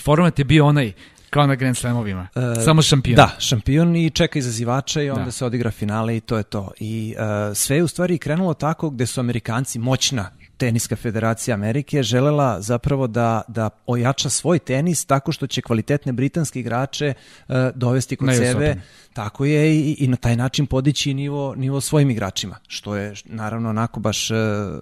format 0.00 0.38
je 0.38 0.44
bio 0.44 0.66
onaj 0.66 0.92
kao 1.30 1.46
na 1.46 1.54
Grand 1.54 1.76
Slamovima, 1.76 2.28
E, 2.34 2.62
samo 2.64 2.82
šampion. 2.82 3.16
Da, 3.16 3.30
šampion 3.38 3.96
i 3.96 4.10
čeka 4.10 4.38
izazivača 4.38 5.02
i 5.02 5.10
onda 5.10 5.24
Da. 5.24 5.30
se 5.30 5.44
odigra 5.44 5.70
finale 5.70 6.16
i 6.16 6.20
to 6.20 6.36
je 6.36 6.42
to. 6.42 6.70
I 6.80 7.14
uh, 7.18 7.56
sve 7.56 7.76
je 7.76 7.82
u 7.82 7.88
stvari 7.88 8.18
krenulo 8.18 8.54
tako 8.54 8.90
gde 8.90 9.06
su 9.06 9.20
Amerikanci, 9.20 9.78
moćna 9.78 10.30
teniska 10.58 10.96
federacija 10.96 11.54
Amerike, 11.54 12.02
želela 12.02 12.60
zapravo 12.60 13.06
da, 13.06 13.42
da 13.48 13.70
ojača 13.86 14.28
svoj 14.28 14.58
tenis 14.58 15.04
tako 15.04 15.32
što 15.32 15.46
će 15.46 15.62
kvalitetne 15.62 16.12
britanske 16.12 16.60
igrače 16.60 17.14
uh, 17.48 17.54
dovesti 17.74 18.16
kod 18.16 18.26
Na 18.26 18.32
US 18.32 18.38
sebe. 18.38 18.76
Tako 19.12 19.44
je 19.44 19.76
i, 19.76 19.96
i 19.98 20.08
na 20.08 20.16
taj 20.16 20.36
način 20.36 20.66
podići 20.66 21.14
nivo, 21.14 21.54
nivo 21.54 21.80
svojim 21.80 22.10
igračima, 22.10 22.56
što 22.68 22.96
je 22.96 23.14
naravno 23.24 23.68
onako 23.68 24.00
baš 24.00 24.30
uh, 24.30 24.36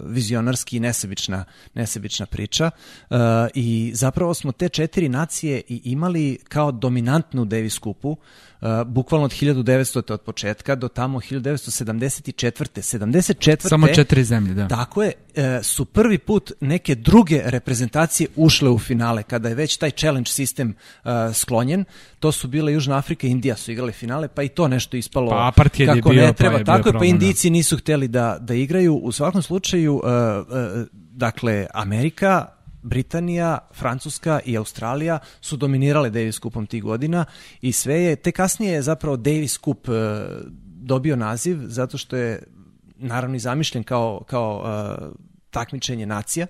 vizionarski 0.05 0.77
i 0.77 0.79
nesebična, 0.79 1.45
nesebična 1.73 2.25
priča. 2.25 2.71
Uh, 3.09 3.17
I 3.53 3.91
zapravo 3.95 4.33
smo 4.33 4.51
te 4.51 4.69
četiri 4.69 5.09
nacije 5.09 5.61
i 5.67 5.81
imali 5.83 6.37
kao 6.47 6.71
dominantnu 6.71 7.45
Davis 7.45 7.79
kupu, 7.79 8.09
uh, 8.09 8.17
bukvalno 8.85 9.25
od 9.25 9.31
1900. 9.31 10.13
od 10.13 10.21
početka 10.21 10.75
do 10.75 10.87
tamo 10.87 11.19
1974. 11.19 12.97
74. 12.97 13.69
Samo 13.69 13.87
četiri 13.87 14.23
zemlje, 14.23 14.53
da. 14.53 14.67
Tako 14.67 15.03
je, 15.03 15.11
e, 15.35 15.59
su 15.67 15.85
prvi 15.85 16.17
put 16.17 16.51
neke 16.61 16.95
druge 16.95 17.41
reprezentacije 17.45 18.27
ušle 18.35 18.69
u 18.69 18.79
finale, 18.79 19.23
kada 19.23 19.49
je 19.49 19.55
već 19.55 19.77
taj 19.77 19.91
challenge 19.91 20.29
sistem 20.29 20.69
e, 21.05 21.09
sklonjen. 21.33 21.85
To 22.19 22.31
su 22.31 22.47
bile 22.47 22.73
Južna 22.73 22.97
Afrika 22.97 23.27
i 23.27 23.29
Indija 23.29 23.55
su 23.55 23.71
igrale 23.71 23.91
finale, 23.91 24.27
pa 24.27 24.43
i 24.43 24.49
to 24.49 24.67
nešto 24.67 24.97
ispalo 24.97 25.29
Pa 25.29 25.47
apartheid 25.47 25.89
je 25.89 25.95
kako 25.95 26.09
bio, 26.09 26.21
ne 26.21 26.27
pa 26.27 26.33
treba. 26.33 26.57
je 26.57 26.63
bio 26.63 26.65
Tako 26.65 26.77
je, 26.77 26.83
pa 26.83 26.91
problem, 26.91 27.09
da. 27.09 27.13
Indijci 27.13 27.49
nisu 27.49 27.77
hteli 27.77 28.07
da, 28.07 28.37
da 28.41 28.53
igraju. 28.53 28.95
U 28.95 29.11
svakom 29.11 29.41
slučaju, 29.41 30.01
e, 30.05 30.09
e, 30.09 30.85
dakle, 30.93 31.67
Amerika, 31.73 32.45
Britanija, 32.81 33.57
Francuska 33.73 34.39
i 34.45 34.57
Australija 34.57 35.19
su 35.41 35.57
dominirale 35.57 36.09
Davis 36.09 36.39
kupom 36.39 36.65
tih 36.65 36.83
godina 36.83 37.25
i 37.61 37.71
sve 37.71 37.95
je, 37.95 38.15
te 38.15 38.31
kasnije 38.31 38.73
je 38.73 38.81
zapravo 38.81 39.17
Davis 39.17 39.57
kup 39.57 39.89
e, 39.89 39.91
dobio 40.65 41.15
naziv 41.15 41.59
zato 41.65 41.97
što 41.97 42.15
je 42.15 42.43
naravno 42.97 43.35
i 43.35 43.39
zamišljen 43.39 43.83
kao, 43.83 44.23
kao 44.27 44.63
uh, 44.63 45.15
takmičenje 45.51 46.05
nacija, 46.05 46.47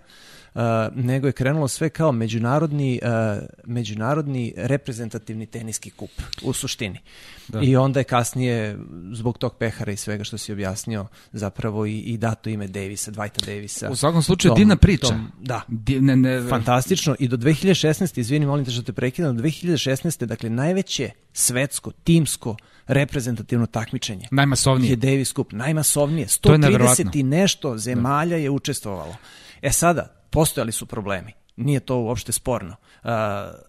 uh, 0.54 0.62
nego 0.96 1.28
je 1.28 1.32
krenulo 1.32 1.68
sve 1.68 1.90
kao 1.90 2.12
međunarodni, 2.12 3.00
uh, 3.04 3.44
međunarodni 3.66 4.54
reprezentativni 4.58 5.46
teniski 5.46 5.90
kup 5.90 6.10
u 6.42 6.54
suštini. 6.54 7.00
Da. 7.48 7.60
I 7.64 7.76
onda 7.76 8.00
je 8.00 8.04
kasnije, 8.04 8.78
zbog 9.14 9.38
tog 9.38 9.56
pehara 9.58 9.92
i 9.92 9.98
svega 9.98 10.24
što 10.24 10.38
si 10.38 10.52
objasnio, 10.52 11.08
zapravo 11.32 11.86
i, 11.86 12.00
i 12.00 12.18
dato 12.18 12.50
ime 12.50 12.68
Davisa, 12.68 13.12
Dwighta 13.12 13.46
Davisa. 13.46 13.90
U 13.90 13.96
svakom 13.96 14.24
slučaju, 14.24 14.50
Tom- 14.50 14.58
divna 14.58 14.76
priča. 14.76 15.08
tom- 15.08 15.32
da. 15.40 15.62
Di, 15.68 16.02
ne, 16.02 16.16
ne, 16.16 16.50
Fantastično. 16.50 17.16
I 17.20 17.28
do 17.28 17.38
2016. 17.38 18.20
izvini, 18.20 18.46
molim 18.46 18.66
te 18.66 18.72
što 18.72 18.82
te 18.82 18.94
prekidam, 18.94 19.38
do 19.38 19.44
2016. 19.44 20.26
dakle 20.26 20.50
najveće 20.50 21.12
svetsko, 21.34 21.92
timsko, 21.92 22.56
reprezentativno 22.88 23.66
takmičenje 23.66 24.28
Najmasovnije. 24.32 24.90
je 24.90 24.96
Davis 24.96 25.34
Cup, 25.34 25.52
najmasovnije. 25.52 26.28
To 26.42 26.52
je 26.52 26.58
neverovatno. 26.58 27.06
130 27.06 27.20
i 27.20 27.24
nešto 27.24 27.78
zemalja 27.78 28.38
je 28.38 28.50
učestvovalo. 28.50 29.16
E 29.62 29.72
sada, 29.72 30.28
postojali 30.30 30.72
su 30.72 30.86
problemi. 30.86 31.34
Nije 31.58 31.80
to 31.80 31.98
uopšte 31.98 32.32
sporno. 32.32 32.76
Uh, 33.04 33.10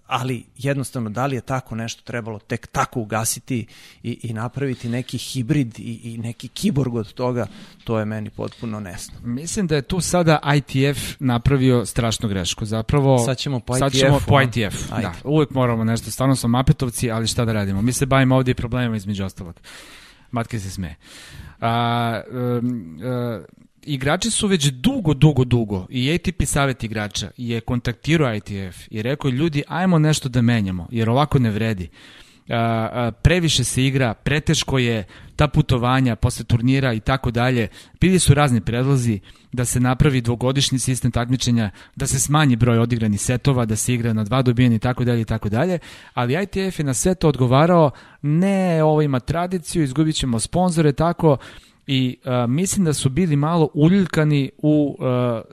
ali 0.06 0.44
jednostavno, 0.56 1.10
da 1.10 1.26
li 1.26 1.36
je 1.36 1.40
tako 1.40 1.74
nešto 1.74 2.02
trebalo 2.02 2.38
tek 2.38 2.66
tako 2.66 3.00
ugasiti 3.00 3.66
i, 4.02 4.18
i 4.22 4.32
napraviti 4.32 4.88
neki 4.88 5.18
hibrid 5.18 5.78
i, 5.78 6.00
i 6.04 6.18
neki 6.18 6.48
kiborg 6.48 6.94
od 6.94 7.12
toga, 7.12 7.46
to 7.84 7.98
je 7.98 8.04
meni 8.04 8.30
potpuno 8.30 8.80
nesno. 8.80 9.14
Mislim 9.24 9.66
da 9.66 9.76
je 9.76 9.82
tu 9.82 10.00
sada 10.00 10.40
ITF 10.56 11.20
napravio 11.20 11.86
strašnu 11.86 12.28
grešku. 12.28 12.64
Zapravo, 12.64 13.18
Sad 13.18 13.36
ćemo 13.36 13.60
po 13.60 13.74
sad 13.74 13.94
ITF-u, 13.94 14.26
po 14.28 14.36
a? 14.36 14.42
ITF. 14.42 14.92
Ajde. 14.92 15.08
Da, 15.08 15.14
uvek 15.24 15.50
moramo 15.50 15.84
nešto. 15.84 16.10
Stvarno 16.10 16.36
smo 16.36 16.48
mapetovci, 16.48 17.10
ali 17.10 17.26
šta 17.26 17.44
da 17.44 17.52
radimo? 17.52 17.82
Mi 17.82 17.92
se 17.92 18.06
bavimo 18.06 18.36
ovdje 18.36 18.52
i 18.52 18.54
problemima 18.54 18.96
između 18.96 19.24
ostalog. 19.24 19.60
Matke 20.30 20.60
se 20.60 20.70
smeje. 20.70 20.96
A, 21.60 22.20
um, 22.30 22.98
uh, 23.38 23.44
igrači 23.82 24.30
su 24.30 24.46
već 24.46 24.70
dugo, 24.70 25.14
dugo, 25.14 25.44
dugo 25.44 25.86
i 25.90 26.14
ATP 26.14 26.44
savjet 26.44 26.84
igrača 26.84 27.30
je 27.36 27.60
kontaktirao 27.60 28.34
ITF 28.34 28.76
i 28.90 29.02
rekao 29.02 29.30
ljudi 29.30 29.62
ajmo 29.68 29.98
nešto 29.98 30.28
da 30.28 30.42
menjamo 30.42 30.88
jer 30.90 31.10
ovako 31.10 31.38
ne 31.38 31.50
vredi. 31.50 31.88
A, 32.50 32.56
a, 32.56 33.10
previše 33.22 33.64
se 33.64 33.84
igra, 33.84 34.14
preteško 34.14 34.78
je 34.78 35.04
ta 35.36 35.48
putovanja 35.48 36.16
posle 36.16 36.44
turnira 36.44 36.92
i 36.92 37.00
tako 37.00 37.30
dalje. 37.30 37.68
Bili 38.00 38.18
su 38.18 38.34
razni 38.34 38.60
predlozi 38.60 39.20
da 39.52 39.64
se 39.64 39.80
napravi 39.80 40.20
dvogodišnji 40.20 40.78
sistem 40.78 41.10
takmičenja, 41.10 41.70
da 41.96 42.06
se 42.06 42.20
smanji 42.20 42.56
broj 42.56 42.78
odigranih 42.78 43.20
setova, 43.20 43.64
da 43.64 43.76
se 43.76 43.94
igra 43.94 44.12
na 44.12 44.24
dva 44.24 44.42
dobijeni 44.42 44.76
i 44.76 44.78
tako 44.78 45.04
dalje 45.04 45.20
i 45.20 45.24
tako 45.24 45.48
dalje, 45.48 45.78
ali 46.14 46.42
ITF 46.42 46.78
je 46.78 46.84
na 46.84 46.94
sve 46.94 47.14
to 47.14 47.28
odgovarao 47.28 47.90
ne, 48.22 48.82
ovo 48.82 49.02
ima 49.02 49.20
tradiciju, 49.20 49.82
izgubit 49.82 50.16
ćemo 50.16 50.40
sponzore, 50.40 50.92
tako 50.92 51.36
i 51.90 52.16
uh, 52.24 52.50
mislim 52.50 52.84
da 52.84 52.92
su 52.92 53.08
bili 53.08 53.36
malo 53.36 53.70
uljuljkani 53.74 54.50
u 54.58 54.96
uh, 54.98 55.06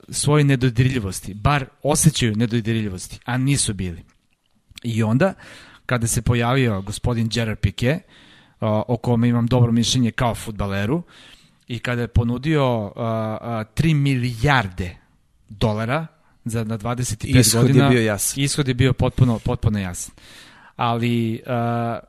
svojoj 0.08 0.44
nedodirljivosti, 0.44 1.34
bar 1.34 1.66
osjećaju 1.82 2.36
nedodirljivosti, 2.36 3.18
a 3.24 3.38
nisu 3.38 3.74
bili. 3.74 4.02
I 4.82 5.02
onda, 5.02 5.34
kada 5.86 6.06
se 6.06 6.22
pojavio 6.22 6.82
gospodin 6.82 7.28
Gerard 7.28 7.58
Piqué, 7.58 7.94
uh, 7.94 8.00
o 8.88 8.96
kome 8.96 9.28
imam 9.28 9.46
dobro 9.46 9.72
mišljenje 9.72 10.10
kao 10.10 10.34
futbaleru, 10.34 11.02
i 11.68 11.78
kada 11.78 12.02
je 12.02 12.08
ponudio 12.08 12.80
uh, 12.80 12.90
uh, 12.90 12.96
3 12.96 13.94
milijarde 13.94 14.96
dolara 15.48 16.06
za 16.44 16.64
na 16.64 16.78
25 16.78 17.38
Ishod 17.38 17.62
je 17.62 17.68
godina, 17.68 17.88
bio 17.88 18.00
jasan. 18.00 18.44
ishod 18.44 18.68
je 18.68 18.74
bio 18.74 18.92
potpuno, 18.92 19.38
potpuno 19.38 19.78
jasan. 19.78 20.14
Ali 20.76 21.42
uh, 21.46 21.52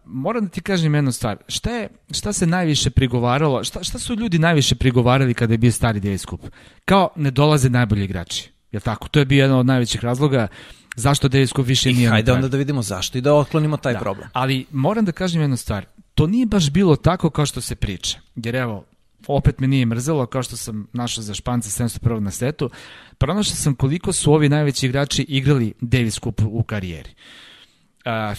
moram 0.05 0.43
da 0.43 0.49
ti 0.49 0.61
kažem 0.61 0.95
jednu 0.95 1.11
stvar. 1.11 1.37
Šta, 1.47 1.71
je, 1.71 1.89
šta 2.11 2.33
se 2.33 2.47
najviše 2.47 2.89
prigovaralo, 2.89 3.63
šta, 3.63 3.83
šta 3.83 3.99
su 3.99 4.15
ljudi 4.15 4.39
najviše 4.39 4.75
prigovarali 4.75 5.33
kada 5.33 5.53
je 5.53 5.57
bio 5.57 5.71
stari 5.71 5.99
Davis 5.99 6.25
Cup? 6.25 6.41
Kao 6.85 7.09
ne 7.15 7.31
dolaze 7.31 7.69
najbolji 7.69 8.03
igrači. 8.03 8.51
Jel 8.71 8.81
tako? 8.81 9.07
To 9.07 9.19
je 9.19 9.25
bio 9.25 9.41
jedan 9.41 9.57
od 9.57 9.65
najvećih 9.65 10.03
razloga 10.03 10.47
zašto 10.95 11.27
Davis 11.27 11.49
Cup 11.49 11.65
više 11.67 11.89
I 11.89 11.93
nije 11.93 12.09
hajde 12.09 12.21
napravljen. 12.21 12.43
onda 12.45 12.51
da 12.51 12.57
vidimo 12.57 12.81
zašto 12.81 13.17
i 13.17 13.21
da 13.21 13.33
otklonimo 13.33 13.77
taj 13.77 13.93
Da. 13.93 13.99
problem. 13.99 14.29
Ali 14.33 14.65
moram 14.71 15.05
da 15.05 15.11
kažem 15.11 15.41
jednu 15.41 15.57
stvar. 15.57 15.85
To 16.15 16.27
nije 16.27 16.45
baš 16.45 16.69
bilo 16.69 16.95
tako 16.95 17.29
kao 17.29 17.45
što 17.45 17.61
se 17.61 17.75
priča. 17.75 18.19
Jer 18.35 18.55
evo, 18.55 18.85
opet 19.27 19.59
me 19.59 19.67
nije 19.67 19.85
mrzelo, 19.85 20.25
kao 20.25 20.43
što 20.43 20.57
sam 20.57 20.87
našao 20.93 21.23
za 21.23 21.33
Španca 21.33 21.83
701. 21.83 22.19
na 22.19 22.31
svetu, 22.31 22.69
pronašao 23.17 23.55
sam 23.55 23.75
koliko 23.75 24.13
su 24.13 24.33
ovi 24.33 24.49
najveći 24.49 24.85
igrači 24.85 25.21
igrali 25.21 25.73
Davis 25.81 26.19
Cup 26.19 26.41
u 26.45 26.63
karijeri. 26.63 27.09
Uh, 27.09 27.46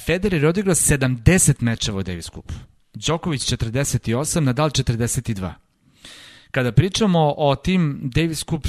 Federer 0.06 0.42
je 0.42 0.48
odigrao 0.48 0.74
70 0.74 1.62
mečeva 1.62 1.98
u 1.98 2.02
Davis 2.02 2.24
Cupu. 2.24 2.54
Djokovic 2.94 3.42
48, 3.42 4.40
Nadal 4.40 4.70
42. 4.70 5.52
Kada 6.50 6.72
pričamo 6.72 7.34
o 7.36 7.56
tim 7.56 8.00
Davis 8.14 8.44
Cup 8.44 8.66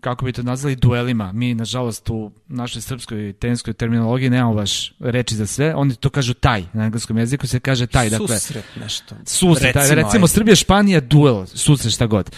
kako 0.00 0.24
bi 0.24 0.32
to 0.32 0.42
nazvali, 0.42 0.76
duelima. 0.76 1.32
Mi, 1.32 1.54
nažalost, 1.54 2.10
u 2.10 2.30
našoj 2.48 2.82
srpskoj 2.82 3.32
teniskoj 3.32 3.74
terminologiji 3.74 4.30
nemamo 4.30 4.54
baš 4.54 4.92
reči 5.00 5.34
za 5.34 5.46
sve. 5.46 5.74
Oni 5.74 5.94
to 5.94 6.10
kažu 6.10 6.34
taj. 6.34 6.64
Na 6.72 6.84
engleskom 6.84 7.18
jeziku 7.18 7.46
se 7.46 7.60
kaže 7.60 7.86
taj. 7.86 8.10
Dakle, 8.10 8.26
susret 8.26 8.64
nešto. 8.80 9.14
Susret. 9.24 9.76
Recimo, 9.76 9.94
taj, 9.94 9.94
recimo 9.94 10.26
Srbija, 10.26 10.56
Španija, 10.56 11.00
duel, 11.00 11.46
susret, 11.46 11.94
šta 11.94 12.06
god. 12.06 12.30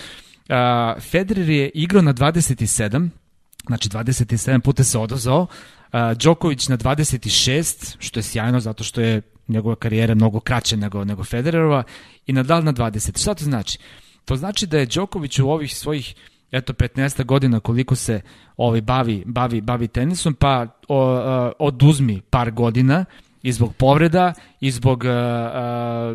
Uh, 0.49 1.03
Federer 1.03 1.49
je 1.49 1.71
igrao 1.75 2.03
na 2.03 2.15
27, 2.15 3.09
znači 3.67 3.89
27 3.89 4.61
puta 4.61 4.85
se 4.85 4.99
odozao, 4.99 5.47
Đoković 6.17 6.69
na 6.69 6.77
26, 6.77 7.97
što 7.99 8.19
je 8.19 8.23
sjajno 8.23 8.61
zato 8.61 8.85
što 8.85 9.01
je 9.01 9.23
njegova 9.49 9.77
karijera 9.77 10.15
mnogo 10.15 10.41
kraća 10.41 10.77
nego, 10.77 11.05
nego 11.05 11.25
Federerova, 11.25 11.83
i 12.27 12.33
Nadal 12.33 12.65
na 12.65 12.73
20. 12.73 13.21
Šta 13.21 13.35
to 13.35 13.45
znači? 13.45 13.79
To 14.25 14.37
znači 14.37 14.67
da 14.67 14.79
je 14.79 14.87
Đoković 14.87 15.39
u 15.39 15.51
ovih 15.51 15.77
svojih 15.77 16.15
eto 16.53 16.73
15 16.73 17.25
godina 17.25 17.61
koliko 17.61 17.95
se 17.95 18.21
ovaj 18.57 18.81
bavi 18.81 19.23
bavi 19.27 19.61
bavi 19.61 19.89
tenisom 19.89 20.35
pa 20.35 20.67
o, 20.89 20.99
o, 20.99 21.53
oduzmi 21.59 22.21
par 22.21 22.51
godina 22.51 23.05
i 23.43 23.53
zbog 23.53 23.75
povreda 23.75 24.33
i 24.61 24.71
zbog 24.71 25.05
a, 25.05 25.11
a, 25.11 26.15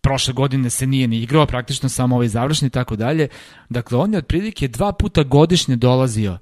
prošle 0.00 0.34
godine 0.34 0.70
se 0.70 0.86
nije 0.86 1.08
ni 1.08 1.18
igrao, 1.18 1.46
praktično 1.46 1.88
samo 1.88 2.14
ovaj 2.14 2.28
završni 2.28 2.66
i 2.66 2.70
tako 2.70 2.96
dalje. 2.96 3.28
Dakle, 3.68 3.98
on 3.98 4.12
je 4.12 4.18
otprilike 4.18 4.68
dva 4.68 4.92
puta 4.92 5.22
godišnje 5.22 5.76
dolazio 5.76 6.38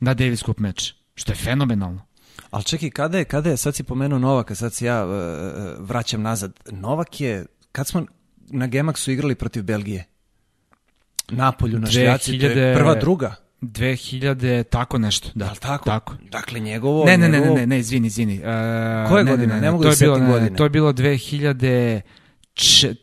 na 0.00 0.14
Davis 0.14 0.42
Cup 0.44 0.58
meč, 0.58 0.94
što 1.20 1.32
je 1.32 1.36
fenomenalno. 1.36 2.02
Ali 2.50 2.64
čekaj, 2.64 2.90
kada 2.90 3.18
je, 3.18 3.24
kada 3.24 3.50
je, 3.50 3.56
sad 3.56 3.74
si 3.74 3.82
pomenuo 3.82 4.18
Novaka, 4.18 4.54
sad 4.54 4.72
se 4.72 4.86
ja 4.86 5.06
uh, 5.06 5.12
vraćam 5.78 6.22
nazad. 6.22 6.52
Novak 6.70 7.20
je, 7.20 7.46
kad 7.72 7.86
smo 7.86 8.06
na 8.50 8.68
Gemaxu 8.68 9.10
igrali 9.10 9.34
protiv 9.34 9.62
Belgije? 9.62 10.04
Napolju 11.28 11.78
na 11.78 11.86
Šljaci, 11.86 12.38
to 12.38 12.46
je 12.46 12.74
prva, 12.74 12.94
druga. 12.94 13.34
2000, 13.62 14.64
tako 14.64 14.98
nešto, 14.98 15.30
da. 15.34 15.44
Jel 15.44 15.54
tako? 15.54 15.84
tako. 15.84 16.14
Dakle, 16.30 16.60
njegovo... 16.60 17.04
Ne, 17.04 17.18
ne, 17.18 17.28
ne, 17.28 17.38
njegovo... 17.38 17.54
ne, 17.54 17.60
ne, 17.60 17.66
ne, 17.66 17.78
izvini, 17.78 18.06
izvini. 18.06 18.38
Uh, 18.38 18.44
Koje 19.08 19.24
ne, 19.24 19.30
godine? 19.30 19.54
Ne, 19.54 19.54
ne, 19.54 19.60
ne 19.60 19.70
mogu 19.70 19.82
to 19.82 19.88
da 19.88 19.92
je 19.92 19.98
bilo, 20.00 20.14
setim 20.14 20.26
ne, 20.26 20.32
godine. 20.32 20.56
To 20.56 20.64
je 20.64 20.70
bilo 20.70 20.92
2000 20.92 22.00
č, 22.00 22.06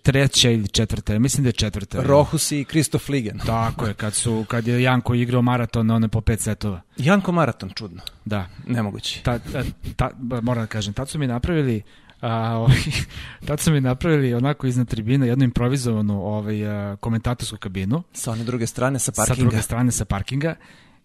treća 0.04 0.50
ili 0.50 0.68
četvrta, 0.68 1.20
mislim 1.20 1.44
da 1.44 1.48
je 1.48 1.54
četvrta. 1.54 2.02
Rohus 2.02 2.52
i 2.52 2.64
Kristof 2.64 3.10
Ligen. 3.10 3.40
Tako 3.46 3.86
je, 3.86 3.94
kad, 3.94 4.14
su, 4.14 4.46
kad 4.48 4.68
je 4.68 4.82
Janko 4.82 5.14
igrao 5.14 5.42
maraton, 5.42 5.92
one 5.92 6.08
po 6.08 6.22
pet 6.22 6.40
setova. 6.40 6.82
Janko 6.98 7.32
maraton, 7.32 7.70
čudno. 7.76 8.02
Da. 8.26 8.48
Nemoguće. 8.68 9.22
Ta, 9.24 9.40
ta, 9.40 9.64
ta, 9.96 10.10
moram 10.42 10.64
da 10.64 10.68
kažem, 10.68 10.94
tad 10.94 11.10
su 11.10 11.20
mi 11.20 11.28
napravili 11.28 11.84
a, 12.22 12.58
ovaj, 12.58 12.78
tad 13.48 13.60
su 13.60 13.72
mi 13.72 13.82
napravili 13.82 14.34
onako 14.34 14.68
iznad 14.68 14.88
tribina 14.88 15.26
jednu 15.26 15.44
improvizovanu 15.44 16.26
ovaj, 16.26 16.56
komentatorsku 17.00 17.58
kabinu. 17.58 18.04
Sa 18.14 18.32
one 18.32 18.44
druge 18.44 18.68
strane, 18.68 19.00
sa 19.00 19.12
parkinga. 19.12 19.36
Sa 19.36 19.42
druge 19.42 19.62
strane, 19.62 19.92
sa 19.92 20.06
parkinga. 20.06 20.56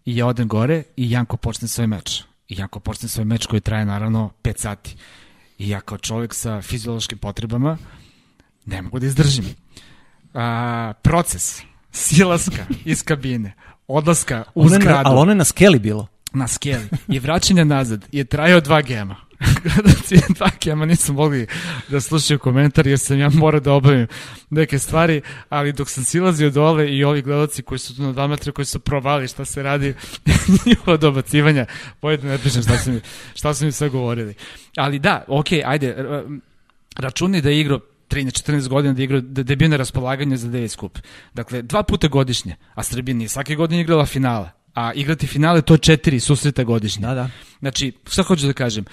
I 0.04 0.16
ja 0.16 0.26
odem 0.26 0.48
gore 0.48 0.82
i 0.96 1.10
Janko 1.10 1.36
počne 1.36 1.68
svoj 1.68 1.86
meč. 1.86 2.22
I 2.48 2.58
Janko 2.58 2.80
počne 2.80 3.08
svoj 3.08 3.24
meč 3.24 3.46
koji 3.46 3.60
traje 3.60 3.84
naravno 3.84 4.30
5 4.42 4.58
sati. 4.58 4.96
I 5.58 5.68
ja 5.68 5.80
kao 5.80 5.98
čovjek 5.98 6.34
sa 6.34 6.62
fiziološkim 6.62 7.18
potrebama 7.18 7.78
ne 8.66 8.82
mogu 8.82 8.98
da 8.98 9.06
izdržim. 9.06 9.44
A, 10.34 10.92
proces 11.02 11.62
silaska 11.92 12.66
iz 12.84 13.02
kabine, 13.02 13.52
odlaska 13.88 14.44
u 14.54 14.62
one 14.62 14.76
zgradu. 14.76 15.08
Ali 15.08 15.18
ono 15.18 15.32
je 15.32 15.36
na 15.36 15.44
skeli 15.44 15.78
bilo. 15.78 16.06
Na 16.34 16.48
skeli. 16.48 16.88
I 17.08 17.18
vraćanje 17.18 17.64
nazad 17.64 18.04
je 18.12 18.24
trajao 18.24 18.60
dva 18.60 18.82
gema. 18.82 19.16
Gledalci 19.62 20.16
dva 20.28 20.50
gema 20.60 20.86
nisu 20.86 21.12
mogli 21.12 21.46
da 21.88 22.00
slušaju 22.00 22.38
komentar 22.38 22.86
jer 22.86 22.98
sam 22.98 23.18
ja 23.18 23.30
morao 23.34 23.60
da 23.60 23.72
obavim 23.72 24.06
neke 24.50 24.78
stvari, 24.78 25.22
ali 25.48 25.72
dok 25.72 25.90
sam 25.90 26.04
silazio 26.04 26.50
dole 26.50 26.96
i 26.96 27.04
ovi 27.04 27.22
gledalci 27.22 27.62
koji 27.62 27.78
su 27.78 27.96
tu 27.96 28.02
na 28.02 28.12
Dalmatri, 28.12 28.52
koji 28.52 28.66
su 28.66 28.80
provali 28.80 29.28
šta 29.28 29.44
se 29.44 29.62
radi, 29.62 29.94
njihovo 30.66 30.96
dobacivanja, 30.96 31.66
pojete 32.00 32.26
ne 32.26 32.38
pričam 32.38 32.62
šta 32.62 32.78
su 32.78 32.92
mi, 32.92 33.00
šta 33.34 33.54
su 33.54 33.64
mi 33.64 33.72
sve 33.72 33.88
govorili. 33.88 34.34
Ali 34.76 34.98
da, 34.98 35.24
okej, 35.28 35.58
okay, 35.58 35.62
ajde, 35.66 35.96
računi 36.96 37.40
da 37.40 37.48
je 37.48 37.60
igrao 37.60 37.80
13-14 38.12 38.68
godina 38.68 38.94
da, 38.94 39.02
igra, 39.02 39.20
da, 39.20 39.42
da 39.42 39.52
je 39.52 39.56
bio 39.56 39.68
na 39.68 39.76
raspolaganju 39.76 40.36
za 40.36 40.48
Davis 40.48 40.76
Cup. 40.76 40.98
Dakle, 41.34 41.62
dva 41.62 41.82
puta 41.82 42.08
godišnje, 42.08 42.56
a 42.74 42.82
Srbija 42.82 43.14
nije 43.14 43.28
svake 43.28 43.54
godine 43.54 43.82
igrala 43.82 44.06
finala. 44.06 44.50
A 44.74 44.92
igrati 44.92 45.26
finale 45.26 45.62
to 45.62 45.76
četiri 45.76 46.20
susreta 46.20 46.64
godišnje. 46.64 47.06
Da, 47.06 47.14
da. 47.14 47.28
Znači, 47.58 47.92
šta 48.10 48.22
hoću 48.22 48.46
da 48.46 48.52
kažem, 48.52 48.84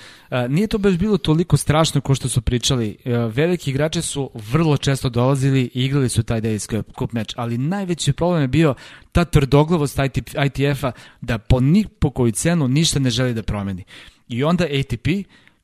nije 0.50 0.68
to 0.68 0.78
baš 0.78 0.98
bilo 0.98 1.18
toliko 1.18 1.58
strašno 1.58 2.02
kao 2.02 2.16
što 2.16 2.30
su 2.30 2.42
pričali. 2.42 2.98
Veliki 3.34 3.70
igrači 3.70 4.02
su 4.02 4.32
vrlo 4.34 4.78
često 4.78 5.10
dolazili 5.10 5.62
i 5.74 5.86
igrali 5.86 6.10
su 6.10 6.24
taj 6.24 6.42
Davis 6.42 6.68
Cup 7.00 7.12
meč, 7.12 7.34
ali 7.38 7.58
najveći 7.58 8.14
problem 8.14 8.42
je 8.42 8.48
bio 8.48 8.76
ta 9.12 9.26
tvrdoglavost 9.26 10.00
ITF-a 10.46 10.92
da 11.22 11.38
po, 11.38 11.60
ni, 11.60 11.86
po 12.00 12.12
koju 12.12 12.32
cenu 12.32 12.68
ništa 12.68 13.00
ne 13.00 13.10
želi 13.10 13.34
da 13.34 13.44
promeni. 13.44 13.84
I 14.28 14.44
onda 14.44 14.64
ATP, 14.64 15.08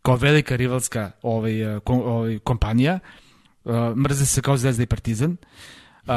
kao 0.02 0.16
velika 0.16 0.56
rivalska 0.56 1.12
ovaj, 1.22 1.54
kom, 1.84 2.02
ovaj, 2.02 2.40
kompanija, 2.40 2.94
uh, 2.94 3.25
mrze 3.96 4.26
se 4.26 4.42
kao 4.42 4.58
Zvezda 4.58 4.84
i 4.84 4.86
Partizan, 4.86 5.32
uh, 5.32 6.14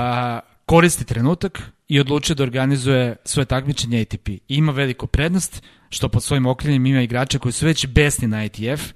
koristi 0.66 1.04
trenutak 1.04 1.62
i 1.88 2.00
odlučuje 2.00 2.34
da 2.34 2.42
organizuje 2.42 3.16
svoje 3.24 3.46
takmičenje 3.46 4.00
ATP. 4.00 4.28
I 4.28 4.42
ima 4.48 4.72
veliku 4.72 5.06
prednost 5.06 5.62
što 5.88 6.08
pod 6.08 6.22
svojim 6.22 6.46
okrenjem 6.46 6.86
ima 6.86 7.00
igrače 7.00 7.38
koji 7.38 7.52
su 7.52 7.66
već 7.66 7.86
besni 7.86 8.28
na 8.28 8.44
ITF, 8.44 8.92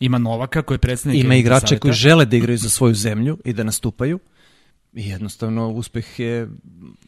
ima 0.00 0.18
Novaka 0.18 0.62
koji 0.62 0.74
je 0.74 0.78
predstavnik 0.78 1.24
Ima 1.24 1.34
igrače 1.34 1.66
savjeta. 1.66 1.82
koji 1.82 1.94
žele 1.94 2.24
da 2.24 2.36
igraju 2.36 2.58
za 2.58 2.68
svoju 2.68 2.94
zemlju 2.94 3.38
i 3.44 3.52
da 3.52 3.64
nastupaju. 3.64 4.18
I 4.92 5.08
jednostavno 5.08 5.68
uspeh 5.68 6.20
je 6.20 6.48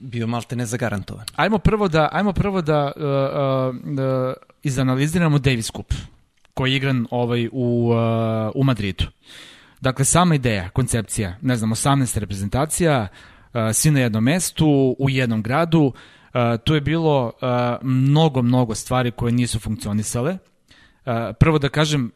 bio 0.00 0.26
malte 0.26 0.56
ne 0.56 0.66
zagarantovan. 0.66 1.26
Ajmo 1.36 1.58
prvo 1.58 1.88
da 1.88 2.08
ajmo 2.12 2.32
prvo 2.32 2.62
da 2.62 2.92
uh, 2.96 3.02
uh, 3.02 3.76
uh, 3.76 4.32
izanaliziramo 4.62 5.38
Davis 5.38 5.70
Cup 5.76 5.94
koji 6.54 6.70
je 6.70 6.76
igran 6.76 7.06
ovaj 7.10 7.48
u 7.52 7.90
uh, 7.90 7.96
u 8.54 8.64
Madridu. 8.64 9.04
Dakle, 9.82 10.04
sama 10.04 10.34
ideja, 10.34 10.68
koncepcija, 10.68 11.36
ne 11.42 11.56
znam, 11.56 11.70
18 11.70 12.18
reprezentacija, 12.18 13.08
uh, 13.10 13.60
svi 13.72 13.90
na 13.90 14.00
jednom 14.00 14.24
mestu, 14.24 14.96
u 14.98 15.10
jednom 15.10 15.42
gradu, 15.42 15.82
uh, 15.82 15.92
tu 16.64 16.74
je 16.74 16.80
bilo 16.80 17.26
uh, 17.26 17.48
mnogo, 17.82 18.42
mnogo 18.42 18.74
stvari 18.74 19.10
koje 19.10 19.32
nisu 19.32 19.60
funkcionisale. 19.60 20.38
Prvo 21.38 21.58
da 21.58 21.68
kažem, 21.68 22.10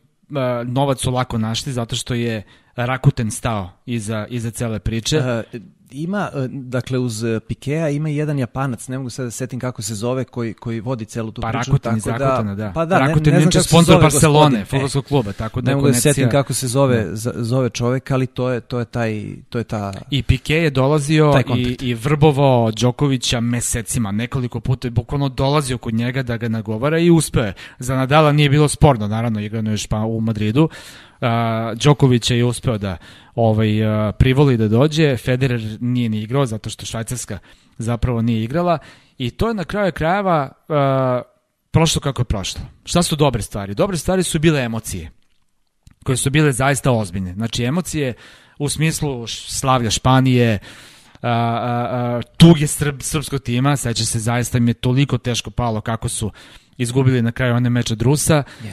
novac 0.64 1.00
su 1.00 1.10
lako 1.10 1.38
našli 1.38 1.72
zato 1.72 1.96
što 1.96 2.14
je 2.14 2.42
Rakuten 2.76 3.30
stao 3.30 3.70
iza, 3.86 4.26
iza 4.30 4.50
cele 4.50 4.78
priče. 4.78 5.18
Uh, 5.18 5.60
ima, 5.90 6.30
dakle, 6.48 6.98
uz 6.98 7.24
Pikea 7.48 7.88
ima 7.88 8.08
jedan 8.08 8.38
Japanac, 8.38 8.88
ne 8.88 8.98
mogu 8.98 9.10
sad 9.10 9.24
da 9.24 9.30
setim 9.30 9.60
kako 9.60 9.82
se 9.82 9.94
zove, 9.94 10.24
koji, 10.24 10.54
koji 10.54 10.80
vodi 10.80 11.04
celu 11.04 11.30
tu 11.30 11.42
pa, 11.42 11.48
priču. 11.48 11.70
Rakuten 11.70 11.96
iz 11.96 12.06
Rakutena, 12.06 12.54
da. 12.54 12.72
Pa 12.74 12.84
da, 12.84 12.98
Rakuten 12.98 13.32
ne, 13.32 13.40
ne 13.40 13.50
znam 13.50 13.62
sponsor 13.62 14.02
Barcelone, 14.02 14.64
fudbalskog 14.64 15.04
kluba, 15.04 15.32
tako 15.32 15.60
da 15.60 15.70
ne 15.70 15.76
mogu 15.76 15.88
da 15.88 15.94
setim 15.94 16.30
kako 16.30 16.54
se 16.54 16.68
zove, 16.68 17.04
da. 17.04 17.32
zove 17.34 17.70
čovek, 17.70 18.10
ali 18.10 18.26
to 18.26 18.50
je, 18.50 18.60
to 18.60 18.78
je 18.78 18.84
taj, 18.84 19.24
to 19.48 19.58
je 19.58 19.64
ta... 19.64 19.92
I 20.10 20.22
Pique 20.22 20.56
je 20.56 20.70
dolazio 20.70 21.42
i, 21.56 21.76
i 21.80 21.94
vrbovao 21.94 22.70
Đokovića 22.70 23.40
mesecima, 23.40 24.12
nekoliko 24.12 24.60
puta 24.60 24.86
je 24.88 24.92
bukvalno 24.92 25.28
dolazio 25.28 25.78
kod 25.78 25.94
njega 25.94 26.22
da 26.22 26.36
ga 26.36 26.48
nagovara 26.48 26.98
i 26.98 27.10
uspeo 27.10 27.44
je. 27.44 27.54
Za 27.78 27.96
Nadala 27.96 28.32
nije 28.32 28.48
bilo 28.50 28.68
sporno, 28.68 29.08
naravno, 29.08 29.40
igrano 29.40 29.70
je 29.70 29.76
pa 29.88 29.98
u 29.98 30.20
Madridu, 30.20 30.68
Uh, 31.20 31.28
Đoković 31.82 32.30
je 32.30 32.44
uspeo 32.44 32.78
da 32.78 32.96
ovaj, 33.34 33.82
uh, 33.82 34.14
privoli 34.18 34.56
da 34.56 34.68
dođe, 34.68 35.16
Federer 35.16 35.78
nije 35.80 36.08
ni 36.08 36.20
igrao 36.22 36.46
zato 36.46 36.70
što 36.70 36.86
Švajcarska 36.86 37.38
zapravo 37.78 38.22
nije 38.22 38.44
igrala 38.44 38.78
i 39.18 39.30
to 39.30 39.48
je 39.48 39.54
na 39.54 39.64
kraju 39.64 39.92
krajeva 39.92 40.52
uh, 40.68 40.76
prošlo 41.70 42.00
kako 42.00 42.20
je 42.20 42.24
prošlo. 42.24 42.60
Šta 42.84 43.02
su 43.02 43.16
dobre 43.16 43.42
stvari? 43.42 43.74
Dobre 43.74 43.96
stvari 43.96 44.22
su 44.22 44.38
bile 44.38 44.60
emocije 44.60 45.10
koje 46.04 46.16
su 46.16 46.30
bile 46.30 46.52
zaista 46.52 46.90
ozbiljne. 46.90 47.34
Znači 47.34 47.64
emocije 47.64 48.14
u 48.58 48.68
smislu 48.68 49.26
slavlja 49.26 49.90
Španije, 49.90 50.58
a, 51.22 51.28
a, 51.30 51.86
a, 51.90 52.20
tuge 52.36 52.66
srb, 52.66 53.02
srpskog 53.02 53.40
tima, 53.40 53.76
seća 53.76 54.04
se 54.04 54.18
zaista 54.18 54.58
mi 54.58 54.70
je 54.70 54.74
toliko 54.74 55.18
teško 55.18 55.50
palo 55.50 55.80
kako 55.80 56.08
su 56.08 56.30
izgubili 56.78 57.22
na 57.22 57.32
kraju 57.32 57.54
one 57.54 57.70
meč 57.70 57.90
od 57.90 58.02
Rusa. 58.02 58.42
Uh, 58.62 58.72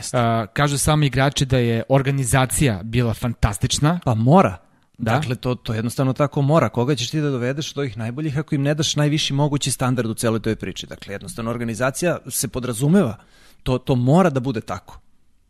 kažu 0.54 0.78
sami 0.78 1.06
igrači 1.06 1.46
da 1.46 1.58
je 1.58 1.84
organizacija 1.90 2.82
bila 2.84 3.14
fantastična. 3.14 4.00
Pa 4.06 4.14
mora. 4.14 4.58
Da? 4.98 5.12
Dakle, 5.12 5.36
to, 5.36 5.56
to 5.56 5.74
jednostavno 5.74 6.14
tako 6.14 6.42
mora. 6.42 6.70
Koga 6.70 6.96
ćeš 6.96 7.10
ti 7.10 7.22
da 7.22 7.30
dovedeš 7.30 7.74
do 7.74 7.84
ih 7.84 7.98
najboljih 7.98 8.38
ako 8.38 8.56
im 8.56 8.62
ne 8.62 8.74
daš 8.74 8.96
najviši 8.96 9.34
mogući 9.34 9.72
standard 9.72 10.10
u 10.10 10.14
celoj 10.14 10.40
toj 10.40 10.56
priči? 10.56 10.88
Dakle, 10.88 11.14
jednostavno 11.14 11.52
organizacija 11.52 12.18
se 12.30 12.48
podrazumeva. 12.48 13.18
To, 13.64 13.78
to 13.78 13.96
mora 13.96 14.30
da 14.30 14.40
bude 14.40 14.62
tako. 14.62 15.00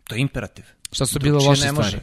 To 0.03 0.15
je 0.15 0.21
imperativ. 0.21 0.65
Šta 0.91 1.05
su 1.05 1.19
bile 1.19 1.39
loše 1.45 1.67
stvari? 1.67 1.99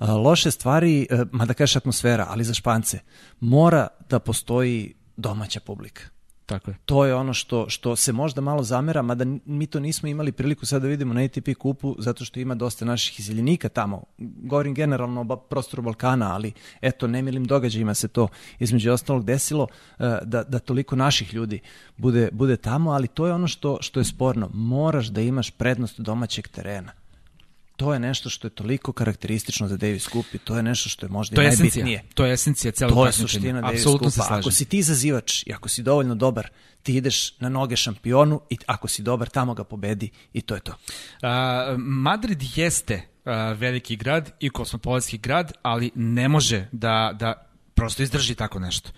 Loše 0.00 0.50
stvari, 0.50 1.06
ma 1.32 1.46
da 1.46 1.54
kažeš 1.54 1.76
atmosfera, 1.76 2.26
ali 2.28 2.44
za 2.44 2.54
Špance, 2.54 2.98
mora 3.40 3.88
da 4.10 4.18
postoji 4.18 4.94
domaća 5.16 5.60
publika. 5.60 6.02
Tako 6.46 6.70
je. 6.70 6.76
To 6.84 7.04
je 7.04 7.14
ono 7.14 7.34
što, 7.34 7.68
što 7.68 7.96
se 7.96 8.12
možda 8.12 8.40
malo 8.40 8.62
zamera, 8.62 9.02
mada 9.02 9.24
mi 9.44 9.66
to 9.66 9.80
nismo 9.80 10.08
imali 10.08 10.32
priliku 10.32 10.66
sad 10.66 10.82
da 10.82 10.88
vidimo 10.88 11.14
na 11.14 11.20
ATP 11.20 11.48
kupu, 11.58 11.96
zato 11.98 12.24
što 12.24 12.40
ima 12.40 12.54
dosta 12.54 12.84
naših 12.84 13.20
izjeljenika 13.20 13.68
tamo. 13.68 14.02
Govorim 14.18 14.74
generalno 14.74 15.26
o 15.28 15.36
prostoru 15.36 15.82
Balkana, 15.82 16.34
ali 16.34 16.52
eto, 16.82 17.06
nemilim 17.06 17.44
događajima 17.44 17.94
se 17.94 18.08
to 18.08 18.28
između 18.58 18.92
ostalog 18.92 19.24
desilo, 19.24 19.66
e, 19.98 20.18
da, 20.22 20.42
da 20.42 20.58
toliko 20.58 20.96
naših 20.96 21.34
ljudi 21.34 21.60
bude, 21.96 22.28
bude 22.32 22.56
tamo, 22.56 22.90
ali 22.90 23.08
to 23.08 23.26
je 23.26 23.32
ono 23.32 23.48
što, 23.48 23.78
što 23.80 24.00
je 24.00 24.04
sporno. 24.04 24.50
Moraš 24.54 25.06
da 25.06 25.20
imaš 25.20 25.50
prednost 25.50 26.00
domaćeg 26.00 26.48
terena 26.48 27.03
to 27.84 27.92
je 27.92 28.00
nešto 28.00 28.30
što 28.30 28.46
je 28.46 28.50
toliko 28.50 28.92
karakteristično 28.92 29.68
za 29.68 29.76
Davis 29.76 30.08
Cup 30.08 30.34
i 30.34 30.38
to 30.38 30.56
je 30.56 30.62
nešto 30.62 30.88
što 30.88 31.06
je 31.06 31.10
možda 31.10 31.36
to 31.36 31.42
je 31.42 31.48
najbitnije. 31.48 31.96
Esencija. 31.96 32.14
To 32.14 32.26
je 32.26 32.32
esencija 32.32 32.72
celog 32.72 32.94
To 32.94 33.06
je 33.06 33.12
suština 33.12 33.60
Davis 33.60 33.82
Cupa. 33.82 34.08
Ako 34.28 34.50
si 34.50 34.64
ti 34.64 34.78
izazivač 34.78 35.42
i 35.46 35.52
ako 35.52 35.68
si 35.68 35.82
dovoljno 35.82 36.14
dobar, 36.14 36.48
ti 36.82 36.96
ideš 36.96 37.38
na 37.40 37.48
noge 37.48 37.76
šampionu 37.76 38.40
i 38.50 38.58
ako 38.66 38.88
si 38.88 39.02
dobar, 39.02 39.28
tamo 39.28 39.54
ga 39.54 39.64
pobedi 39.64 40.10
i 40.32 40.40
to 40.40 40.54
je 40.54 40.60
to. 40.60 40.74
A, 41.22 41.76
Madrid 41.78 42.42
jeste 42.54 43.02
a, 43.24 43.52
veliki 43.52 43.96
grad 43.96 44.30
i 44.40 44.50
kosmopolitski 44.50 45.18
grad, 45.18 45.52
ali 45.62 45.90
ne 45.94 46.28
može 46.28 46.68
da, 46.72 47.12
da 47.14 47.50
prosto 47.74 48.02
izdrži 48.02 48.34
tako 48.34 48.58
nešto. 48.58 48.90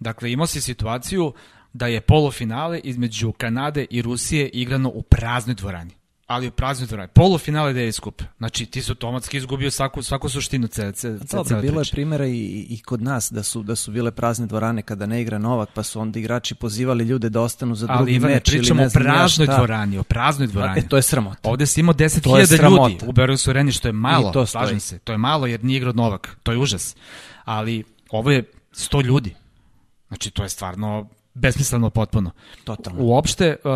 Dakle, 0.00 0.32
imao 0.32 0.46
si 0.46 0.60
situaciju 0.60 1.32
da 1.72 1.86
je 1.86 2.00
polufinale 2.00 2.80
između 2.84 3.32
Kanade 3.32 3.86
i 3.90 4.02
Rusije 4.02 4.48
igrano 4.48 4.88
u 4.88 5.02
praznoj 5.02 5.54
dvorani 5.54 5.94
ali 6.26 6.48
u 6.48 6.50
praznoj 6.50 6.86
dvorani. 6.86 7.08
Polufinale 7.14 7.72
Davis 7.72 8.00
Cup. 8.00 8.22
Znači, 8.38 8.66
ti 8.66 8.82
su 8.82 8.92
automatski 8.92 9.36
izgubio 9.36 9.70
svaku, 9.70 10.02
svaku 10.02 10.28
suštinu 10.28 10.66
ce, 10.66 10.92
ce, 10.92 11.18
ce, 11.26 11.36
Dobro, 11.36 11.60
bilo 11.60 11.80
je 11.80 11.84
primjera 11.90 12.26
i, 12.26 12.66
i 12.70 12.82
kod 12.82 13.02
nas 13.02 13.32
da 13.32 13.42
su, 13.42 13.62
da 13.62 13.76
su 13.76 13.90
bile 13.90 14.10
prazne 14.10 14.46
dvorane 14.46 14.82
kada 14.82 15.06
ne 15.06 15.22
igra 15.22 15.38
Novak, 15.38 15.68
pa 15.74 15.82
su 15.82 16.00
onda 16.00 16.18
igrači 16.18 16.54
pozivali 16.54 17.04
ljude 17.04 17.28
da 17.28 17.40
ostanu 17.40 17.74
za 17.74 17.86
drugi 17.86 18.00
ali, 18.00 18.14
Ivane, 18.14 18.34
meč. 18.34 18.48
Ali 18.48 18.58
pričamo 18.58 18.82
o 18.84 18.88
praznoj 18.94 19.46
dvorani, 19.46 19.98
o 19.98 20.02
praznoj 20.02 20.46
dvorani. 20.46 20.80
E, 20.80 20.88
to 20.88 20.96
je 20.96 21.02
sramota. 21.02 21.50
Ovde 21.50 21.66
si 21.66 21.80
imao 21.80 21.94
10.000 21.94 22.70
ljudi 22.70 22.98
u 23.06 23.12
Berosu 23.12 23.50
Areni, 23.50 23.72
što 23.72 23.88
je 23.88 23.92
malo, 23.92 24.32
to 24.32 24.46
slažem 24.46 24.80
se. 24.80 24.98
To 24.98 25.12
je 25.12 25.18
malo 25.18 25.46
jer 25.46 25.64
nije 25.64 25.76
igrao 25.76 25.92
Novak, 25.92 26.36
to 26.42 26.52
je 26.52 26.58
užas. 26.58 26.96
Ali 27.44 27.84
ovo 28.10 28.30
je 28.30 28.42
100 28.72 29.04
ljudi. 29.04 29.34
Znači, 30.08 30.30
to 30.30 30.42
je 30.42 30.48
stvarno 30.48 31.08
besmisleno 31.36 31.90
potpuno. 31.90 32.30
Totalno. 32.64 33.02
Uopšte, 33.02 33.56
uh, 33.64 33.70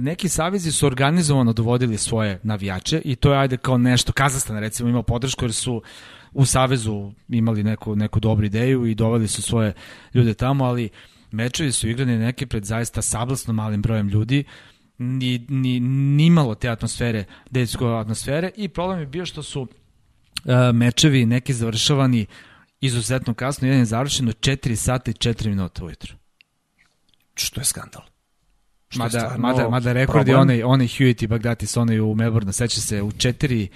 neki 0.00 0.28
savezi 0.28 0.72
su 0.72 0.86
organizovano 0.86 1.52
dovodili 1.52 1.98
svoje 1.98 2.40
navijače 2.42 3.02
i 3.04 3.16
to 3.16 3.32
je 3.32 3.38
ajde 3.38 3.56
kao 3.56 3.78
nešto, 3.78 4.12
Kazastan 4.12 4.58
recimo 4.58 4.88
imao 4.88 5.02
podršku 5.02 5.44
jer 5.44 5.52
su 5.52 5.82
u 6.32 6.44
savezu 6.44 7.12
imali 7.28 7.62
neku, 7.62 7.96
neku 7.96 8.20
dobru 8.20 8.46
ideju 8.46 8.86
i 8.86 8.94
doveli 8.94 9.28
su 9.28 9.42
svoje 9.42 9.72
ljude 10.14 10.34
tamo, 10.34 10.64
ali 10.64 10.88
mečevi 11.30 11.72
su 11.72 11.88
igrani 11.88 12.18
neke 12.18 12.46
pred 12.46 12.64
zaista 12.64 13.02
sablasno 13.02 13.52
malim 13.52 13.82
brojem 13.82 14.08
ljudi, 14.08 14.44
ni, 14.98 15.46
ni, 15.48 15.80
ni 15.80 16.30
malo 16.30 16.54
te 16.54 16.68
atmosfere, 16.68 17.24
dejsko 17.50 17.86
atmosfere 17.86 18.50
i 18.56 18.68
problem 18.68 19.00
je 19.00 19.06
bio 19.06 19.26
što 19.26 19.42
su 19.42 19.60
uh, 19.60 19.68
mečevi 20.74 21.26
neki 21.26 21.52
završavani 21.52 22.26
izuzetno 22.80 23.34
kasno, 23.34 23.68
jedan 23.68 23.80
je 23.80 23.84
završen 23.84 24.28
4 24.28 24.74
sata 24.74 25.10
i 25.10 25.14
4 25.14 25.48
minuta 25.48 25.84
ujutru 25.84 26.18
što 27.44 27.60
je 27.60 27.64
skandal. 27.64 28.02
Što 28.88 28.98
mada, 28.98 29.18
je 29.18 29.38
mada, 29.38 29.68
mada 29.68 29.92
rekord 29.92 30.28
je 30.28 30.36
onaj, 30.36 30.62
onaj 30.62 30.86
Hewitt 30.86 31.24
i 31.24 31.26
Bagdatis, 31.26 31.76
onaj 31.76 32.00
u 32.00 32.14
Melbourne, 32.14 32.52
seća 32.52 32.80
se 32.80 33.02
u 33.02 33.10
4 33.10 33.68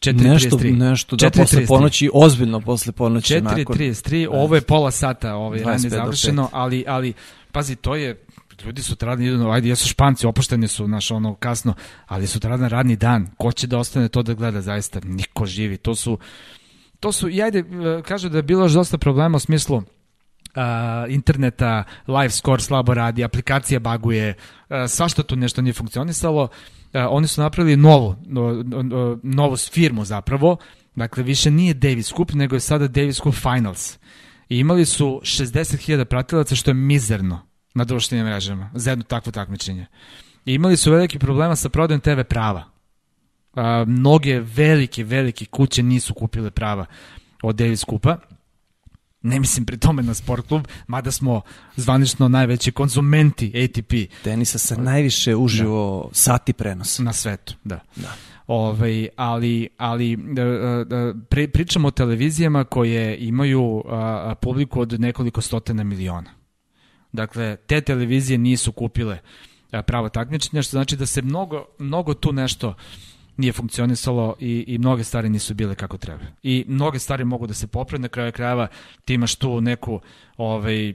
4, 0.00 0.22
nešto, 0.22 0.56
33. 0.56 0.76
nešto 0.76 1.16
da 1.16 1.30
4, 1.30 1.38
posle 1.38 1.66
ponoći, 1.66 2.10
ozbiljno 2.14 2.60
posle 2.60 2.92
ponoći 2.92 3.34
4, 3.34 3.42
nakon. 3.42 3.76
4.33, 3.76 4.28
ovo 4.30 4.54
je 4.54 4.60
pola 4.60 4.90
sata 4.90 5.34
ovaj, 5.34 5.62
ranije 5.62 5.90
završeno, 5.90 6.48
ali, 6.52 6.84
ali 6.86 7.12
pazi, 7.52 7.76
to 7.76 7.94
je 7.94 8.24
ljudi 8.64 8.82
su 8.82 8.96
radni 9.00 9.26
idu, 9.26 9.50
ajde, 9.50 9.68
jesu 9.68 9.88
španci, 9.88 10.26
opušteni 10.26 10.68
su, 10.68 10.88
naš 10.88 11.10
ono, 11.10 11.34
kasno, 11.34 11.74
ali 12.06 12.26
su 12.26 12.38
radni 12.42 12.68
radni 12.68 12.96
dan. 12.96 13.26
Ko 13.36 13.52
će 13.52 13.66
da 13.66 13.78
ostane 13.78 14.08
to 14.08 14.22
da 14.22 14.34
gleda, 14.34 14.60
zaista? 14.60 15.00
Niko 15.04 15.46
živi. 15.46 15.76
To 15.76 15.94
su, 15.94 16.18
to 17.00 17.12
su, 17.12 17.28
i 17.28 17.42
ajde, 17.42 17.64
kažu 18.06 18.28
da 18.28 18.36
je 18.36 18.42
bilo 18.42 18.64
još 18.64 18.72
dosta 18.72 18.98
problema 18.98 19.36
u 19.36 19.40
smislu, 19.40 19.82
interneta, 21.08 21.84
live 22.06 22.30
score 22.30 22.62
slabo 22.62 22.94
radi, 22.94 23.24
aplikacija 23.24 23.80
baguje, 23.80 24.34
svašta 24.88 25.22
tu 25.22 25.36
nešto 25.36 25.62
nije 25.62 25.72
funkcionisalo. 25.72 26.48
Oni 26.94 27.26
su 27.26 27.40
napravili 27.40 27.76
novu, 27.76 28.16
no, 28.26 28.62
no, 28.62 29.18
novu 29.22 29.56
firmu 29.56 30.04
zapravo, 30.04 30.56
dakle 30.94 31.22
više 31.22 31.50
nije 31.50 31.74
Davis 31.74 32.12
Cup, 32.12 32.32
nego 32.32 32.56
je 32.56 32.60
sada 32.60 32.88
Davis 32.88 33.16
Cup 33.16 33.34
Finals. 33.34 33.98
I 34.48 34.58
imali 34.58 34.84
su 34.84 35.20
60.000 35.22 36.04
pratilaca, 36.04 36.54
što 36.54 36.70
je 36.70 36.74
mizerno 36.74 37.48
na 37.74 37.84
društvenim 37.84 38.26
mrežama 38.26 38.70
za 38.74 38.90
jedno 38.90 39.04
takvo 39.04 39.32
takmičenje. 39.32 39.86
I 40.44 40.54
imali 40.54 40.76
su 40.76 40.90
veliki 40.90 41.18
problema 41.18 41.56
sa 41.56 41.68
prodajom 41.68 42.00
TV 42.00 42.20
prava. 42.28 42.64
Uh, 43.52 43.62
mnoge 43.86 44.40
velike, 44.40 45.04
velike 45.04 45.44
kuće 45.44 45.82
nisu 45.82 46.14
kupile 46.14 46.50
prava 46.50 46.86
od 47.42 47.56
Davis 47.56 47.84
Cupa 47.84 48.16
Ne 49.22 49.40
mislim 49.40 49.66
pri 49.66 49.78
tome 49.78 50.02
na 50.02 50.14
sport 50.14 50.48
klub, 50.48 50.66
mada 50.86 51.10
smo 51.10 51.40
zvanično 51.76 52.28
najveći 52.28 52.72
konzumenti 52.72 53.52
ATP. 53.64 53.92
Tenisa 54.24 54.58
sa 54.58 54.76
najviše 54.76 55.36
uživo 55.36 56.08
da. 56.08 56.14
sati 56.14 56.52
prenosa. 56.52 57.02
Na 57.02 57.12
svetu, 57.12 57.54
da. 57.64 57.80
da. 57.96 58.14
Ove, 58.46 58.68
ovaj, 58.70 59.08
ali 59.16 59.68
ali 59.76 60.16
da, 60.16 60.44
da, 60.84 61.14
pri, 61.28 61.48
pričamo 61.48 61.88
o 61.88 61.90
televizijama 61.90 62.64
koje 62.64 63.16
imaju 63.16 63.84
a, 63.88 64.34
publiku 64.40 64.80
od 64.80 65.00
nekoliko 65.00 65.40
stotena 65.40 65.84
miliona. 65.84 66.30
Dakle, 67.12 67.56
te 67.56 67.80
televizije 67.80 68.38
nisu 68.38 68.72
kupile 68.72 69.18
pravo 69.86 70.08
takmičenja, 70.08 70.62
što 70.62 70.70
znači 70.70 70.96
da 70.96 71.06
se 71.06 71.22
mnogo, 71.22 71.64
mnogo 71.78 72.14
tu 72.14 72.32
nešto 72.32 72.74
nije 73.38 73.52
funkcionisalo 73.52 74.36
i, 74.40 74.64
i 74.66 74.78
mnoge 74.78 75.04
stvari 75.04 75.28
nisu 75.28 75.54
bile 75.54 75.74
kako 75.74 75.98
treba. 75.98 76.24
I 76.42 76.64
mnoge 76.68 76.98
stvari 76.98 77.24
mogu 77.24 77.46
da 77.46 77.54
se 77.54 77.66
poprave, 77.66 78.02
na 78.02 78.08
kraju 78.08 78.32
krajeva 78.32 78.68
ti 79.04 79.14
imaš 79.14 79.34
tu 79.34 79.60
neku 79.60 80.00
ovaj, 80.36 80.94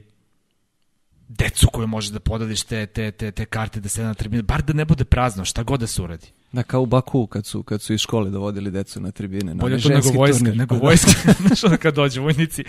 decu 1.28 1.68
koju 1.72 1.86
možeš 1.86 2.10
da 2.10 2.20
podeliš 2.20 2.62
te, 2.62 2.86
te, 2.86 3.10
te, 3.10 3.30
te 3.30 3.44
karte 3.44 3.80
da 3.80 3.88
se 3.88 4.02
na 4.02 4.14
tribine, 4.14 4.42
bar 4.42 4.62
da 4.62 4.72
ne 4.72 4.84
bude 4.84 5.04
prazno, 5.04 5.44
šta 5.44 5.62
god 5.62 5.80
da 5.80 5.86
se 5.86 6.02
uradi. 6.02 6.26
Da, 6.52 6.62
kao 6.62 6.82
u 6.82 6.86
Baku 6.86 7.26
kad 7.26 7.46
su, 7.46 7.62
kad 7.62 7.82
su 7.82 7.92
iz 7.92 8.00
škole 8.00 8.30
dovodili 8.30 8.70
decu 8.70 9.00
na 9.00 9.10
tribine. 9.10 9.54
Na 9.54 9.60
Bolje 9.60 9.80
to 9.80 9.88
nego 9.88 10.08
vojska, 10.08 10.38
turnir. 10.38 10.56
nego 10.56 10.74
vojska. 10.74 11.10
Znaš 11.46 11.64
ono 11.64 11.76
kad 11.76 11.94
dođe 11.94 12.20
vojnici, 12.20 12.64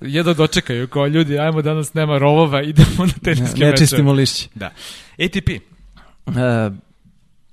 jedno 0.00 0.34
dočekaju 0.34 0.88
kao 0.88 1.06
ljudi, 1.06 1.38
ajmo 1.38 1.62
danas 1.62 1.94
nema 1.94 2.18
rovova, 2.18 2.62
idemo 2.72 3.06
na 3.06 3.12
teniske 3.22 3.44
mečeve. 3.44 3.66
Ne, 3.66 3.70
ne 3.70 3.76
čistimo 3.76 4.12
lišće. 4.12 4.48
Da. 4.54 4.70
ATP. 5.18 5.48
Uh, 6.26 6.34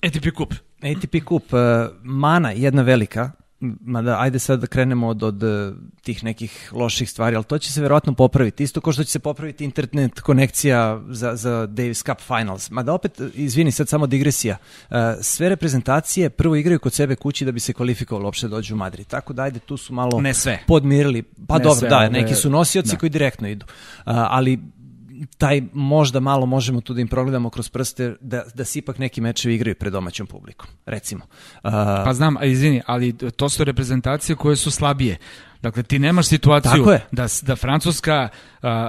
ATP 0.01 0.36
kup. 0.36 0.53
ATP 0.82 1.25
kup, 1.25 1.53
uh, 1.53 1.59
mana 2.03 2.51
jedna 2.51 2.82
velika, 2.82 3.32
mada 3.59 4.19
ajde 4.19 4.39
sad 4.39 4.59
da 4.59 4.67
krenemo 4.67 5.07
od, 5.07 5.23
od 5.23 5.43
uh, 5.43 5.75
tih 6.01 6.23
nekih 6.23 6.71
loših 6.73 7.09
stvari, 7.09 7.36
ali 7.36 7.45
to 7.45 7.57
će 7.57 7.71
se 7.71 7.82
verovatno 7.82 8.13
popraviti. 8.13 8.63
Isto 8.63 8.82
kao 8.82 8.93
što 8.93 9.03
će 9.03 9.11
se 9.11 9.19
popraviti 9.19 9.63
internet 9.63 10.19
konekcija 10.19 11.01
za, 11.09 11.36
za 11.36 11.65
Davis 11.65 12.03
Cup 12.03 12.17
Finals. 12.19 12.69
Mada 12.69 12.93
opet, 12.93 13.21
izvini, 13.34 13.71
sad 13.71 13.89
samo 13.89 14.07
digresija. 14.07 14.57
Uh, 14.89 14.95
sve 15.21 15.49
reprezentacije 15.49 16.30
prvo 16.30 16.55
igraju 16.55 16.80
kod 16.80 16.93
sebe 16.93 17.15
kući 17.15 17.45
da 17.45 17.51
bi 17.51 17.59
se 17.59 17.73
kvalifikovalo 17.73 18.25
uopšte 18.25 18.47
da 18.47 18.55
dođu 18.55 18.75
u 18.75 18.78
Madrid. 18.78 19.07
Tako 19.07 19.34
da 19.34 19.43
ajde, 19.43 19.59
tu 19.59 19.78
su 19.78 19.93
malo 19.93 20.21
ne 20.21 20.34
sve. 20.34 20.59
podmirili. 20.67 21.23
Pa 21.47 21.57
ne 21.57 21.63
dobro, 21.63 21.80
sve, 21.80 21.89
da, 21.89 22.09
neki 22.09 22.36
su 22.36 22.49
nosioci 22.49 22.91
da. 22.91 22.97
koji 22.97 23.09
direktno 23.09 23.47
idu. 23.47 23.65
Ali 24.05 24.59
taj 25.38 25.61
možda 25.74 26.20
malo 26.20 26.45
možemo 26.45 26.82
tu 26.82 26.93
da 26.93 27.01
im 27.01 27.07
progledamo 27.07 27.49
kroz 27.49 27.70
prste 27.70 28.15
da, 28.22 28.43
da 28.53 28.65
se 28.65 28.80
ipak 28.80 28.97
neki 28.97 29.22
mečevi 29.22 29.55
igraju 29.55 29.76
pred 29.76 29.93
domaćom 29.93 30.28
publikom, 30.28 30.70
recimo. 30.86 31.26
Uh, 31.63 31.72
pa 32.05 32.13
znam, 32.13 32.36
izvini, 32.43 32.82
ali 32.86 33.18
to 33.18 33.49
su 33.49 33.63
reprezentacije 33.63 34.36
koje 34.36 34.55
su 34.55 34.72
slabije. 34.72 35.18
Dakle, 35.61 35.84
ti 35.84 35.99
nemaš 35.99 36.28
situaciju 36.28 36.86
da, 37.11 37.28
da 37.41 37.55
Francuska, 37.55 38.30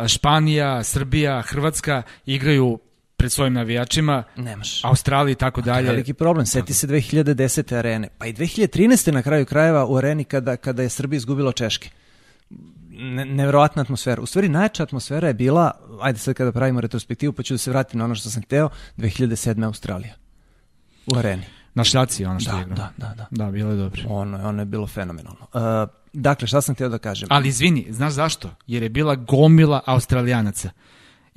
Španija, 0.09 0.85
Srbija, 0.85 1.43
Hrvatska 1.43 2.03
igraju 2.27 2.79
pred 3.17 3.33
svojim 3.33 3.55
navijačima, 3.55 4.25
Nemaš. 4.37 4.85
Australiji 4.85 5.33
i 5.33 5.37
tako 5.37 5.61
dalje. 5.61 5.89
Veliki 5.89 6.15
problem, 6.15 6.47
seti 6.47 6.75
se 6.75 6.87
2010. 6.87 7.77
arene, 7.79 8.09
pa 8.19 8.27
i 8.27 8.33
2013. 8.33 9.11
na 9.13 9.23
kraju 9.23 9.47
krajeva 9.47 9.87
u 9.87 9.97
areni 9.97 10.25
kada, 10.25 10.57
kada 10.57 10.83
je 10.83 10.89
Srbija 10.89 11.17
izgubila 11.17 11.53
Češke 11.53 11.91
ne, 12.99 13.25
nevjerovatna 13.25 13.83
atmosfera. 13.83 14.23
U 14.23 14.27
stvari 14.27 14.49
najjača 14.49 14.83
atmosfera 14.83 15.29
je 15.29 15.35
bila, 15.35 15.71
ajde 16.01 16.19
sad 16.19 16.35
kada 16.35 16.53
pravimo 16.53 16.81
retrospektivu, 16.81 17.33
pa 17.33 17.43
ću 17.43 17.55
da 17.55 17.59
se 17.59 17.71
vratim 17.71 17.99
na 17.99 18.05
ono 18.05 18.15
što 18.15 18.31
sam 18.31 18.43
hteo, 18.43 18.69
2007. 18.97 19.65
Australija. 19.65 20.15
U 21.07 21.17
areni. 21.19 21.45
Na 21.75 21.85
šljaci 21.85 22.25
ono 22.25 22.41
što 22.41 22.51
da, 22.51 22.57
je 22.57 22.63
igrao. 22.63 22.77
Da, 22.77 22.93
da, 22.97 23.15
da. 23.15 23.27
Da, 23.31 23.51
bilo 23.51 23.71
je 23.71 23.77
dobro. 23.77 24.03
Ono, 24.09 24.49
ono 24.49 24.63
je 24.63 24.67
bilo 24.67 24.87
fenomenalno. 24.87 25.47
Uh, 25.53 25.61
dakle, 26.13 26.49
šta 26.49 26.61
sam 26.61 26.75
hteo 26.75 26.89
da 26.89 26.99
kažem? 26.99 27.29
Ali 27.31 27.49
izvini, 27.49 27.87
znaš 27.91 28.13
zašto? 28.13 28.51
Jer 28.67 28.83
je 28.83 28.89
bila 28.89 29.15
gomila 29.15 29.81
Australijanaca. 29.87 30.71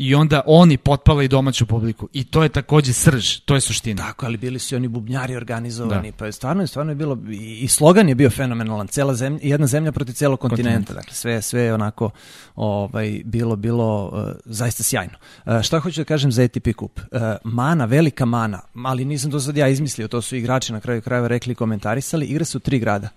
I 0.01 0.15
onda 0.15 0.41
oni 0.45 0.77
potpale 0.77 1.25
i 1.25 1.27
domaću 1.27 1.65
publiku. 1.65 2.09
I 2.13 2.23
to 2.23 2.43
je 2.43 2.49
takođe 2.49 2.93
srž, 2.93 3.39
to 3.45 3.55
je 3.55 3.61
suština. 3.61 4.03
Tako, 4.03 4.25
ali 4.25 4.37
bili 4.37 4.59
su 4.59 4.75
oni 4.75 4.87
bubnjari 4.87 5.35
organizovani, 5.35 6.11
da. 6.11 6.17
pa 6.17 6.25
je 6.25 6.31
stvarno, 6.31 6.67
stvarno 6.67 6.91
je 6.91 6.95
bilo, 6.95 7.17
i, 7.31 7.67
slogan 7.67 8.09
je 8.09 8.15
bio 8.15 8.29
fenomenalan, 8.29 8.87
cela 8.87 9.13
zemlja, 9.13 9.39
jedna 9.43 9.67
zemlja 9.67 9.91
protiv 9.91 10.13
celog 10.13 10.39
kontinenta, 10.39 10.71
Kontinent. 10.71 10.95
dakle 10.95 11.13
sve, 11.13 11.41
sve 11.41 11.61
je 11.61 11.73
onako 11.73 12.09
ovaj, 12.55 13.21
bilo, 13.25 13.55
bilo 13.55 14.07
uh, 14.07 14.33
zaista 14.45 14.83
sjajno. 14.83 15.13
Uh, 15.45 15.61
šta 15.61 15.79
hoću 15.79 16.01
da 16.01 16.05
kažem 16.05 16.31
za 16.31 16.43
ATP 16.43 16.73
kup? 16.75 16.99
Uh, 16.99 17.21
mana, 17.43 17.85
velika 17.85 18.25
mana, 18.25 18.61
ali 18.83 19.05
nisam 19.05 19.31
to 19.31 19.39
sad 19.39 19.57
ja 19.57 19.67
izmislio, 19.67 20.07
to 20.07 20.21
su 20.21 20.35
igrači 20.35 20.73
na 20.73 20.79
kraju 20.79 21.01
krajeva 21.01 21.27
rekli 21.27 21.51
i 21.51 21.55
komentarisali, 21.55 22.25
igre 22.25 22.45
su 22.45 22.59
tri 22.59 22.79
grada. 22.79 23.09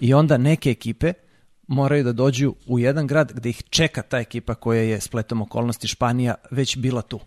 I 0.00 0.14
onda 0.14 0.38
neke 0.38 0.70
ekipe 0.70 1.12
moraju 1.66 2.04
da 2.04 2.12
dođu 2.12 2.54
u 2.66 2.78
jedan 2.78 3.06
grad 3.06 3.32
gde 3.32 3.48
ih 3.48 3.62
čeka 3.70 4.02
ta 4.02 4.18
ekipa 4.18 4.54
koja 4.54 4.82
je 4.82 5.00
spletom 5.00 5.42
okolnosti 5.42 5.88
Španija 5.88 6.34
već 6.50 6.76
bila 6.76 7.02
tu. 7.02 7.20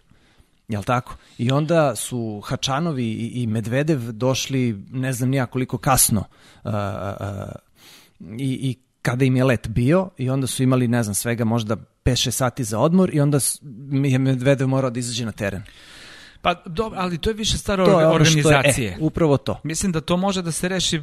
Jel 0.67 0.83
tako? 0.83 1.15
I 1.37 1.51
onda 1.51 1.95
su 1.95 2.41
Hačanovi 2.45 3.11
i, 3.11 3.47
Medvedev 3.47 4.11
došli 4.11 4.83
ne 4.91 5.13
znam 5.13 5.29
nija 5.29 5.45
koliko 5.45 5.77
kasno 5.77 6.23
uh, 6.63 6.71
uh, 6.71 7.51
i, 8.39 8.69
i 8.69 8.75
kada 9.01 9.25
im 9.25 9.35
je 9.35 9.43
let 9.43 9.67
bio 9.67 10.09
i 10.17 10.29
onda 10.29 10.47
su 10.47 10.63
imali 10.63 10.87
ne 10.87 11.03
znam 11.03 11.15
svega 11.15 11.45
možda 11.45 11.75
5-6 12.05 12.31
sati 12.31 12.63
za 12.63 12.79
odmor 12.79 13.15
i 13.15 13.19
onda 13.19 13.39
je 14.03 14.19
Medvedev 14.19 14.67
morao 14.67 14.89
da 14.89 14.99
izađe 14.99 15.25
na 15.25 15.31
teren. 15.31 15.63
Pa 16.41 16.55
dobro, 16.65 16.99
ali 16.99 17.17
to 17.17 17.29
je 17.29 17.33
više 17.33 17.57
stvar 17.57 17.85
to 17.85 17.99
je 17.99 18.07
organizacije. 18.07 18.85
Je, 18.85 18.91
e, 18.91 18.97
upravo 18.99 19.37
to. 19.37 19.59
Mislim 19.63 19.91
da 19.91 20.01
to 20.01 20.17
može 20.17 20.41
da 20.41 20.51
se 20.51 20.69
reši, 20.69 21.01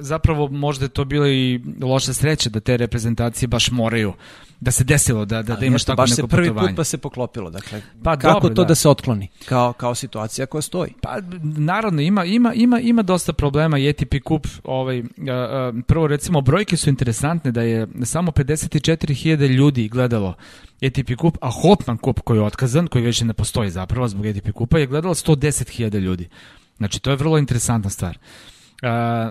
zapravo 0.00 0.48
možda 0.48 0.84
je 0.84 0.88
to 0.88 1.04
bilo 1.04 1.26
i 1.26 1.60
loša 1.80 2.12
sreća 2.12 2.50
da 2.50 2.60
te 2.60 2.76
reprezentacije 2.76 3.48
baš 3.48 3.70
moraju 3.70 4.12
da 4.60 4.70
se 4.70 4.84
desilo 4.84 5.24
da 5.24 5.42
da, 5.42 5.56
da 5.56 5.66
imaš 5.66 5.84
tako 5.84 5.96
baš 5.96 6.10
neko 6.10 6.16
se 6.16 6.26
prvi 6.28 6.48
putovanje. 6.48 6.68
put 6.68 6.76
pa 6.76 6.84
se 6.84 6.98
poklopilo 6.98 7.50
dakle 7.50 7.82
pa 8.02 8.16
kako 8.16 8.40
dobro, 8.40 8.54
to 8.54 8.62
da. 8.62 8.68
da 8.68 8.74
se 8.74 8.88
otkloni 8.88 9.28
kao 9.44 9.72
kao 9.72 9.94
situacija 9.94 10.46
koja 10.46 10.62
stoji 10.62 10.92
pa 11.02 11.18
naravno 11.42 12.02
ima 12.02 12.24
ima 12.24 12.54
ima 12.54 12.80
ima 12.80 13.02
dosta 13.02 13.32
problema 13.32 13.78
i 13.78 13.88
ATP 13.88 14.14
kup 14.24 14.46
ovaj 14.64 15.00
uh, 15.00 15.06
uh, 15.06 15.82
prvo 15.86 16.06
recimo 16.06 16.40
brojke 16.40 16.76
su 16.76 16.90
interesantne 16.90 17.52
da 17.52 17.62
je 17.62 17.86
samo 18.04 18.30
54.000 18.30 19.46
ljudi 19.46 19.88
gledalo 19.88 20.34
ATP 20.82 21.16
kup 21.18 21.36
a 21.40 21.50
Hopman 21.50 21.98
kup 21.98 22.20
koji 22.20 22.38
je 22.38 22.42
otkazan 22.42 22.86
koji 22.86 23.04
već 23.04 23.20
ne 23.20 23.32
postoji 23.32 23.70
zapravo 23.70 24.08
zbog 24.08 24.26
ATP 24.26 24.52
kupa 24.52 24.78
je 24.78 24.86
gledalo 24.86 25.14
110.000 25.14 25.98
ljudi 25.98 26.28
znači 26.76 27.00
to 27.00 27.10
je 27.10 27.16
vrlo 27.16 27.38
interesantna 27.38 27.90
stvar 27.90 28.18
uh, 28.18 28.88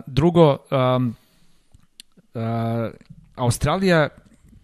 drugo 0.08 0.58
um, 0.72 1.16
uh, 2.34 2.42
Australija 3.36 4.10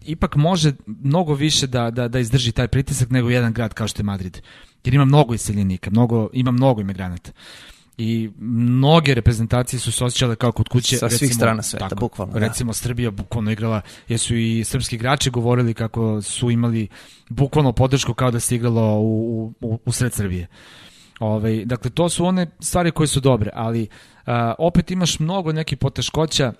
ipak 0.06 0.36
može 0.36 0.72
mnogo 0.86 1.34
više 1.34 1.66
da, 1.66 1.90
da, 1.90 2.08
da 2.08 2.18
izdrži 2.18 2.52
taj 2.52 2.68
pritisak 2.68 3.10
nego 3.10 3.30
jedan 3.30 3.52
grad 3.52 3.74
kao 3.74 3.88
što 3.88 4.00
je 4.00 4.04
Madrid. 4.04 4.40
Jer 4.84 4.94
ima 4.94 5.04
mnogo 5.04 5.34
iseljenika, 5.34 5.90
mnogo, 5.90 6.28
ima 6.32 6.50
mnogo 6.50 6.80
imigranata. 6.80 7.30
I 7.98 8.30
mnoge 8.38 9.14
reprezentacije 9.14 9.80
su 9.80 9.92
se 9.92 10.04
osjećale 10.04 10.36
kao 10.36 10.52
kod 10.52 10.68
kuće. 10.68 10.96
Sa 10.96 11.06
recimo, 11.06 11.18
svih 11.18 11.34
strana 11.34 11.62
sveta, 11.62 11.88
tako, 11.88 12.00
bukvalno. 12.00 12.38
Recimo 12.38 12.70
da. 12.70 12.74
Srbija 12.74 13.10
bukvalno 13.10 13.50
igrala, 13.50 13.80
jer 14.08 14.18
su 14.18 14.36
i 14.36 14.64
srpski 14.64 14.96
igrači 14.96 15.30
govorili 15.30 15.74
kako 15.74 16.22
su 16.22 16.50
imali 16.50 16.88
bukvalno 17.28 17.72
podršku 17.72 18.14
kao 18.14 18.30
da 18.30 18.40
se 18.40 18.56
igralo 18.56 18.98
u, 18.98 19.52
u, 19.60 19.78
u 19.84 19.92
sred 19.92 20.12
Srbije. 20.12 20.46
Ove, 21.20 21.34
ovaj, 21.34 21.64
dakle, 21.64 21.90
to 21.90 22.08
su 22.08 22.24
one 22.24 22.46
stvari 22.60 22.90
koje 22.90 23.06
su 23.06 23.20
dobre, 23.20 23.50
ali 23.54 23.88
a, 24.26 24.54
opet 24.58 24.90
imaš 24.90 25.18
mnogo 25.18 25.52
nekih 25.52 25.78
poteškoća 25.78 26.52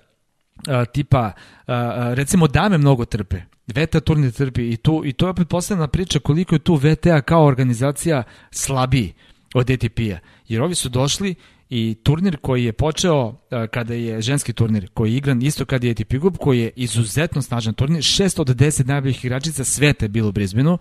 a, 0.69 0.85
tipa, 0.85 1.33
a, 1.67 2.13
recimo 2.15 2.47
dame 2.47 2.79
mnogo 2.79 3.05
trpe, 3.05 3.41
VTA 3.67 4.01
turnir 4.01 4.33
trpi 4.33 4.71
i, 4.71 4.77
tu, 4.77 5.03
i 5.05 5.13
to 5.13 5.27
je 5.27 5.31
opet 5.31 5.49
posledna 5.49 5.89
priča 5.89 6.19
koliko 6.19 6.55
je 6.55 6.59
tu 6.59 6.75
VTA 6.75 7.21
kao 7.21 7.45
organizacija 7.45 8.23
slabiji 8.51 9.13
od 9.55 9.71
ATP-a. 9.71 10.19
Jer 10.49 10.63
ovi 10.63 10.75
su 10.75 10.89
došli 10.89 11.35
i 11.71 11.97
turnir 12.03 12.37
koji 12.37 12.65
je 12.65 12.73
počeo 12.73 13.35
a, 13.51 13.67
kada 13.67 13.95
je 13.95 14.21
ženski 14.21 14.53
turnir, 14.53 14.89
koji 14.95 15.11
je 15.11 15.17
igran 15.17 15.43
isto 15.43 15.65
kada 15.65 15.87
je 15.87 15.91
ATP 15.91 16.13
Cup, 16.21 16.37
koji 16.39 16.61
je 16.61 16.71
izuzetno 16.77 17.43
snažan 17.43 17.75
turnir, 17.75 18.03
6 18.03 18.41
od 18.41 18.49
10 18.49 18.87
najboljih 18.87 19.25
igračica 19.25 19.65
sveta 19.65 20.05
je 20.05 20.09
bilo 20.09 20.29
u 20.29 20.33
Brisbaneu, 20.33 20.79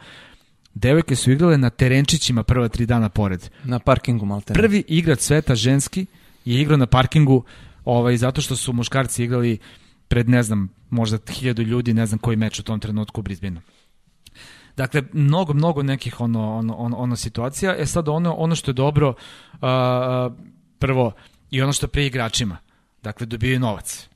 devojke 0.74 1.16
su 1.16 1.32
igrale 1.32 1.58
na 1.58 1.70
terenčićima 1.70 2.44
prva 2.44 2.68
tri 2.68 2.86
dana 2.86 3.10
pored. 3.10 3.50
Na 3.64 3.80
parkingu 3.80 4.26
malte. 4.26 4.54
Prvi 4.54 4.84
igrač 4.88 5.20
sveta 5.20 5.56
ženski 5.56 6.06
je 6.46 6.62
igrao 6.62 6.78
na 6.78 6.86
parkingu 6.86 7.44
ovaj, 7.86 8.18
zato 8.18 8.42
što 8.42 8.56
su 8.56 8.74
muškarci 8.74 9.24
igrali 9.24 9.58
pred, 10.08 10.30
ne 10.30 10.44
znam, 10.44 10.70
možda 10.90 11.18
hiljadu 11.30 11.62
ljudi, 11.62 11.94
ne 11.94 12.06
znam 12.06 12.20
koji 12.20 12.38
meč 12.38 12.60
u 12.60 12.64
tom 12.64 12.80
trenutku 12.80 13.20
u 13.20 13.24
Brisbaneu. 13.24 13.62
Dakle, 14.78 15.04
mnogo, 15.14 15.54
mnogo 15.54 15.84
nekih 15.84 16.22
ono, 16.22 16.58
ono, 16.58 16.76
ono, 16.76 16.98
ono 16.98 17.16
situacija. 17.16 17.76
E 17.78 17.86
sad, 17.86 18.08
ono, 18.08 18.34
ono 18.34 18.56
što 18.56 18.72
je 18.72 18.74
dobro, 18.74 19.10
uh, 19.10 19.60
prvo, 20.80 21.12
i 21.52 21.62
ono 21.62 21.74
što 21.74 21.88
pre 21.88 22.06
igračima, 22.06 22.58
dakle, 23.04 23.26
dobijaju 23.26 23.60
novac. 23.60 24.10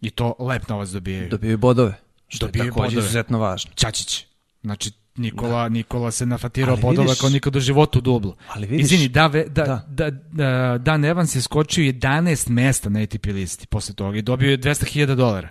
I 0.00 0.10
to 0.10 0.34
lep 0.38 0.68
novac 0.68 0.88
dobijaju. 0.88 1.28
Dobijaju 1.28 1.58
bodove, 1.58 1.94
što 2.28 2.46
dobijaju 2.46 2.66
je 2.66 2.70
takođe 2.70 2.88
bodove. 2.88 3.04
izuzetno 3.04 3.38
važno. 3.38 3.70
Čačić. 3.74 4.26
Znači, 4.62 4.92
Nikola, 5.16 5.62
da. 5.62 5.68
Nikola 5.68 6.10
se 6.10 6.26
nafatirao 6.26 6.76
bodova 6.76 7.14
kao 7.20 7.30
nikad 7.30 7.56
u 7.56 7.60
životu 7.60 7.98
u 7.98 8.02
dublu. 8.02 8.34
Ali 8.48 8.66
vidiš, 8.66 8.84
Izvini, 8.84 9.08
da, 9.08 9.28
da, 9.28 9.44
da. 9.48 9.86
da, 9.88 10.10
da, 10.10 10.78
Dan 10.78 11.04
Evans 11.04 11.34
je 11.34 11.42
skočio 11.42 11.92
11 11.92 12.50
mesta 12.50 12.88
na 12.88 13.00
ATP 13.00 13.26
listi 13.26 13.66
posle 13.66 13.94
toga 13.94 14.18
i 14.18 14.22
dobio 14.22 14.50
je 14.50 14.58
200.000 14.58 15.14
dolara. 15.14 15.48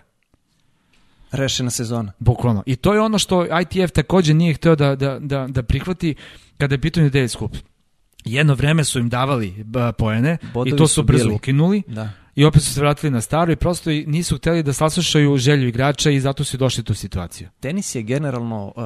Rešena 1.32 1.70
sezona. 1.70 2.12
Bukvalno. 2.20 2.64
I 2.66 2.76
to 2.76 2.94
je 2.94 3.02
ono 3.02 3.20
što 3.20 3.46
ITF 3.62 3.92
takođe 3.92 4.34
nije 4.34 4.54
hteo 4.54 4.76
da, 4.76 4.96
da, 4.96 5.20
da, 5.20 5.48
da 5.50 5.64
prihvati 5.64 6.16
kada 6.58 6.76
je 6.76 6.82
pitanje 6.82 7.10
Davis 7.10 7.32
Cup. 7.32 7.56
Jedno 8.26 8.54
vreme 8.54 8.84
su 8.84 9.00
im 9.00 9.10
davali 9.10 9.66
poene 9.98 10.38
Bodovi 10.54 10.76
i 10.76 10.78
to 10.78 10.88
su, 10.88 10.94
su 10.94 11.04
brzo 11.04 11.24
bili. 11.24 11.36
ukinuli. 11.36 11.84
Da. 11.88 12.10
I 12.36 12.46
opet 12.46 12.64
su 12.64 12.74
se 12.74 12.82
vratili 12.82 13.12
na 13.12 13.22
staro 13.22 13.52
i 13.52 13.56
prosto 13.56 13.90
nisu 13.90 14.38
hteli 14.38 14.64
da 14.64 14.74
saslušaju 14.74 15.38
želju 15.38 15.68
igrača 15.68 16.12
i 16.12 16.20
zato 16.20 16.44
su 16.44 16.58
došli 16.58 16.84
tu 16.84 16.94
situaciju. 16.94 17.50
Tenis 17.60 17.96
je 17.96 18.04
generalno 18.04 18.74
uh, 18.76 18.84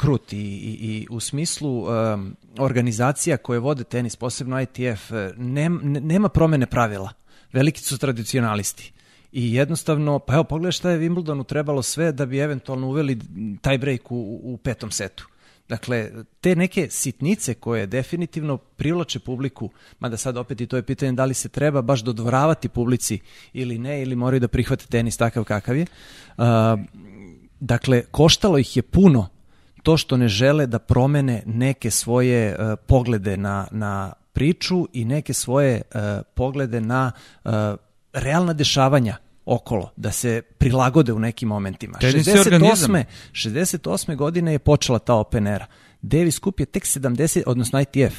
krut 0.00 0.32
i, 0.32 0.36
i, 0.36 0.70
i 0.80 1.06
u 1.10 1.20
smislu 1.20 1.84
um, 1.84 2.36
organizacija 2.58 3.36
koje 3.36 3.58
vode 3.58 3.84
tenis, 3.84 4.16
posebno 4.16 4.60
ITF, 4.60 5.10
nem, 5.36 5.80
nema 5.82 6.28
promene 6.28 6.66
pravila. 6.66 7.12
Veliki 7.52 7.80
su 7.80 7.98
tradicionalisti. 7.98 8.92
I 9.32 9.54
jednostavno, 9.54 10.18
pa 10.18 10.34
evo, 10.34 10.44
pogledaj 10.44 10.72
šta 10.72 10.90
je 10.90 10.98
Wimbledonu 10.98 11.46
trebalo 11.46 11.82
sve 11.82 12.12
da 12.12 12.26
bi 12.26 12.38
eventualno 12.38 12.88
uveli 12.88 13.18
taj 13.60 13.78
break 13.78 14.12
u, 14.12 14.40
u 14.42 14.56
petom 14.56 14.90
setu. 14.90 15.28
Dakle, 15.68 16.10
te 16.40 16.56
neke 16.56 16.90
sitnice 16.90 17.54
koje 17.54 17.86
definitivno 17.86 18.56
privlače 18.56 19.18
publiku, 19.18 19.70
mada 19.98 20.16
sad 20.16 20.36
opet 20.36 20.60
i 20.60 20.66
to 20.66 20.76
je 20.76 20.82
pitanje 20.82 21.12
da 21.12 21.24
li 21.24 21.34
se 21.34 21.48
treba 21.48 21.82
baš 21.82 22.00
dodvoravati 22.00 22.68
publici 22.68 23.18
ili 23.52 23.78
ne, 23.78 24.02
ili 24.02 24.16
moraju 24.16 24.40
da 24.40 24.48
prihvate 24.48 24.86
tenis 24.86 25.16
takav 25.16 25.44
kakav 25.44 25.76
je. 25.76 25.86
Uh, 26.38 26.44
dakle, 27.60 28.02
koštalo 28.10 28.58
ih 28.58 28.76
je 28.76 28.82
puno 28.82 29.28
to 29.82 29.96
što 29.96 30.16
ne 30.16 30.28
žele 30.28 30.66
da 30.66 30.78
promene 30.78 31.42
neke 31.46 31.90
svoje 31.90 32.56
uh, 32.58 32.78
poglede 32.86 33.36
na, 33.36 33.66
na 33.70 34.12
priču 34.32 34.88
i 34.92 35.04
neke 35.04 35.32
svoje 35.34 35.82
uh, 35.94 36.00
poglede 36.34 36.80
na 36.80 37.12
uh, 37.44 37.52
realna 38.12 38.52
dešavanja 38.52 39.16
okolo, 39.44 39.90
da 39.96 40.12
se 40.12 40.42
prilagode 40.58 41.12
u 41.12 41.18
nekim 41.18 41.48
momentima. 41.48 41.98
Tenis 41.98 42.26
68. 42.26 43.04
68. 43.32 44.16
godine 44.16 44.52
je 44.52 44.58
počela 44.58 44.98
ta 44.98 45.14
Open 45.14 45.46
Era. 45.46 45.66
Davis 46.02 46.40
Cup 46.40 46.60
je 46.60 46.66
tek 46.66 46.84
70, 46.84 47.42
odnosno 47.46 47.80
ITF, 47.80 48.14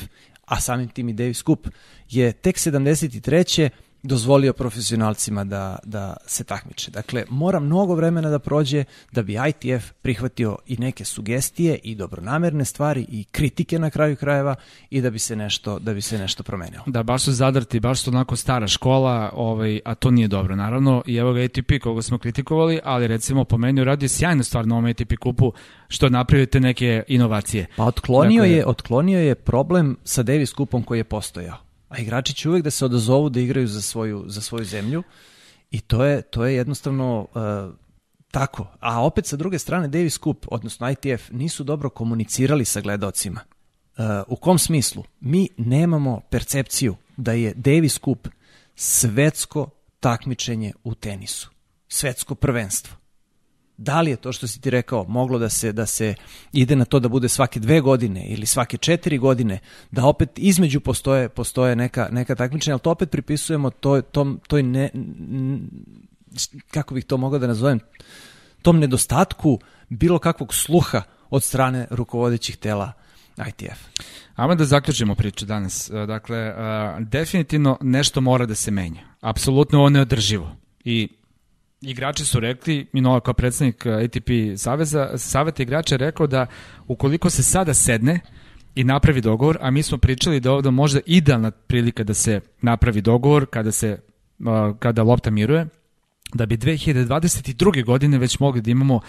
a 0.46 0.60
samim 0.60 0.90
tim 0.90 1.10
i 1.10 1.14
Davis 1.14 1.44
Cup 1.44 1.68
je 2.10 2.32
tek 2.32 2.56
73 2.56 3.70
dozvolio 4.04 4.54
profesionalcima 4.54 5.44
da, 5.44 5.80
da 5.84 6.18
se 6.26 6.44
takmiče. 6.44 6.92
Dakle, 6.92 7.26
mora 7.30 7.60
mnogo 7.60 7.96
vremena 7.96 8.30
da 8.30 8.40
prođe 8.40 8.84
da 9.12 9.24
bi 9.24 9.34
ITF 9.50 9.92
prihvatio 10.02 10.58
i 10.68 10.78
neke 10.78 11.06
sugestije 11.06 11.80
i 11.84 11.96
dobronamerne 11.96 12.66
stvari 12.66 13.06
i 13.10 13.24
kritike 13.24 13.80
na 13.80 13.90
kraju 13.90 14.16
krajeva 14.16 14.56
i 14.90 15.02
da 15.02 15.10
bi 15.10 15.20
se 15.20 15.36
nešto 15.36 15.80
da 15.80 15.94
bi 15.94 16.02
se 16.02 16.18
nešto 16.18 16.44
promenilo. 16.44 16.84
Da, 16.86 17.04
baš 17.04 17.24
su 17.24 17.32
zadrti, 17.32 17.80
baš 17.80 18.02
su 18.02 18.10
onako 18.10 18.36
stara 18.36 18.68
škola, 18.68 19.32
ovaj, 19.34 19.80
a 19.86 19.96
to 19.96 20.12
nije 20.12 20.28
dobro 20.28 20.56
naravno. 20.56 21.04
I 21.06 21.16
evo 21.16 21.34
ga 21.34 21.42
ATP 21.42 21.72
koga 21.84 22.02
smo 22.02 22.18
kritikovali, 22.18 22.80
ali 22.84 23.08
recimo 23.08 23.44
po 23.44 23.58
meni 23.58 23.82
uradio 23.82 24.10
sjajnu 24.10 24.44
stvar 24.44 24.68
na 24.68 24.76
ovom 24.76 24.86
ATP 24.86 25.18
kupu 25.20 25.54
što 25.88 26.10
napravite 26.10 26.60
neke 26.60 27.04
inovacije. 27.08 27.68
Pa 27.78 27.84
otklonio 27.84 28.42
dakle, 28.42 28.56
je 28.56 28.68
otklonio 28.68 29.20
je 29.20 29.36
problem 29.36 29.98
sa 30.04 30.24
Davis 30.24 30.54
kupom 30.54 30.84
koji 30.84 31.00
je 31.00 31.04
postojao 31.04 31.71
a 31.92 31.98
igrači 31.98 32.34
će 32.34 32.50
uvek 32.50 32.64
da 32.64 32.72
se 32.72 32.86
odazovu 32.86 33.30
da 33.30 33.40
igraju 33.40 33.68
za 33.68 33.82
svoju, 33.82 34.24
za 34.28 34.42
svoju 34.42 34.66
zemlju 34.66 35.04
i 35.72 35.82
to 35.82 36.04
je, 36.04 36.22
to 36.22 36.46
je 36.46 36.56
jednostavno 36.56 37.28
uh, 37.34 37.74
tako. 38.32 38.68
A 38.80 39.04
opet 39.04 39.26
sa 39.26 39.36
druge 39.36 39.60
strane 39.60 39.88
Davis 39.88 40.20
Cup, 40.20 40.46
odnosno 40.52 40.90
ITF, 40.92 41.30
nisu 41.32 41.64
dobro 41.64 41.90
komunicirali 41.90 42.66
sa 42.66 42.82
gledocima. 42.82 43.40
Uh, 43.98 44.06
u 44.28 44.36
kom 44.36 44.60
smislu? 44.60 45.04
Mi 45.20 45.48
nemamo 45.58 46.22
percepciju 46.30 46.96
da 47.18 47.32
je 47.32 47.54
Davis 47.56 48.00
Cup 48.00 48.28
svetsko 48.76 49.70
takmičenje 50.00 50.74
u 50.84 50.96
tenisu. 50.96 51.50
Svetsko 51.88 52.36
prvenstvo. 52.36 53.01
Da 53.84 54.02
li 54.02 54.12
je 54.12 54.16
to 54.16 54.32
što 54.32 54.48
si 54.48 54.62
ti 54.62 54.70
rekao 54.70 55.06
moglo 55.08 55.40
da 55.40 55.50
se 55.50 55.72
da 55.72 55.86
se 55.86 56.16
ide 56.54 56.76
na 56.76 56.86
to 56.86 57.00
da 57.00 57.10
bude 57.10 57.30
svake 57.30 57.60
dve 57.60 57.82
godine 57.82 58.26
ili 58.28 58.46
svake 58.46 58.78
četiri 58.78 59.18
godine, 59.18 59.60
da 59.92 60.06
opet 60.06 60.30
između 60.36 60.80
postoje 60.80 61.30
postoje 61.30 61.76
neka 61.76 62.08
neka 62.12 62.36
takmičenja, 62.36 62.74
ali 62.74 62.82
to 62.82 62.92
opet 62.92 63.12
pripisujemo 63.12 63.70
to 63.70 64.02
tom 64.02 64.40
toj 64.48 64.64
ne 64.64 64.90
kako 66.72 66.94
bih 66.94 67.06
to 67.06 67.18
mogao 67.18 67.40
da 67.40 67.48
nazovem 67.48 67.80
tom 68.62 68.80
nedostatku 68.80 69.60
bilo 69.90 70.20
kakvog 70.20 70.54
sluha 70.54 71.02
od 71.30 71.44
strane 71.44 71.88
rukovodećih 71.90 72.58
tela 72.58 72.92
ITF. 73.48 73.80
Ajmo 74.36 74.56
da 74.56 74.66
zaključimo 74.66 75.16
priču 75.16 75.46
danas. 75.46 75.90
E, 75.90 76.06
dakle, 76.06 76.38
e, 76.38 76.54
definitivno 77.00 77.78
nešto 77.82 78.22
mora 78.22 78.46
da 78.46 78.56
se 78.56 78.72
menja. 78.72 79.02
Apsolutno 79.22 79.80
ovo 79.80 79.90
neodrživo. 79.90 80.56
I 80.84 81.10
igrači 81.82 82.26
su 82.26 82.40
rekli, 82.40 82.88
Minova 82.94 83.20
kao 83.20 83.34
predsednik 83.34 83.86
ATP 83.86 84.30
Saveza, 84.58 85.18
Savet 85.18 85.60
igrača 85.60 85.96
je 85.96 86.00
rekao 86.00 86.28
da 86.28 86.46
ukoliko 86.88 87.30
se 87.30 87.44
sada 87.44 87.74
sedne 87.74 88.20
i 88.76 88.84
napravi 88.84 89.22
dogovor, 89.22 89.58
a 89.62 89.72
mi 89.72 89.84
smo 89.84 89.98
pričali 89.98 90.40
da 90.40 90.52
ovde 90.52 90.72
možda 90.72 91.00
idealna 91.06 91.52
prilika 91.52 92.04
da 92.04 92.14
se 92.14 92.42
napravi 92.62 93.02
dogovor 93.02 93.46
kada 93.46 93.72
se 93.72 93.98
kada 94.80 95.04
lopta 95.04 95.30
miruje, 95.30 95.68
da 96.34 96.46
bi 96.46 96.58
2022. 96.58 97.86
godine 97.86 98.18
već 98.18 98.40
mogli 98.40 98.62
da 98.62 98.72
imamo 98.72 99.00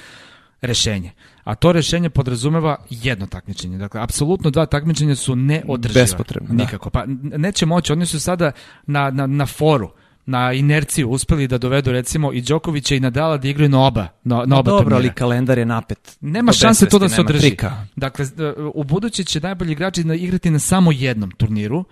rešenje. 0.60 1.10
A 1.44 1.54
to 1.54 1.72
rešenje 1.72 2.10
podrazumeva 2.10 2.76
jedno 2.90 3.26
takmičenje. 3.26 3.78
Dakle, 3.78 4.00
apsolutno 4.02 4.50
dva 4.50 4.66
takmičenja 4.66 5.14
su 5.14 5.36
neodrživa. 5.36 6.02
Bespotrebno. 6.02 6.48
Da. 6.48 6.54
Nikako. 6.54 6.90
Pa 6.90 7.04
neće 7.36 7.66
moći, 7.66 7.92
oni 7.92 8.06
su 8.06 8.20
sada 8.20 8.52
na, 8.86 9.10
na, 9.10 9.26
na 9.26 9.46
foru 9.46 9.90
na 10.26 10.52
inerciju 10.52 11.10
uspeli 11.10 11.48
da 11.48 11.58
dovedu 11.58 11.92
recimo 11.92 12.32
i 12.32 12.40
Đokovića 12.40 12.94
i 12.94 13.00
Nadala 13.00 13.36
da 13.36 13.48
igraju 13.48 13.68
na 13.68 13.86
oba 13.86 14.08
na, 14.24 14.44
na 14.46 14.58
oba 14.58 14.70
Dobro, 14.70 14.78
turnira. 14.78 14.96
ali 14.96 15.12
kalendar 15.14 15.58
je 15.58 15.64
napet. 15.64 16.16
Nema 16.20 16.52
šanse 16.52 16.88
to 16.88 16.98
da 16.98 17.08
se 17.08 17.20
održi. 17.20 17.40
Trika. 17.40 17.86
Dakle, 17.96 18.26
u 18.74 18.84
buduće 18.84 19.24
će 19.24 19.40
najbolji 19.40 19.72
igrači 19.72 20.00
igrati 20.00 20.50
na 20.50 20.58
samo 20.58 20.92
jednom 20.92 21.30
turniru, 21.30 21.84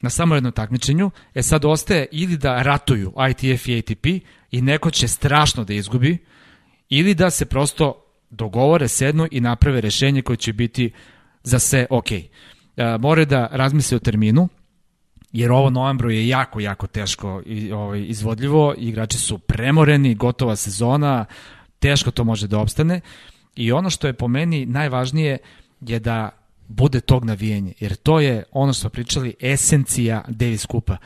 na 0.00 0.10
samo 0.10 0.34
jednom 0.34 0.52
takmičenju. 0.52 1.10
E 1.34 1.42
sad 1.42 1.64
ostaje 1.64 2.06
ili 2.12 2.36
da 2.36 2.62
ratuju 2.62 3.12
ITF 3.30 3.68
i 3.68 3.78
ATP 3.78 4.06
i 4.50 4.62
neko 4.62 4.90
će 4.90 5.08
strašno 5.08 5.64
da 5.64 5.74
izgubi, 5.74 6.18
ili 6.88 7.14
da 7.14 7.30
se 7.30 7.44
prosto 7.44 8.04
dogovore, 8.30 8.88
sednu 8.88 9.28
i 9.30 9.40
naprave 9.40 9.80
rešenje 9.80 10.22
koje 10.22 10.36
će 10.36 10.52
biti 10.52 10.92
za 11.42 11.58
sve 11.58 11.86
ok. 11.90 12.12
E, 12.12 12.28
more 13.00 13.24
da 13.24 13.48
razmisle 13.52 13.96
o 13.96 13.98
terminu, 13.98 14.48
jer 15.32 15.52
ovo 15.52 15.70
novembru 15.70 16.10
je 16.10 16.28
jako, 16.28 16.60
jako 16.60 16.86
teško 16.86 17.42
i, 17.46 17.72
ovaj, 17.72 18.04
izvodljivo, 18.06 18.74
igrači 18.78 19.18
su 19.18 19.38
premoreni, 19.38 20.14
gotova 20.14 20.56
sezona, 20.56 21.24
teško 21.78 22.10
to 22.10 22.24
može 22.24 22.46
da 22.46 22.58
opstane. 22.58 23.00
I 23.56 23.72
ono 23.72 23.90
što 23.90 24.06
je 24.06 24.12
po 24.12 24.28
meni 24.28 24.66
najvažnije 24.66 25.38
je 25.80 25.98
da 25.98 26.30
bude 26.68 27.00
tog 27.00 27.24
navijenja, 27.24 27.72
jer 27.80 27.96
to 27.96 28.20
je 28.20 28.44
ono 28.52 28.72
što 28.72 28.88
pričali, 28.88 29.34
esencija 29.40 30.24
Davis 30.28 30.66
Kupa, 30.66 30.96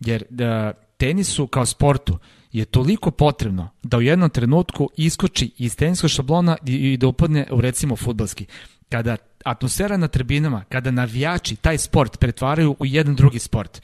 jer 0.00 0.24
da, 0.30 0.72
tenisu 0.96 1.46
kao 1.46 1.66
sportu 1.66 2.18
je 2.52 2.64
toliko 2.64 3.10
potrebno 3.10 3.68
da 3.82 3.96
u 3.96 4.02
jednom 4.02 4.30
trenutku 4.30 4.90
iskoči 4.96 5.50
iz 5.58 5.76
teniskog 5.76 6.10
šablona 6.10 6.56
i, 6.66 6.92
i 6.92 6.96
da 6.96 7.06
upadne 7.06 7.46
u 7.50 7.60
recimo 7.60 7.96
futbalski. 7.96 8.46
Kada 8.88 9.16
atmosfera 9.44 9.96
na 9.96 10.08
tribinama, 10.08 10.64
kada 10.68 10.90
navijači 10.90 11.56
taj 11.56 11.78
sport 11.78 12.18
pretvaraju 12.18 12.76
u 12.78 12.86
jedan 12.86 13.14
drugi 13.14 13.38
sport, 13.38 13.82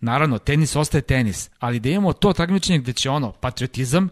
naravno, 0.00 0.38
tenis 0.38 0.76
ostaje 0.76 1.02
tenis, 1.02 1.50
ali 1.58 1.80
da 1.80 1.88
imamo 1.88 2.12
to 2.12 2.32
takmičenje 2.32 2.78
gde 2.78 2.92
će 2.92 3.10
ono, 3.10 3.32
patriotizam 3.32 4.08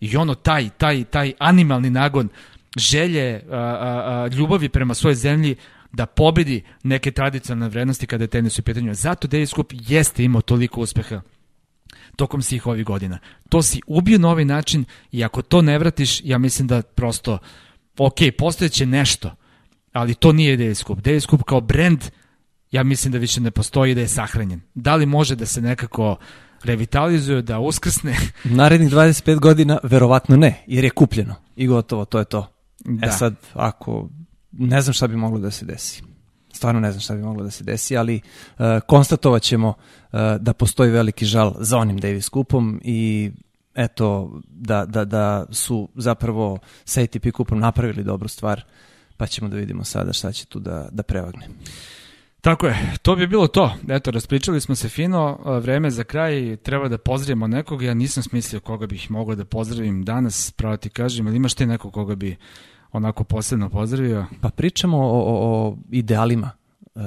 i 0.00 0.16
ono 0.16 0.34
taj, 0.34 0.68
taj, 0.68 1.04
taj 1.04 1.32
animalni 1.38 1.90
nagon 1.90 2.28
želje, 2.76 3.42
a, 3.50 3.56
a, 3.56 4.28
ljubavi 4.34 4.68
prema 4.68 4.94
svojoj 4.94 5.14
zemlji 5.14 5.56
da 5.92 6.06
pobedi 6.06 6.64
neke 6.82 7.10
tradicionalne 7.10 7.68
vrednosti 7.68 8.06
kada 8.06 8.24
je 8.24 8.28
tenis 8.28 8.58
u 8.58 8.62
pitanju. 8.62 8.94
Zato 8.94 9.28
Davis 9.28 9.50
Cup 9.50 9.72
jeste 9.72 10.24
imao 10.24 10.42
toliko 10.42 10.80
uspeha 10.80 11.20
tokom 12.16 12.42
svih 12.42 12.66
ovih 12.66 12.84
godina. 12.84 13.18
To 13.48 13.62
si 13.62 13.80
ubio 13.86 14.18
na 14.18 14.30
ovaj 14.30 14.44
način 14.44 14.84
i 15.12 15.24
ako 15.24 15.42
to 15.42 15.62
ne 15.62 15.78
vratiš, 15.78 16.20
ja 16.24 16.38
mislim 16.38 16.68
da 16.68 16.82
prosto, 16.82 17.38
ok, 17.98 18.18
postojeće 18.38 18.86
nešto, 18.86 19.34
ali 19.92 20.14
to 20.14 20.32
nije 20.32 20.56
Davis 20.56 21.26
Cup. 21.26 21.42
Kao 21.46 21.60
brand, 21.60 22.04
ja 22.70 22.82
mislim 22.82 23.12
da 23.12 23.18
više 23.18 23.40
ne 23.40 23.50
postoji 23.50 23.94
da 23.94 24.00
je 24.00 24.08
sahranjen. 24.08 24.60
Da 24.74 24.96
li 24.96 25.06
može 25.06 25.36
da 25.36 25.46
se 25.46 25.60
nekako 25.60 26.16
revitalizuje, 26.64 27.42
da 27.42 27.58
uskrsne? 27.58 28.16
Narednih 28.44 28.90
25 28.90 29.38
godina 29.38 29.78
verovatno 29.82 30.36
ne, 30.36 30.64
jer 30.66 30.84
je 30.84 30.90
kupljeno 30.90 31.34
i 31.56 31.66
gotovo, 31.66 32.04
to 32.04 32.18
je 32.18 32.24
to. 32.24 32.52
E 32.86 32.90
da. 32.90 33.06
E 33.06 33.10
sad, 33.10 33.34
ako 33.54 34.08
ne 34.52 34.80
znam 34.82 34.94
šta 34.94 35.06
bi 35.06 35.16
moglo 35.16 35.38
da 35.38 35.50
se 35.50 35.64
desi 35.64 36.02
stvarno 36.52 36.80
ne 36.80 36.92
znam 36.92 37.00
šta 37.00 37.14
bi 37.14 37.22
moglo 37.22 37.44
da 37.44 37.50
se 37.50 37.64
desi, 37.64 37.96
ali 37.96 38.20
uh, 38.20 38.64
konstatovat 38.86 39.42
ćemo 39.42 39.68
uh, 39.68 40.18
da 40.40 40.52
postoji 40.52 40.90
veliki 40.90 41.24
žal 41.26 41.54
za 41.58 41.78
onim 41.78 41.98
Davis 41.98 42.28
kupom 42.28 42.80
i 42.84 43.30
eto 43.74 44.40
da, 44.48 44.84
da, 44.84 45.04
da 45.04 45.46
su 45.50 45.88
zapravo 45.94 46.58
sa 46.84 47.00
ATP 47.00 47.30
kupom 47.32 47.58
napravili 47.58 48.04
dobru 48.04 48.28
stvar, 48.28 48.64
pa 49.18 49.26
ćemo 49.26 49.48
da 49.48 49.56
vidimo 49.56 49.84
sada 49.84 50.12
šta 50.12 50.32
će 50.32 50.46
tu 50.46 50.60
da, 50.60 50.88
da 50.92 51.02
prevagne. 51.02 51.48
Tako 52.40 52.66
je, 52.66 52.94
to 53.02 53.16
bi 53.16 53.26
bilo 53.26 53.46
to. 53.46 53.74
Eto, 53.88 54.10
raspričali 54.10 54.60
smo 54.60 54.74
se 54.74 54.88
fino, 54.88 55.38
vreme 55.62 55.90
za 55.90 56.04
kraj, 56.04 56.56
treba 56.56 56.88
da 56.88 56.98
pozdravimo 56.98 57.46
nekog, 57.46 57.82
ja 57.82 57.94
nisam 57.94 58.22
smislio 58.22 58.60
koga 58.60 58.86
bih 58.86 59.10
mogao 59.10 59.34
da 59.34 59.44
pozdravim 59.44 60.04
danas, 60.04 60.52
pravo 60.56 60.76
ti 60.76 60.90
kažem, 60.90 61.26
ali 61.26 61.36
imaš 61.36 61.54
ti 61.54 61.66
nekog 61.66 61.92
koga 61.92 62.14
bi 62.14 62.36
onako 62.92 63.24
posebno 63.24 63.70
pozdravio? 63.70 64.26
Pa 64.40 64.50
pričamo 64.50 64.98
o, 64.98 65.20
o, 65.20 65.66
o 65.68 65.76
idealima. 65.90 66.50
Uh, 66.94 67.02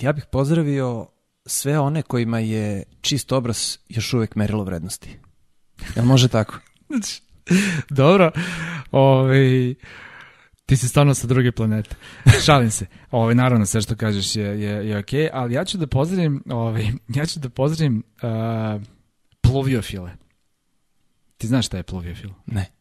ja 0.00 0.12
bih 0.12 0.24
pozdravio 0.32 1.06
sve 1.46 1.78
one 1.78 2.02
kojima 2.02 2.38
je 2.38 2.82
čist 3.00 3.32
obraz 3.32 3.78
još 3.88 4.14
uvek 4.14 4.34
merilo 4.34 4.64
vrednosti. 4.64 5.18
Jel 5.96 6.04
može 6.04 6.28
tako? 6.28 6.58
Dobro. 7.90 8.30
Ovaj 8.90 9.74
ti 10.66 10.76
si 10.76 10.88
stvarno 10.88 11.14
sa 11.14 11.26
druge 11.26 11.52
planete. 11.52 11.96
Šalim 12.44 12.70
se. 12.70 12.86
Ovaj 13.10 13.34
naravno 13.34 13.66
sve 13.66 13.80
što 13.82 13.96
kažeš 13.96 14.36
je 14.36 14.62
je 14.62 14.88
je 14.88 14.98
okej, 14.98 15.20
okay, 15.20 15.30
ali 15.32 15.54
ja 15.54 15.64
ću 15.64 15.78
da 15.78 15.86
pozdravim, 15.86 16.42
ovaj 16.50 16.86
ja 17.08 17.26
ću 17.26 17.40
da 17.40 17.48
pozdravim 17.48 18.02
uh, 18.22 18.82
pluviofile. 19.40 20.10
Ti 21.36 21.46
znaš 21.46 21.66
šta 21.66 21.76
je 21.76 21.82
pluviofil? 21.82 22.30
Ne 22.46 22.76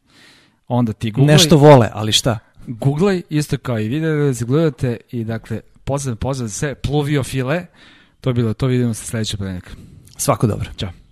onda 0.67 0.93
ti 0.93 1.11
googlaj... 1.11 1.33
Nešto 1.33 1.57
vole, 1.57 1.89
ali 1.93 2.11
šta? 2.11 2.39
Googlaj, 2.67 3.21
isto 3.29 3.57
kao 3.57 3.79
i 3.79 3.87
video 3.87 4.25
da 4.25 4.33
se 4.33 4.45
gledate 4.45 4.97
i 5.11 5.23
dakle, 5.23 5.59
pozdrav, 5.83 6.15
pozdrav 6.15 6.49
sve, 6.49 6.75
pluviofile, 6.75 7.65
to 8.21 8.29
je 8.29 8.33
bilo, 8.33 8.53
to 8.53 8.67
vidimo 8.67 8.93
sa 8.93 9.05
sledećeg 9.05 9.37
podeljnika. 9.37 9.71
Svako 10.17 10.47
dobro. 10.47 10.69
Ćao. 10.77 11.04